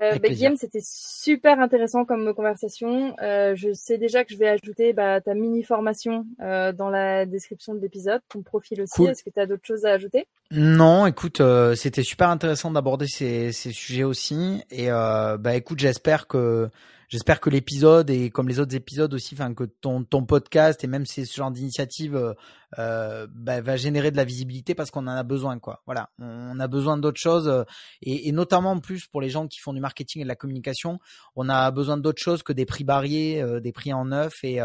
Euh, 0.03 0.18
bah, 0.18 0.28
Guillaume, 0.28 0.57
c'était 0.57 0.80
super 0.82 1.61
intéressant 1.61 2.05
comme 2.05 2.34
conversation. 2.34 3.14
Euh, 3.22 3.55
je 3.55 3.72
sais 3.72 3.99
déjà 3.99 4.24
que 4.24 4.32
je 4.32 4.39
vais 4.39 4.49
ajouter 4.49 4.93
bah, 4.93 5.20
ta 5.20 5.34
mini 5.34 5.62
formation 5.62 6.26
euh, 6.41 6.72
dans 6.72 6.91
la 6.91 7.24
description 7.24 7.74
de 7.74 7.80
l'épisode, 7.80 8.20
ton 8.28 8.43
profil 8.43 8.82
aussi. 8.82 9.05
Est-ce 9.05 9.22
que 9.22 9.30
tu 9.30 9.39
as 9.41 9.47
d'autres 9.47 9.64
choses 9.66 9.84
à 9.84 9.93
ajouter? 9.93 10.26
Non, 10.51 11.07
écoute, 11.07 11.41
euh, 11.41 11.74
c'était 11.74 12.03
super 12.03 12.30
intéressant 12.30 12.70
d'aborder 12.70 13.07
ces, 13.07 13.53
ces, 13.53 13.72
sujets 13.72 14.05
aussi. 14.05 14.62
Et 14.70 14.91
euh, 14.91 15.37
bah 15.39 15.55
écoute, 15.55 15.78
j'espère 15.78 16.26
que 16.26 16.68
j'espère 17.09 17.40
que 17.40 17.50
l'épisode 17.50 18.11
et 18.11 18.30
comme 18.30 18.48
les 18.48 18.61
autres 18.61 18.74
épisodes 18.74 19.12
aussi, 19.14 19.34
enfin 19.34 19.54
que 19.54 19.64
ton 19.64 20.04
ton 20.04 20.24
podcast 20.24 20.82
et 20.84 20.86
même 20.86 21.07
ce 21.07 21.22
genre 21.24 21.50
d'initiative 21.50 22.16
euh, 22.16 22.34
euh, 22.78 23.26
bah, 23.30 23.61
va 23.61 23.76
générer 23.76 24.11
de 24.11 24.16
la 24.16 24.24
visibilité 24.24 24.74
parce 24.74 24.90
qu'on 24.90 25.07
en 25.07 25.09
a 25.09 25.22
besoin 25.22 25.59
quoi. 25.59 25.82
Voilà, 25.86 26.11
on 26.18 26.59
a 26.59 26.68
besoin 26.68 26.98
d'autres 26.98 27.20
choses 27.20 27.48
euh, 27.48 27.64
et, 28.02 28.28
et, 28.28 28.32
notamment 28.32 28.72
en 28.72 28.80
plus 28.80 29.07
pour 29.07 29.20
les 29.20 29.30
gens 29.30 29.46
qui 29.46 29.61
font 29.61 29.72
du 29.72 29.80
marketing 29.80 30.22
et 30.22 30.24
de 30.24 30.28
la 30.28 30.34
communication, 30.34 30.98
on 31.36 31.48
a 31.48 31.70
besoin 31.70 31.96
d'autres 31.96 32.20
choses 32.20 32.42
que 32.42 32.52
des 32.52 32.66
prix 32.66 32.84
barriers, 32.84 33.40
euh, 33.40 33.61
des 33.61 33.72
prix 33.72 33.92
en 33.92 34.07
neuf 34.07 34.42
et 34.42 34.59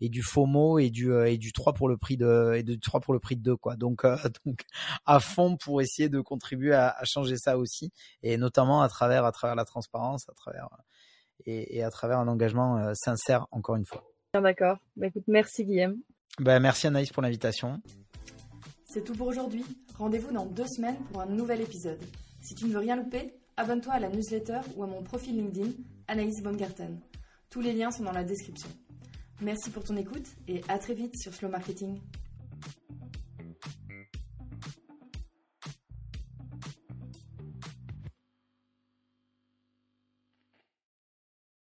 et 0.00 0.08
du 0.08 0.22
FOMO 0.22 0.78
et 0.78 0.90
du 0.90 1.12
et 1.26 1.38
du 1.38 1.52
3 1.52 1.72
pour 1.74 1.88
le 1.88 1.96
prix 1.96 2.16
de 2.16 2.54
et 2.56 2.62
du 2.62 2.78
3 2.78 3.00
pour 3.00 3.14
le 3.14 3.20
prix 3.20 3.36
de 3.36 3.42
2 3.42 3.56
quoi. 3.56 3.76
Donc 3.76 4.02
donc 4.46 4.62
à 5.06 5.20
fond 5.20 5.56
pour 5.56 5.82
essayer 5.82 6.08
de 6.08 6.20
contribuer 6.20 6.74
à, 6.74 6.90
à 6.90 7.04
changer 7.04 7.36
ça 7.36 7.58
aussi 7.58 7.92
et 8.22 8.36
notamment 8.36 8.82
à 8.82 8.88
travers 8.88 9.24
à 9.24 9.32
travers 9.32 9.56
la 9.56 9.64
transparence, 9.64 10.28
à 10.28 10.34
travers 10.34 10.68
et, 11.46 11.82
à 11.82 11.90
travers 11.90 12.18
un 12.18 12.28
engagement 12.28 12.78
euh, 12.78 12.92
sincère, 12.94 13.46
encore 13.50 13.76
une 13.76 13.86
fois. 13.86 14.04
D'accord. 14.34 14.78
Bah, 14.96 15.06
écoute, 15.06 15.24
merci 15.26 15.64
Guillaume. 15.64 15.96
Bah, 16.38 16.60
merci 16.60 16.86
Anaïs 16.86 17.10
pour 17.10 17.22
l'invitation. 17.22 17.80
C'est 18.84 19.04
tout 19.04 19.14
pour 19.14 19.28
aujourd'hui. 19.28 19.64
Rendez-vous 19.98 20.32
dans 20.32 20.46
deux 20.46 20.66
semaines 20.66 20.96
pour 21.10 21.20
un 21.20 21.26
nouvel 21.26 21.60
épisode. 21.60 22.00
Si 22.40 22.54
tu 22.54 22.66
ne 22.66 22.72
veux 22.72 22.78
rien 22.78 22.96
louper, 22.96 23.34
abonne-toi 23.56 23.94
à 23.94 24.00
la 24.00 24.08
newsletter 24.08 24.60
ou 24.76 24.82
à 24.82 24.86
mon 24.86 25.02
profil 25.02 25.36
LinkedIn, 25.36 25.70
Anaïs 26.08 26.42
Baumgarten. 26.42 26.98
Tous 27.50 27.60
les 27.60 27.72
liens 27.72 27.90
sont 27.90 28.04
dans 28.04 28.12
la 28.12 28.24
description. 28.24 28.68
Merci 29.42 29.70
pour 29.70 29.84
ton 29.84 29.96
écoute 29.96 30.26
et 30.48 30.62
à 30.68 30.78
très 30.78 30.94
vite 30.94 31.16
sur 31.16 31.32
Slow 31.34 31.48
Marketing. 31.48 31.98